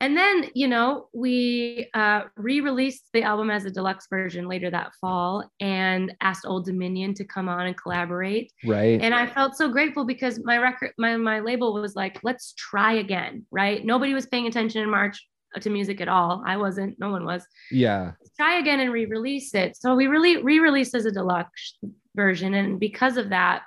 And 0.03 0.17
then, 0.17 0.49
you 0.53 0.67
know, 0.67 1.07
we 1.13 1.89
uh, 1.93 2.23
re 2.35 2.59
released 2.59 3.05
the 3.13 3.23
album 3.23 3.49
as 3.49 3.63
a 3.63 3.71
deluxe 3.71 4.07
version 4.09 4.49
later 4.49 4.69
that 4.69 4.91
fall 4.99 5.49
and 5.61 6.13
asked 6.19 6.45
Old 6.45 6.65
Dominion 6.65 7.13
to 7.13 7.23
come 7.23 7.47
on 7.47 7.67
and 7.67 7.77
collaborate. 7.77 8.51
Right. 8.65 8.99
And 9.01 9.15
I 9.15 9.27
felt 9.27 9.55
so 9.55 9.69
grateful 9.69 10.03
because 10.03 10.43
my 10.43 10.57
record, 10.57 10.91
my, 10.97 11.15
my 11.15 11.39
label 11.39 11.73
was 11.73 11.95
like, 11.95 12.19
let's 12.21 12.53
try 12.57 12.95
again. 12.95 13.45
Right. 13.49 13.85
Nobody 13.85 14.13
was 14.13 14.25
paying 14.25 14.45
attention 14.45 14.81
in 14.83 14.89
March 14.89 15.25
to 15.57 15.69
music 15.69 16.01
at 16.01 16.09
all. 16.09 16.43
I 16.45 16.57
wasn't, 16.57 16.99
no 16.99 17.09
one 17.09 17.23
was. 17.23 17.47
Yeah. 17.71 18.11
Let's 18.19 18.35
try 18.35 18.59
again 18.59 18.81
and 18.81 18.91
re 18.91 19.05
release 19.05 19.55
it. 19.55 19.77
So 19.77 19.95
we 19.95 20.07
really 20.07 20.43
re 20.43 20.59
released 20.59 20.95
as 20.95 21.05
a 21.05 21.13
deluxe 21.13 21.77
version. 22.13 22.55
And 22.55 22.77
because 22.77 23.15
of 23.15 23.29
that, 23.29 23.61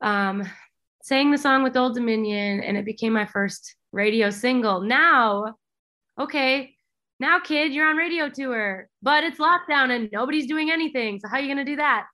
um, 0.00 0.48
sang 1.02 1.30
the 1.30 1.36
song 1.36 1.62
with 1.62 1.76
Old 1.76 1.94
Dominion 1.94 2.62
and 2.62 2.78
it 2.78 2.86
became 2.86 3.12
my 3.12 3.26
first 3.26 3.74
radio 3.92 4.30
single. 4.30 4.80
Now, 4.80 5.54
okay, 6.20 6.74
now 7.20 7.40
kid, 7.40 7.72
you're 7.72 7.88
on 7.88 7.96
radio 7.96 8.28
tour, 8.28 8.88
but 9.02 9.24
it's 9.24 9.38
lockdown 9.38 9.94
and 9.94 10.08
nobody's 10.12 10.46
doing 10.46 10.70
anything. 10.70 11.18
So 11.20 11.28
how 11.28 11.36
are 11.36 11.40
you 11.40 11.54
to 11.54 11.64
do 11.64 11.76
that? 11.76 12.06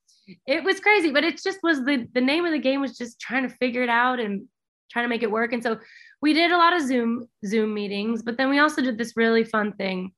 It 0.46 0.64
was 0.64 0.80
crazy, 0.80 1.10
but 1.10 1.24
it 1.24 1.42
just 1.42 1.58
was 1.62 1.84
the 1.84 2.08
the 2.14 2.20
name 2.20 2.46
of 2.46 2.52
the 2.52 2.58
game 2.58 2.80
was 2.80 2.96
just 2.96 3.20
trying 3.20 3.46
to 3.46 3.54
figure 3.56 3.82
it 3.82 3.90
out 3.90 4.20
and 4.20 4.46
trying 4.90 5.04
to 5.04 5.08
make 5.10 5.22
it 5.22 5.30
work. 5.30 5.52
And 5.52 5.62
so 5.62 5.78
we 6.22 6.32
did 6.32 6.50
a 6.50 6.56
lot 6.56 6.74
of 6.74 6.80
Zoom 6.80 7.26
Zoom 7.44 7.74
meetings, 7.74 8.22
but 8.22 8.38
then 8.38 8.48
we 8.48 8.58
also 8.58 8.80
did 8.80 8.96
this 8.96 9.12
really 9.16 9.44
fun 9.44 9.74
thing 9.74 10.12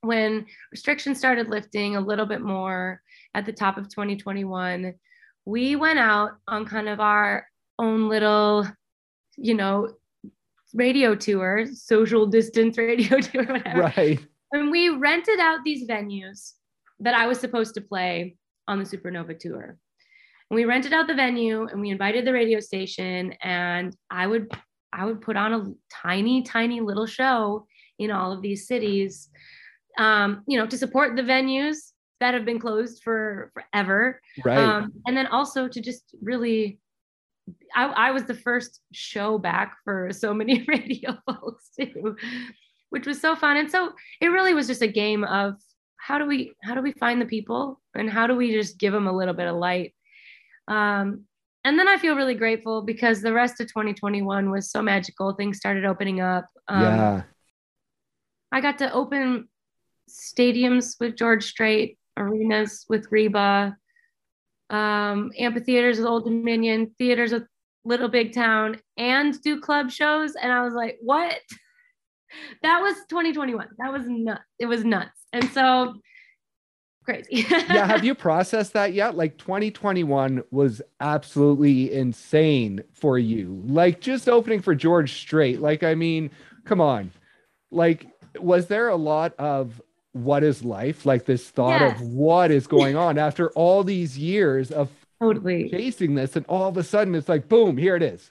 when 0.00 0.46
restrictions 0.72 1.18
started 1.18 1.48
lifting 1.48 1.96
a 1.96 2.00
little 2.00 2.26
bit 2.26 2.40
more 2.40 3.02
at 3.34 3.44
the 3.44 3.52
top 3.52 3.76
of 3.76 3.88
2021 3.88 4.94
we 5.44 5.76
went 5.76 5.98
out 5.98 6.32
on 6.48 6.64
kind 6.64 6.88
of 6.88 7.00
our 7.00 7.46
own 7.78 8.08
little, 8.08 8.66
you 9.36 9.54
know, 9.54 9.92
radio 10.74 11.14
tour, 11.14 11.66
social 11.72 12.26
distance 12.26 12.76
radio 12.76 13.20
tour, 13.20 13.44
whatever. 13.44 13.80
Right. 13.80 14.20
And 14.52 14.70
we 14.70 14.90
rented 14.90 15.40
out 15.40 15.60
these 15.64 15.88
venues 15.88 16.52
that 17.00 17.14
I 17.14 17.26
was 17.26 17.38
supposed 17.38 17.74
to 17.74 17.80
play 17.80 18.36
on 18.68 18.78
the 18.78 18.84
Supernova 18.84 19.38
tour. 19.38 19.78
And 20.50 20.56
we 20.56 20.64
rented 20.64 20.92
out 20.92 21.06
the 21.06 21.14
venue 21.14 21.66
and 21.66 21.80
we 21.80 21.90
invited 21.90 22.24
the 22.24 22.32
radio 22.32 22.60
station 22.60 23.34
and 23.42 23.96
I 24.10 24.26
would 24.26 24.50
I 24.92 25.04
would 25.04 25.20
put 25.20 25.36
on 25.36 25.52
a 25.52 25.72
tiny 25.90 26.42
tiny 26.42 26.80
little 26.80 27.06
show 27.06 27.66
in 27.98 28.10
all 28.10 28.32
of 28.32 28.42
these 28.42 28.68
cities 28.68 29.28
um, 29.98 30.42
you 30.46 30.58
know 30.58 30.66
to 30.66 30.78
support 30.78 31.16
the 31.16 31.22
venues 31.22 31.92
that 32.20 32.34
have 32.34 32.44
been 32.44 32.60
closed 32.60 33.02
for 33.02 33.50
forever 33.54 34.20
right 34.44 34.58
um, 34.58 34.92
and 35.06 35.16
then 35.16 35.26
also 35.26 35.66
to 35.66 35.80
just 35.80 36.14
really 36.22 36.78
I, 37.74 37.86
I 37.86 38.10
was 38.12 38.24
the 38.24 38.34
first 38.34 38.80
show 38.92 39.38
back 39.38 39.76
for 39.84 40.10
so 40.12 40.32
many 40.32 40.64
radio 40.68 41.18
folks 41.26 41.70
too, 41.78 42.16
which 42.90 43.06
was 43.06 43.20
so 43.20 43.36
fun. 43.36 43.56
And 43.56 43.70
so 43.70 43.92
it 44.20 44.28
really 44.28 44.54
was 44.54 44.66
just 44.66 44.82
a 44.82 44.88
game 44.88 45.24
of 45.24 45.54
how 45.96 46.18
do 46.18 46.26
we 46.26 46.52
how 46.62 46.74
do 46.74 46.82
we 46.82 46.92
find 46.92 47.20
the 47.20 47.26
people 47.26 47.80
and 47.94 48.10
how 48.10 48.26
do 48.26 48.36
we 48.36 48.52
just 48.52 48.78
give 48.78 48.92
them 48.92 49.06
a 49.06 49.16
little 49.16 49.34
bit 49.34 49.48
of 49.48 49.56
light. 49.56 49.94
Um, 50.68 51.24
and 51.64 51.78
then 51.78 51.88
I 51.88 51.96
feel 51.96 52.14
really 52.14 52.34
grateful 52.34 52.82
because 52.82 53.22
the 53.22 53.32
rest 53.32 53.60
of 53.60 53.68
2021 53.68 54.50
was 54.50 54.70
so 54.70 54.82
magical. 54.82 55.32
Things 55.32 55.56
started 55.56 55.86
opening 55.86 56.20
up. 56.20 56.46
Um, 56.68 56.82
yeah. 56.82 57.22
I 58.52 58.60
got 58.60 58.78
to 58.78 58.92
open 58.92 59.48
stadiums 60.08 60.96
with 61.00 61.16
George 61.16 61.44
Strait, 61.44 61.98
arenas 62.18 62.84
with 62.88 63.06
Reba, 63.10 63.76
um, 64.74 65.30
amphitheaters 65.38 65.98
with 65.98 66.06
Old 66.06 66.24
Dominion, 66.24 66.92
theaters 66.98 67.32
with 67.32 67.44
Little 67.84 68.08
Big 68.08 68.34
Town, 68.34 68.80
and 68.96 69.40
do 69.42 69.60
club 69.60 69.90
shows. 69.90 70.34
And 70.34 70.52
I 70.52 70.64
was 70.64 70.74
like, 70.74 70.98
what? 71.00 71.38
that 72.62 72.80
was 72.80 72.96
2021. 73.08 73.68
That 73.78 73.92
was 73.92 74.02
nuts. 74.06 74.42
It 74.58 74.66
was 74.66 74.84
nuts. 74.84 75.26
And 75.32 75.48
so 75.50 75.94
crazy. 77.04 77.46
yeah. 77.50 77.86
Have 77.86 78.04
you 78.04 78.14
processed 78.14 78.72
that 78.72 78.94
yet? 78.94 79.16
Like 79.16 79.38
2021 79.38 80.42
was 80.50 80.82
absolutely 81.00 81.92
insane 81.92 82.82
for 82.92 83.16
you. 83.18 83.62
Like 83.66 84.00
just 84.00 84.28
opening 84.28 84.60
for 84.60 84.74
George 84.74 85.12
Strait. 85.12 85.60
Like, 85.60 85.84
I 85.84 85.94
mean, 85.94 86.30
come 86.64 86.80
on. 86.80 87.12
Like, 87.70 88.08
was 88.40 88.66
there 88.66 88.88
a 88.88 88.96
lot 88.96 89.34
of 89.38 89.80
what 90.14 90.44
is 90.44 90.64
life? 90.64 91.04
Like 91.04 91.26
this 91.26 91.50
thought 91.50 91.80
yes. 91.80 92.00
of 92.00 92.06
what 92.06 92.50
is 92.50 92.66
going 92.78 92.96
on 92.96 93.18
after 93.18 93.50
all 93.50 93.84
these 93.84 94.16
years 94.16 94.70
of 94.70 94.88
totally. 95.20 95.68
chasing 95.68 96.14
this 96.14 96.36
and 96.36 96.46
all 96.46 96.68
of 96.68 96.76
a 96.76 96.82
sudden 96.82 97.14
it's 97.14 97.28
like 97.28 97.48
boom 97.48 97.76
here 97.76 97.96
it 97.96 98.02
is. 98.02 98.30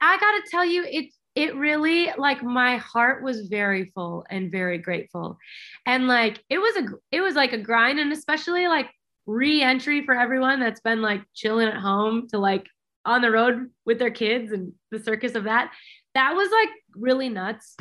I 0.00 0.16
gotta 0.18 0.42
tell 0.50 0.64
you 0.64 0.84
it 0.88 1.06
it 1.34 1.56
really 1.56 2.10
like 2.16 2.42
my 2.42 2.76
heart 2.76 3.24
was 3.24 3.48
very 3.48 3.90
full 3.94 4.24
and 4.30 4.52
very 4.52 4.78
grateful. 4.78 5.38
And 5.86 6.06
like 6.06 6.44
it 6.48 6.58
was 6.58 6.76
a 6.76 6.86
it 7.10 7.22
was 7.22 7.34
like 7.34 7.52
a 7.52 7.58
grind 7.58 7.98
and 7.98 8.12
especially 8.12 8.68
like 8.68 8.90
re-entry 9.26 10.04
for 10.04 10.14
everyone 10.14 10.60
that's 10.60 10.80
been 10.80 11.00
like 11.00 11.22
chilling 11.32 11.68
at 11.68 11.78
home 11.78 12.28
to 12.28 12.38
like 12.38 12.66
on 13.06 13.22
the 13.22 13.30
road 13.30 13.70
with 13.86 13.98
their 13.98 14.10
kids 14.10 14.52
and 14.52 14.72
the 14.90 15.00
circus 15.00 15.34
of 15.34 15.44
that 15.44 15.72
that 16.14 16.34
was 16.34 16.50
like 16.50 16.68
really 16.94 17.28
nuts. 17.30 17.76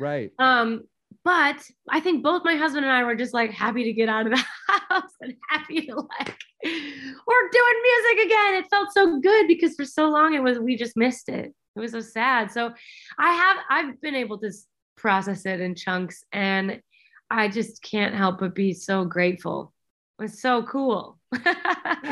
Right. 0.00 0.32
Um 0.38 0.84
but 1.26 1.68
I 1.90 1.98
think 1.98 2.22
both 2.22 2.44
my 2.44 2.54
husband 2.54 2.84
and 2.84 2.94
I 2.94 3.02
were 3.02 3.16
just 3.16 3.34
like 3.34 3.50
happy 3.50 3.82
to 3.82 3.92
get 3.92 4.08
out 4.08 4.26
of 4.26 4.32
the 4.32 4.44
house 4.68 5.10
and 5.20 5.34
happy 5.50 5.84
to 5.86 5.96
like 5.96 6.38
we're 6.62 7.50
doing 7.52 7.82
music 7.82 8.26
again. 8.26 8.54
It 8.54 8.66
felt 8.70 8.92
so 8.92 9.18
good 9.18 9.48
because 9.48 9.74
for 9.74 9.84
so 9.84 10.08
long 10.08 10.34
it 10.34 10.42
was 10.42 10.60
we 10.60 10.76
just 10.76 10.96
missed 10.96 11.28
it. 11.28 11.52
It 11.74 11.80
was 11.80 11.90
so 11.90 12.00
sad. 12.00 12.52
So 12.52 12.72
I 13.18 13.32
have 13.32 13.56
I've 13.68 14.00
been 14.00 14.14
able 14.14 14.38
to 14.38 14.52
process 14.96 15.46
it 15.46 15.60
in 15.60 15.74
chunks 15.74 16.22
and 16.30 16.80
I 17.28 17.48
just 17.48 17.82
can't 17.82 18.14
help 18.14 18.38
but 18.38 18.54
be 18.54 18.72
so 18.72 19.04
grateful. 19.04 19.72
It 20.20 20.22
was 20.22 20.40
so 20.40 20.62
cool. 20.62 21.18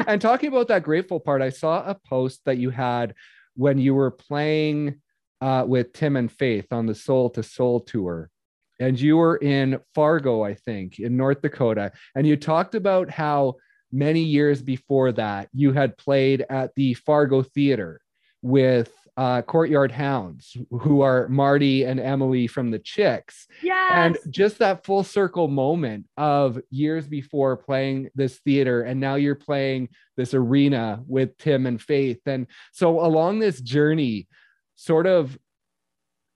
and 0.09 0.21
talking 0.21 0.49
about 0.49 0.67
that 0.69 0.83
grateful 0.83 1.21
part, 1.21 1.41
I 1.41 1.51
saw 1.51 1.89
a 1.89 1.95
post 1.95 2.41
that 2.47 2.59
you 2.59 2.71
had 2.71 3.15
when 3.55 3.79
you 3.79 3.95
were 3.95 4.11
playing 4.11 4.97
uh, 5.41 5.65
with 5.69 5.93
Tim 5.93 6.17
and 6.17 6.33
Faith 6.33 6.73
on 6.73 6.87
the 6.87 6.97
Soul 6.97 7.31
to 7.31 7.45
Soul 7.45 7.79
tour 7.79 8.33
and 8.81 8.99
you 8.99 9.17
were 9.17 9.37
in 9.37 9.79
Fargo, 9.95 10.43
I 10.43 10.55
think, 10.55 10.99
in 10.99 11.17
North 11.17 11.43
Dakota, 11.43 11.93
and 12.15 12.27
you 12.27 12.37
talked 12.37 12.75
about 12.75 13.11
how 13.11 13.55
many 13.93 14.21
years 14.21 14.61
before 14.61 15.13
that 15.13 15.49
you 15.53 15.73
had 15.73 15.97
played 15.97 16.45
at 16.51 16.75
the 16.75 16.95
Fargo 16.95 17.43
Theater 17.43 18.01
with 18.43 18.93
uh, 19.17 19.43
Courtyard 19.43 19.93
Hounds, 19.93 20.57
who 20.71 21.01
are 21.03 21.29
Marty 21.29 21.85
and 21.85 22.01
Emily 22.01 22.49
from 22.49 22.71
the 22.71 22.81
Chicks. 22.81 23.47
Yes. 23.63 23.93
And 23.93 24.33
just 24.33 24.59
that 24.59 24.85
full 24.85 25.05
circle 25.05 25.47
moment 25.47 26.07
of 26.17 26.61
years 26.71 27.07
before 27.07 27.57
playing 27.57 28.11
this 28.15 28.39
theater, 28.41 28.83
and 28.83 28.99
now 28.99 29.15
you're 29.15 29.37
playing 29.37 29.91
this 30.17 30.35
arena 30.35 31.01
with 31.07 31.39
Tim 31.39 31.67
and 31.67 31.81
Faith. 31.81 32.21
And 32.27 32.49
so 32.73 33.01
along 33.01 33.39
this 33.39 33.61
journey, 33.61 34.27
sort 34.75 35.07
of 35.07 35.39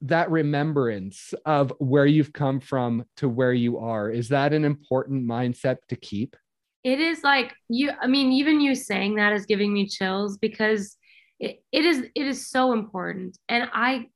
that 0.02 0.30
remembrance 0.30 1.34
of 1.44 1.72
where 1.78 2.06
you've 2.06 2.32
come 2.32 2.60
from 2.60 3.04
to 3.16 3.28
where 3.28 3.52
you 3.52 3.78
are 3.78 4.10
is 4.10 4.28
that 4.28 4.52
an 4.52 4.64
important 4.64 5.26
mindset 5.26 5.78
to 5.88 5.96
keep? 5.96 6.36
It 6.84 7.00
is 7.00 7.24
like 7.24 7.54
you 7.68 7.90
i 8.00 8.06
mean 8.06 8.32
even 8.32 8.60
you 8.60 8.74
saying 8.74 9.16
that 9.16 9.32
is 9.32 9.46
giving 9.46 9.72
me 9.72 9.88
chills 9.88 10.38
because 10.38 10.96
it, 11.40 11.62
it 11.72 11.84
is 11.84 12.06
it 12.14 12.26
is 12.26 12.48
so 12.48 12.72
important. 12.72 13.36
And 13.48 13.68
i 13.72 14.06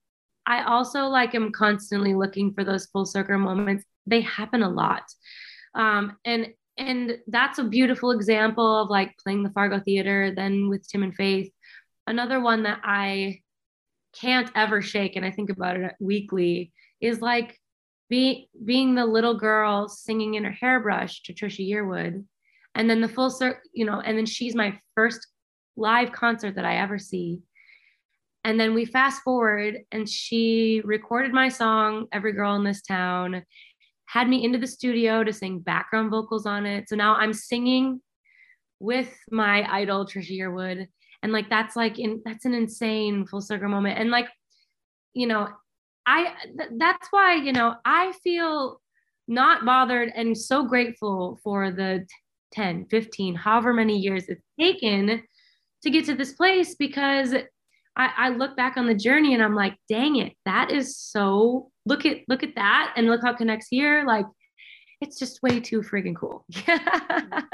i 0.47 0.63
also 0.63 1.07
like 1.07 1.35
am 1.35 1.51
constantly 1.53 2.15
looking 2.15 2.55
for 2.55 2.65
those 2.65 2.87
full 2.87 3.05
circle 3.05 3.39
moments. 3.39 3.85
They 4.07 4.21
happen 4.21 4.63
a 4.63 4.71
lot. 4.71 5.03
Um 5.75 6.17
and 6.25 6.49
and 6.79 7.19
that's 7.27 7.59
a 7.59 7.65
beautiful 7.65 8.13
example 8.13 8.83
of 8.83 8.89
like 8.89 9.19
playing 9.19 9.43
the 9.43 9.51
fargo 9.51 9.81
theater 9.81 10.33
then 10.35 10.69
with 10.69 10.89
tim 10.89 11.03
and 11.03 11.15
faith. 11.15 11.53
Another 12.07 12.41
one 12.41 12.63
that 12.63 12.81
i 12.85 13.42
can't 14.19 14.51
ever 14.55 14.83
shake 14.83 15.17
and 15.17 15.25
I 15.25 15.31
think 15.31 15.51
about 15.51 15.77
it 15.77 15.95
weekly 16.01 16.73
is 17.01 17.21
like 17.21 17.59
be, 18.13 18.51
being 18.65 18.95
the 18.95 19.07
little 19.07 19.35
girl 19.35 19.89
singing 19.89 20.35
in 20.35 20.45
her 20.45 20.51
hairbrush 20.51 21.23
to 21.23 21.33
Trisha 21.33 21.67
Yearwood, 21.67 22.23
and 22.75 22.91
then 22.91 23.01
the 23.01 23.09
full 23.09 23.31
circle, 23.31 23.61
you 23.73 23.87
know, 23.87 24.01
and 24.01 24.19
then 24.19 24.27
she's 24.27 24.55
my 24.55 24.79
first 24.95 25.27
live 25.77 26.13
concert 26.13 26.57
that 26.57 26.67
I 26.67 26.77
ever 26.77 26.99
see. 26.99 27.41
And 28.45 28.61
then 28.61 28.75
we 28.75 28.85
fast 28.85 29.23
forward, 29.23 29.79
and 29.93 30.07
she 30.07 30.83
recorded 30.85 31.33
my 31.33 31.49
song, 31.49 32.07
Every 32.13 32.33
Girl 32.33 32.55
in 32.57 32.65
This 32.65 32.83
Town, 32.83 33.45
had 34.07 34.29
me 34.29 34.45
into 34.45 34.59
the 34.59 34.67
studio 34.67 35.25
to 35.25 35.33
sing 35.33 35.61
background 35.61 36.11
vocals 36.11 36.45
on 36.45 36.67
it. 36.67 36.91
So 36.91 36.97
now 36.97 37.15
I'm 37.15 37.33
singing 37.33 38.03
with 38.79 39.17
my 39.31 39.67
idol, 39.73 40.05
Trisha 40.05 40.39
Yearwood. 40.39 40.87
And 41.23 41.33
like, 41.33 41.49
that's 41.49 41.77
like, 41.77 41.99
in, 41.99 42.21
that's 42.25 42.45
an 42.45 42.55
insane 42.55 43.27
full 43.27 43.41
circle 43.41 43.69
moment. 43.69 43.99
And 43.99 44.11
like, 44.11 44.29
you 45.15 45.27
know, 45.27 45.49
I, 46.07 46.35
th- 46.45 46.71
that's 46.79 47.09
why, 47.11 47.35
you 47.35 47.53
know, 47.53 47.77
I 47.85 48.13
feel 48.25 48.81
not 49.29 49.65
bothered 49.65 50.13
and 50.15 50.37
so 50.37 50.65
grateful 50.65 51.39
for 51.45 51.71
the 51.71 52.07
10, 52.53 52.87
15, 52.91 53.35
however 53.35 53.73
many 53.73 53.97
years 53.97 54.25
it's 54.29 54.43
taken 54.59 55.23
to 55.83 55.91
get 55.91 56.05
to 56.07 56.15
this 56.15 56.33
place 56.33 56.75
because 56.75 57.35
I, 57.97 58.11
I 58.17 58.29
look 58.31 58.57
back 58.57 58.77
on 58.77 58.87
the 58.87 58.95
journey 58.95 59.35
and 59.35 59.43
I'm 59.43 59.55
like, 59.55 59.77
dang 59.89 60.17
it, 60.17 60.33
that 60.45 60.71
is 60.71 60.97
so 60.97 61.71
look 61.85 62.07
at 62.07 62.19
look 62.29 62.43
at 62.43 62.55
that 62.55 62.95
and 62.97 63.09
look 63.09 63.23
how 63.23 63.33
it 63.33 63.39
connects 63.39 63.67
here. 63.69 64.05
Like 64.07 64.27
it's 65.03 65.19
just 65.19 65.43
way 65.43 65.59
too 65.59 65.83
freaking 65.83 66.15
cool. 66.15 66.45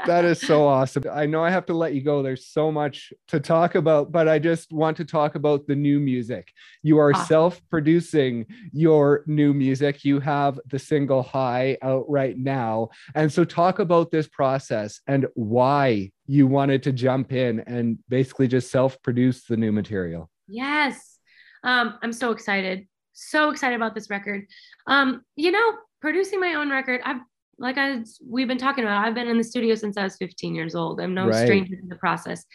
that 0.05 0.23
is 0.23 0.39
so 0.39 0.67
awesome. 0.67 1.03
I 1.11 1.25
know 1.25 1.43
I 1.43 1.49
have 1.49 1.65
to 1.65 1.73
let 1.73 1.95
you 1.95 2.01
go. 2.01 2.21
There's 2.21 2.45
so 2.45 2.71
much 2.71 3.11
to 3.29 3.39
talk 3.39 3.73
about, 3.73 4.11
but 4.11 4.27
I 4.27 4.37
just 4.37 4.71
want 4.71 4.97
to 4.97 5.05
talk 5.05 5.33
about 5.33 5.65
the 5.65 5.75
new 5.75 5.99
music. 5.99 6.53
You 6.83 6.99
are 6.99 7.11
awesome. 7.11 7.25
self 7.25 7.61
producing 7.71 8.45
your 8.71 9.23
new 9.25 9.53
music. 9.53 10.05
You 10.05 10.19
have 10.19 10.59
the 10.69 10.77
single 10.77 11.23
High 11.23 11.77
out 11.81 12.05
right 12.07 12.37
now. 12.37 12.89
And 13.15 13.33
so, 13.33 13.43
talk 13.43 13.79
about 13.79 14.11
this 14.11 14.27
process 14.27 15.01
and 15.07 15.25
why 15.33 16.11
you 16.27 16.45
wanted 16.45 16.83
to 16.83 16.91
jump 16.91 17.33
in 17.33 17.61
and 17.61 17.97
basically 18.09 18.47
just 18.47 18.69
self 18.69 19.01
produce 19.01 19.45
the 19.45 19.57
new 19.57 19.71
material. 19.71 20.29
Yes. 20.47 21.17
Um, 21.63 21.97
I'm 22.03 22.13
so 22.13 22.29
excited. 22.29 22.87
So 23.13 23.49
excited 23.49 23.75
about 23.75 23.95
this 23.95 24.09
record. 24.09 24.45
Um, 24.85 25.23
you 25.35 25.51
know, 25.51 25.77
producing 25.99 26.39
my 26.39 26.53
own 26.53 26.69
record, 26.69 27.01
I've 27.03 27.21
like 27.59 27.77
I 27.77 28.03
we've 28.25 28.47
been 28.47 28.57
talking 28.57 28.83
about, 28.83 29.05
I've 29.05 29.13
been 29.13 29.27
in 29.27 29.37
the 29.37 29.43
studio 29.43 29.75
since 29.75 29.97
I 29.97 30.03
was 30.03 30.15
15 30.17 30.55
years 30.55 30.75
old. 30.75 30.99
I'm 30.99 31.13
no 31.13 31.27
right. 31.27 31.45
stranger 31.45 31.75
to 31.75 31.87
the 31.87 31.95
process. 31.95 32.45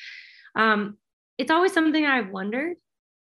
Um, 0.57 0.97
it's 1.39 1.51
always 1.51 1.73
something 1.73 2.05
I've 2.05 2.31
wondered, 2.31 2.77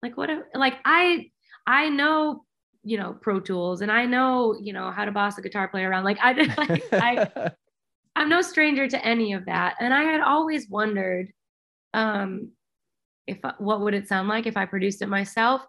like 0.02 0.16
what, 0.16 0.30
like 0.54 0.78
I, 0.84 1.30
I 1.66 1.88
know, 1.88 2.44
you 2.82 2.98
know, 2.98 3.16
Pro 3.20 3.40
Tools, 3.40 3.82
and 3.82 3.90
I 3.90 4.06
know, 4.06 4.56
you 4.60 4.72
know, 4.72 4.90
how 4.90 5.04
to 5.04 5.12
boss 5.12 5.38
a 5.38 5.42
guitar 5.42 5.68
player 5.68 5.90
around. 5.90 6.04
Like 6.04 6.18
I, 6.20 6.32
like, 6.56 6.82
I, 6.92 7.50
I'm 8.16 8.28
no 8.28 8.42
stranger 8.42 8.88
to 8.88 9.04
any 9.04 9.32
of 9.32 9.46
that, 9.46 9.76
and 9.80 9.94
I 9.94 10.02
had 10.02 10.20
always 10.20 10.68
wondered, 10.68 11.32
um, 11.94 12.50
if 13.26 13.38
what 13.58 13.80
would 13.80 13.94
it 13.94 14.08
sound 14.08 14.28
like 14.28 14.46
if 14.46 14.56
I 14.56 14.66
produced 14.66 15.02
it 15.02 15.08
myself. 15.08 15.62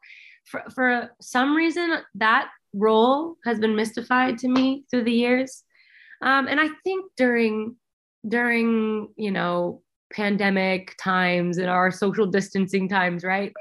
For, 0.46 0.64
for 0.74 1.12
some 1.22 1.56
reason, 1.56 2.00
that 2.16 2.50
role 2.74 3.36
has 3.46 3.60
been 3.60 3.76
mystified 3.76 4.40
to 4.40 4.48
me 4.48 4.86
through 4.90 5.04
the 5.04 5.12
years. 5.12 5.64
Um, 6.22 6.48
and 6.48 6.60
I 6.60 6.70
think 6.84 7.12
during 7.18 7.76
during 8.28 9.08
you 9.16 9.32
know 9.32 9.82
pandemic 10.14 10.96
times 11.02 11.58
and 11.58 11.70
our 11.70 11.92
social 11.92 12.26
distancing 12.26 12.88
times, 12.88 13.24
right? 13.24 13.54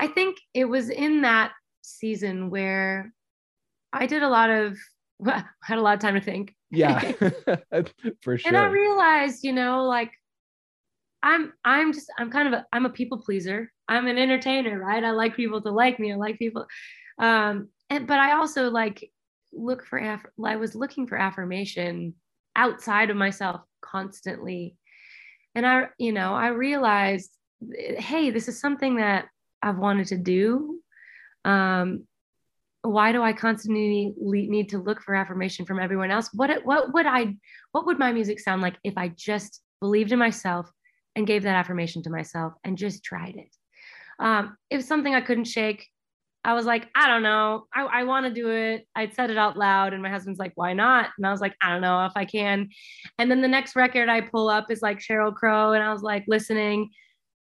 I 0.00 0.08
think 0.08 0.38
it 0.52 0.66
was 0.66 0.90
in 0.90 1.22
that 1.22 1.52
season 1.82 2.50
where 2.50 3.12
I 3.92 4.06
did 4.06 4.22
a 4.22 4.28
lot 4.28 4.50
of 4.50 4.76
well, 5.18 5.44
had 5.62 5.78
a 5.78 5.82
lot 5.82 5.94
of 5.94 6.00
time 6.00 6.14
to 6.14 6.20
think. 6.20 6.54
Yeah, 6.70 7.00
for 8.22 8.36
sure. 8.36 8.48
And 8.48 8.56
I 8.56 8.66
realized, 8.66 9.44
you 9.44 9.52
know, 9.52 9.84
like 9.84 10.10
I'm 11.22 11.52
I'm 11.64 11.92
just 11.92 12.12
I'm 12.18 12.30
kind 12.30 12.48
of 12.48 12.54
a 12.54 12.66
I'm 12.72 12.86
a 12.86 12.90
people 12.90 13.18
pleaser. 13.18 13.72
I'm 13.88 14.06
an 14.06 14.18
entertainer, 14.18 14.78
right? 14.78 15.04
I 15.04 15.12
like 15.12 15.36
people 15.36 15.62
to 15.62 15.70
like 15.70 15.98
me. 15.98 16.12
I 16.12 16.16
like 16.16 16.38
people. 16.38 16.66
Um, 17.18 17.68
and 17.90 18.06
but 18.06 18.18
I 18.18 18.32
also 18.32 18.70
like 18.70 19.10
look 19.56 19.84
for 19.84 19.98
aff- 19.98 20.26
I 20.44 20.56
was 20.56 20.74
looking 20.74 21.06
for 21.06 21.16
affirmation 21.16 22.14
outside 22.56 23.10
of 23.10 23.16
myself 23.16 23.62
constantly. 23.80 24.76
And 25.54 25.66
I, 25.66 25.88
you 25.98 26.12
know, 26.12 26.34
I 26.34 26.48
realized, 26.48 27.30
hey, 27.98 28.30
this 28.30 28.48
is 28.48 28.60
something 28.60 28.96
that 28.96 29.26
I've 29.62 29.78
wanted 29.78 30.08
to 30.08 30.18
do. 30.18 30.80
Um, 31.44 32.06
why 32.82 33.12
do 33.12 33.22
I 33.22 33.32
constantly 33.32 34.12
need 34.18 34.68
to 34.70 34.78
look 34.78 35.00
for 35.00 35.14
affirmation 35.14 35.64
from 35.64 35.80
everyone 35.80 36.10
else? 36.10 36.28
What 36.34 36.64
what 36.64 36.92
would 36.92 37.06
I 37.06 37.34
what 37.72 37.86
would 37.86 37.98
my 37.98 38.12
music 38.12 38.40
sound 38.40 38.60
like 38.60 38.76
if 38.84 38.98
I 38.98 39.08
just 39.08 39.62
believed 39.80 40.12
in 40.12 40.18
myself 40.18 40.70
and 41.16 41.26
gave 41.26 41.44
that 41.44 41.56
affirmation 41.56 42.02
to 42.02 42.10
myself 42.10 42.52
and 42.62 42.76
just 42.76 43.02
tried 43.02 43.36
it? 43.36 43.56
Um, 44.18 44.56
it 44.68 44.76
was 44.76 44.86
something 44.86 45.14
I 45.14 45.22
couldn't 45.22 45.44
shake. 45.46 45.88
I 46.44 46.52
was 46.52 46.66
like, 46.66 46.88
I 46.94 47.06
don't 47.06 47.22
know. 47.22 47.66
I, 47.72 47.84
I 47.84 48.04
want 48.04 48.26
to 48.26 48.32
do 48.32 48.50
it. 48.50 48.86
I 48.94 49.08
said 49.08 49.30
it 49.30 49.38
out 49.38 49.56
loud, 49.56 49.94
and 49.94 50.02
my 50.02 50.10
husband's 50.10 50.38
like, 50.38 50.52
why 50.56 50.74
not? 50.74 51.08
And 51.16 51.26
I 51.26 51.30
was 51.30 51.40
like, 51.40 51.54
I 51.62 51.70
don't 51.70 51.80
know 51.80 52.04
if 52.04 52.12
I 52.16 52.26
can. 52.26 52.68
And 53.18 53.30
then 53.30 53.40
the 53.40 53.48
next 53.48 53.74
record 53.74 54.10
I 54.10 54.20
pull 54.20 54.50
up 54.50 54.70
is 54.70 54.82
like 54.82 54.98
Sheryl 54.98 55.34
Crow, 55.34 55.72
and 55.72 55.82
I 55.82 55.92
was 55.92 56.02
like 56.02 56.24
listening, 56.28 56.90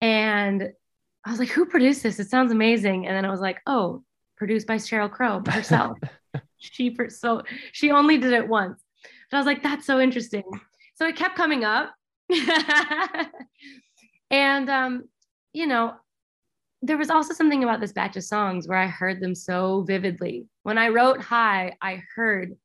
and 0.01 0.69
I 1.25 1.31
was 1.31 1.39
like, 1.39 1.49
who 1.49 1.65
produced 1.65 2.03
this? 2.03 2.19
It 2.19 2.29
sounds 2.29 2.51
amazing. 2.51 3.07
And 3.07 3.15
then 3.15 3.25
I 3.25 3.31
was 3.31 3.41
like, 3.41 3.59
oh, 3.65 4.03
produced 4.37 4.67
by 4.67 4.75
Sheryl 4.75 5.11
Crow 5.11 5.41
herself. 5.45 5.97
she 6.57 6.95
so 7.09 7.41
she 7.71 7.91
only 7.91 8.17
did 8.17 8.33
it 8.33 8.47
once. 8.47 8.81
But 9.29 9.37
I 9.37 9.39
was 9.39 9.47
like, 9.47 9.63
that's 9.63 9.85
so 9.85 9.99
interesting. 9.99 10.43
So 10.95 11.07
it 11.07 11.15
kept 11.15 11.35
coming 11.35 11.63
up. 11.63 11.93
and 14.31 14.69
um, 14.69 15.03
you 15.53 15.67
know, 15.67 15.95
there 16.85 16.97
was 16.97 17.09
also 17.09 17.33
something 17.33 17.63
about 17.63 17.79
this 17.79 17.93
batch 17.93 18.15
of 18.15 18.23
songs 18.23 18.67
where 18.67 18.77
I 18.77 18.87
heard 18.87 19.19
them 19.19 19.33
so 19.33 19.83
vividly. 19.87 20.45
When 20.63 20.77
I 20.77 20.89
wrote 20.89 21.21
High, 21.21 21.75
I 21.81 22.01
heard 22.15 22.55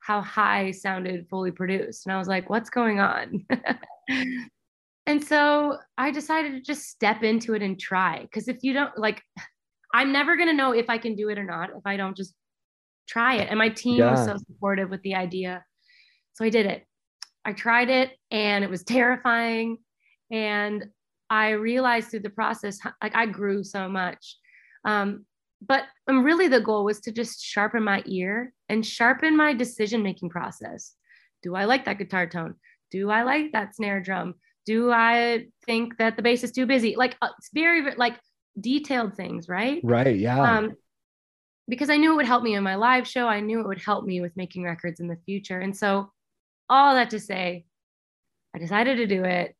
how 0.00 0.22
High 0.22 0.70
sounded 0.70 1.28
fully 1.28 1.50
produced. 1.50 2.06
And 2.06 2.14
I 2.14 2.18
was 2.18 2.28
like, 2.28 2.48
what's 2.48 2.70
going 2.70 3.00
on? 3.00 3.46
and 5.06 5.22
so 5.22 5.76
I 5.98 6.10
decided 6.10 6.52
to 6.52 6.60
just 6.60 6.88
step 6.88 7.22
into 7.22 7.54
it 7.54 7.62
and 7.62 7.78
try. 7.78 8.22
Because 8.22 8.48
if 8.48 8.58
you 8.62 8.72
don't, 8.72 8.96
like, 8.96 9.22
I'm 9.92 10.12
never 10.12 10.36
going 10.36 10.48
to 10.48 10.54
know 10.54 10.72
if 10.72 10.88
I 10.88 10.98
can 10.98 11.14
do 11.14 11.28
it 11.28 11.38
or 11.38 11.44
not 11.44 11.70
if 11.70 11.82
I 11.84 11.96
don't 11.96 12.16
just 12.16 12.34
try 13.08 13.34
it. 13.34 13.48
And 13.50 13.58
my 13.58 13.68
team 13.68 13.98
yeah. 13.98 14.12
was 14.12 14.24
so 14.24 14.36
supportive 14.36 14.88
with 14.88 15.02
the 15.02 15.16
idea. 15.16 15.64
So 16.32 16.44
I 16.44 16.50
did 16.50 16.66
it. 16.66 16.86
I 17.44 17.52
tried 17.52 17.90
it 17.90 18.12
and 18.30 18.64
it 18.64 18.70
was 18.70 18.84
terrifying. 18.84 19.78
And 20.30 20.86
I 21.30 21.50
realized 21.50 22.10
through 22.10 22.20
the 22.20 22.30
process, 22.30 22.80
like 23.00 23.14
I 23.14 23.26
grew 23.26 23.62
so 23.62 23.88
much. 23.88 24.36
Um, 24.84 25.24
but 25.64 25.84
um, 26.08 26.24
really, 26.24 26.48
the 26.48 26.60
goal 26.60 26.84
was 26.84 27.00
to 27.00 27.12
just 27.12 27.42
sharpen 27.44 27.84
my 27.84 28.02
ear 28.06 28.52
and 28.68 28.84
sharpen 28.84 29.36
my 29.36 29.52
decision 29.52 30.02
making 30.02 30.30
process. 30.30 30.94
Do 31.42 31.54
I 31.54 31.64
like 31.64 31.84
that 31.84 31.98
guitar 31.98 32.26
tone? 32.26 32.56
Do 32.90 33.10
I 33.10 33.22
like 33.22 33.52
that 33.52 33.76
snare 33.76 34.00
drum? 34.00 34.34
Do 34.66 34.90
I 34.90 35.46
think 35.66 35.98
that 35.98 36.16
the 36.16 36.22
bass 36.22 36.42
is 36.42 36.52
too 36.52 36.66
busy? 36.66 36.96
Like 36.96 37.16
uh, 37.22 37.28
it's 37.38 37.50
very 37.52 37.94
like 37.94 38.18
detailed 38.60 39.14
things, 39.14 39.48
right? 39.48 39.80
Right. 39.84 40.16
Yeah. 40.16 40.40
Um, 40.40 40.72
because 41.68 41.90
I 41.90 41.98
knew 41.98 42.12
it 42.12 42.16
would 42.16 42.26
help 42.26 42.42
me 42.42 42.54
in 42.54 42.64
my 42.64 42.74
live 42.74 43.06
show. 43.06 43.28
I 43.28 43.40
knew 43.40 43.60
it 43.60 43.66
would 43.66 43.80
help 43.80 44.04
me 44.04 44.20
with 44.20 44.36
making 44.36 44.64
records 44.64 44.98
in 44.98 45.06
the 45.06 45.18
future. 45.24 45.60
And 45.60 45.76
so, 45.76 46.10
all 46.68 46.94
that 46.94 47.10
to 47.10 47.20
say, 47.20 47.64
I 48.54 48.58
decided 48.58 48.96
to 48.96 49.06
do 49.06 49.24
it 49.24 49.54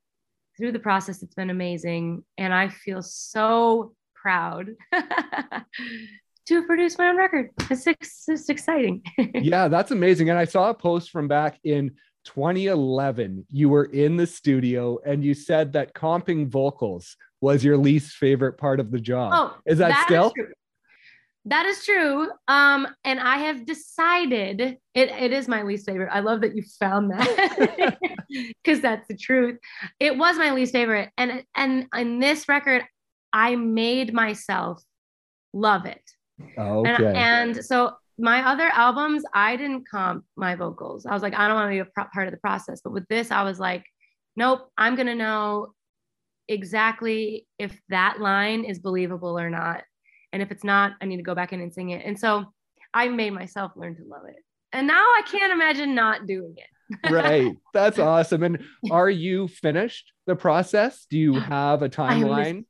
through 0.60 0.72
the 0.72 0.78
process, 0.78 1.22
it's 1.22 1.34
been 1.34 1.50
amazing. 1.50 2.22
And 2.38 2.52
I 2.52 2.68
feel 2.68 3.02
so 3.02 3.94
proud 4.14 4.68
to 6.46 6.66
produce 6.66 6.98
my 6.98 7.08
own 7.08 7.16
record. 7.16 7.50
It's, 7.70 7.86
it's 8.28 8.48
exciting. 8.48 9.02
yeah, 9.34 9.68
that's 9.68 9.90
amazing. 9.90 10.30
And 10.30 10.38
I 10.38 10.44
saw 10.44 10.70
a 10.70 10.74
post 10.74 11.10
from 11.10 11.26
back 11.26 11.58
in 11.64 11.92
2011. 12.26 13.46
You 13.50 13.70
were 13.70 13.84
in 13.84 14.16
the 14.16 14.26
studio 14.26 14.98
and 15.04 15.24
you 15.24 15.32
said 15.32 15.72
that 15.72 15.94
comping 15.94 16.48
vocals 16.48 17.16
was 17.40 17.64
your 17.64 17.78
least 17.78 18.16
favorite 18.16 18.58
part 18.58 18.80
of 18.80 18.90
the 18.90 19.00
job. 19.00 19.32
Oh, 19.34 19.56
is 19.64 19.78
that, 19.78 19.88
that 19.88 20.04
still? 20.04 20.32
Is 20.36 20.46
that 21.46 21.66
is 21.66 21.84
true. 21.84 22.28
Um, 22.48 22.86
and 23.04 23.18
I 23.18 23.38
have 23.38 23.64
decided 23.64 24.60
it, 24.60 24.78
it 24.94 25.32
is 25.32 25.48
my 25.48 25.62
least 25.62 25.86
favorite. 25.86 26.10
I 26.12 26.20
love 26.20 26.42
that 26.42 26.54
you 26.54 26.62
found 26.78 27.10
that 27.10 27.98
because 28.28 28.80
that's 28.80 29.08
the 29.08 29.16
truth. 29.16 29.58
It 29.98 30.16
was 30.16 30.36
my 30.36 30.52
least 30.52 30.72
favorite. 30.72 31.10
And 31.16 31.44
and 31.56 31.86
in 31.96 32.18
this 32.18 32.48
record, 32.48 32.84
I 33.32 33.56
made 33.56 34.12
myself 34.12 34.82
love 35.54 35.86
it. 35.86 36.02
Okay. 36.58 36.88
And, 36.88 37.16
and 37.16 37.64
so 37.64 37.94
my 38.18 38.46
other 38.46 38.70
albums, 38.74 39.24
I 39.32 39.56
didn't 39.56 39.88
comp 39.88 40.24
my 40.36 40.54
vocals. 40.56 41.06
I 41.06 41.14
was 41.14 41.22
like, 41.22 41.34
I 41.34 41.48
don't 41.48 41.56
want 41.56 41.68
to 41.68 41.74
be 41.74 41.78
a 41.78 41.84
pro- 41.86 42.08
part 42.12 42.26
of 42.26 42.32
the 42.32 42.40
process. 42.40 42.82
But 42.82 42.92
with 42.92 43.08
this, 43.08 43.30
I 43.30 43.44
was 43.44 43.58
like, 43.58 43.84
nope, 44.36 44.68
I'm 44.76 44.94
gonna 44.94 45.14
know 45.14 45.72
exactly 46.48 47.46
if 47.58 47.80
that 47.88 48.20
line 48.20 48.64
is 48.64 48.78
believable 48.78 49.38
or 49.38 49.48
not 49.48 49.84
and 50.32 50.42
if 50.42 50.50
it's 50.50 50.64
not, 50.64 50.92
I 51.00 51.06
need 51.06 51.16
to 51.16 51.22
go 51.22 51.34
back 51.34 51.52
in 51.52 51.60
and 51.60 51.72
sing 51.72 51.90
it. 51.90 52.04
And 52.04 52.18
so 52.18 52.52
I 52.94 53.08
made 53.08 53.30
myself 53.30 53.72
learn 53.76 53.96
to 53.96 54.04
love 54.04 54.24
it. 54.28 54.36
and 54.72 54.86
now 54.86 55.02
I 55.02 55.22
can't 55.26 55.52
imagine 55.52 55.94
not 55.94 56.26
doing 56.26 56.54
it. 56.56 56.66
right. 57.10 57.56
That's 57.72 57.98
awesome. 57.98 58.42
And 58.42 58.64
are 58.90 59.10
you 59.10 59.48
finished 59.48 60.12
the 60.26 60.34
process? 60.36 61.06
Do 61.08 61.18
you 61.18 61.34
have 61.34 61.82
a 61.82 61.88
timeline? 61.88 62.64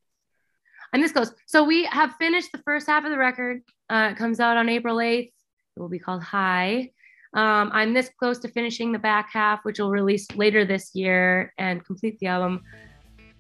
I'm 0.93 1.01
this 1.01 1.13
close. 1.13 1.33
So 1.47 1.65
we 1.65 1.85
have 1.87 2.15
finished 2.17 2.51
the 2.53 2.59
first 2.59 2.87
half 2.87 3.05
of 3.05 3.11
the 3.11 3.19
record. 3.19 3.63
Uh, 3.89 4.11
it 4.13 4.17
comes 4.17 4.41
out 4.41 4.57
on 4.57 4.69
April 4.69 4.97
8th. 4.97 5.29
It 5.29 5.33
will 5.81 5.89
be 5.89 5.99
called 5.99 6.23
High. 6.23 6.91
Um, 7.33 7.71
I'm 7.73 7.95
this 7.95 8.11
close 8.19 8.39
to 8.41 8.49
finishing 8.49 8.91
the 8.93 8.99
back 8.99 9.31
half, 9.33 9.61
which 9.65 9.79
will 9.79 9.91
release 9.91 10.27
later 10.35 10.65
this 10.65 10.95
year 10.95 11.55
and 11.59 11.85
complete 11.85 12.19
the 12.19 12.27
album 12.27 12.63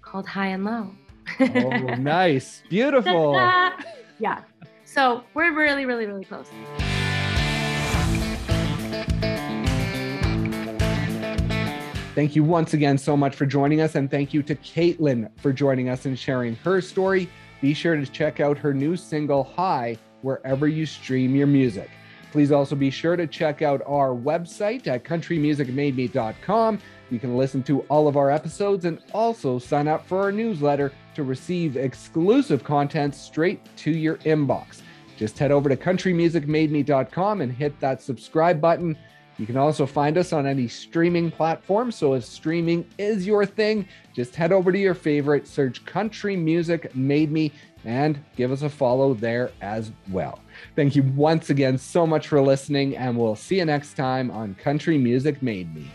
called 0.00 0.26
High 0.26 0.48
and 0.48 0.64
Low. 0.64 0.92
oh, 1.40 1.70
nice. 1.96 2.62
Beautiful. 2.70 3.34
yeah. 4.20 4.42
So 4.84 5.24
we're 5.34 5.54
really, 5.54 5.86
really, 5.86 6.06
really 6.06 6.24
close. 6.24 6.48
Thank 12.14 12.36
you 12.36 12.44
once 12.44 12.74
again 12.74 12.98
so 12.98 13.16
much 13.16 13.34
for 13.34 13.46
joining 13.46 13.80
us. 13.80 13.94
And 13.94 14.10
thank 14.10 14.34
you 14.34 14.42
to 14.42 14.54
Caitlyn 14.56 15.30
for 15.38 15.52
joining 15.52 15.88
us 15.88 16.06
and 16.06 16.18
sharing 16.18 16.56
her 16.56 16.80
story. 16.80 17.30
Be 17.60 17.72
sure 17.72 17.96
to 17.96 18.06
check 18.06 18.40
out 18.40 18.58
her 18.58 18.74
new 18.74 18.96
single, 18.96 19.44
High, 19.44 19.96
wherever 20.22 20.68
you 20.68 20.86
stream 20.86 21.34
your 21.34 21.46
music. 21.46 21.88
Please 22.32 22.52
also 22.52 22.76
be 22.76 22.90
sure 22.90 23.16
to 23.16 23.26
check 23.26 23.62
out 23.62 23.82
our 23.86 24.10
website 24.10 24.86
at 24.86 25.04
countrymusicmademe.com. 25.04 26.78
You 27.10 27.18
can 27.18 27.36
listen 27.36 27.62
to 27.64 27.80
all 27.82 28.06
of 28.06 28.16
our 28.16 28.30
episodes 28.30 28.84
and 28.84 29.00
also 29.12 29.58
sign 29.58 29.88
up 29.88 30.06
for 30.06 30.20
our 30.20 30.32
newsletter 30.32 30.92
to 31.20 31.24
receive 31.24 31.76
exclusive 31.76 32.64
content 32.64 33.14
straight 33.14 33.60
to 33.76 33.90
your 33.90 34.16
inbox. 34.18 34.80
Just 35.18 35.38
head 35.38 35.52
over 35.52 35.68
to 35.68 35.76
countrymusicmademe.com 35.76 37.42
and 37.42 37.52
hit 37.52 37.78
that 37.80 38.00
subscribe 38.00 38.58
button. 38.58 38.96
You 39.36 39.44
can 39.44 39.58
also 39.58 39.84
find 39.84 40.16
us 40.16 40.32
on 40.32 40.46
any 40.46 40.66
streaming 40.66 41.30
platform. 41.30 41.92
So 41.92 42.14
if 42.14 42.24
streaming 42.24 42.86
is 42.96 43.26
your 43.26 43.44
thing, 43.44 43.86
just 44.14 44.34
head 44.34 44.50
over 44.50 44.72
to 44.72 44.78
your 44.78 44.94
favorite, 44.94 45.46
search 45.46 45.84
Country 45.84 46.36
Music 46.36 46.94
Made 46.96 47.30
Me, 47.30 47.52
and 47.84 48.18
give 48.34 48.50
us 48.50 48.62
a 48.62 48.70
follow 48.70 49.12
there 49.12 49.50
as 49.60 49.92
well. 50.10 50.40
Thank 50.74 50.96
you 50.96 51.02
once 51.02 51.50
again 51.50 51.76
so 51.76 52.06
much 52.06 52.28
for 52.28 52.40
listening, 52.40 52.96
and 52.96 53.18
we'll 53.18 53.36
see 53.36 53.58
you 53.58 53.66
next 53.66 53.94
time 53.94 54.30
on 54.30 54.54
Country 54.54 54.96
Music 54.96 55.42
Made 55.42 55.74
Me. 55.74 55.90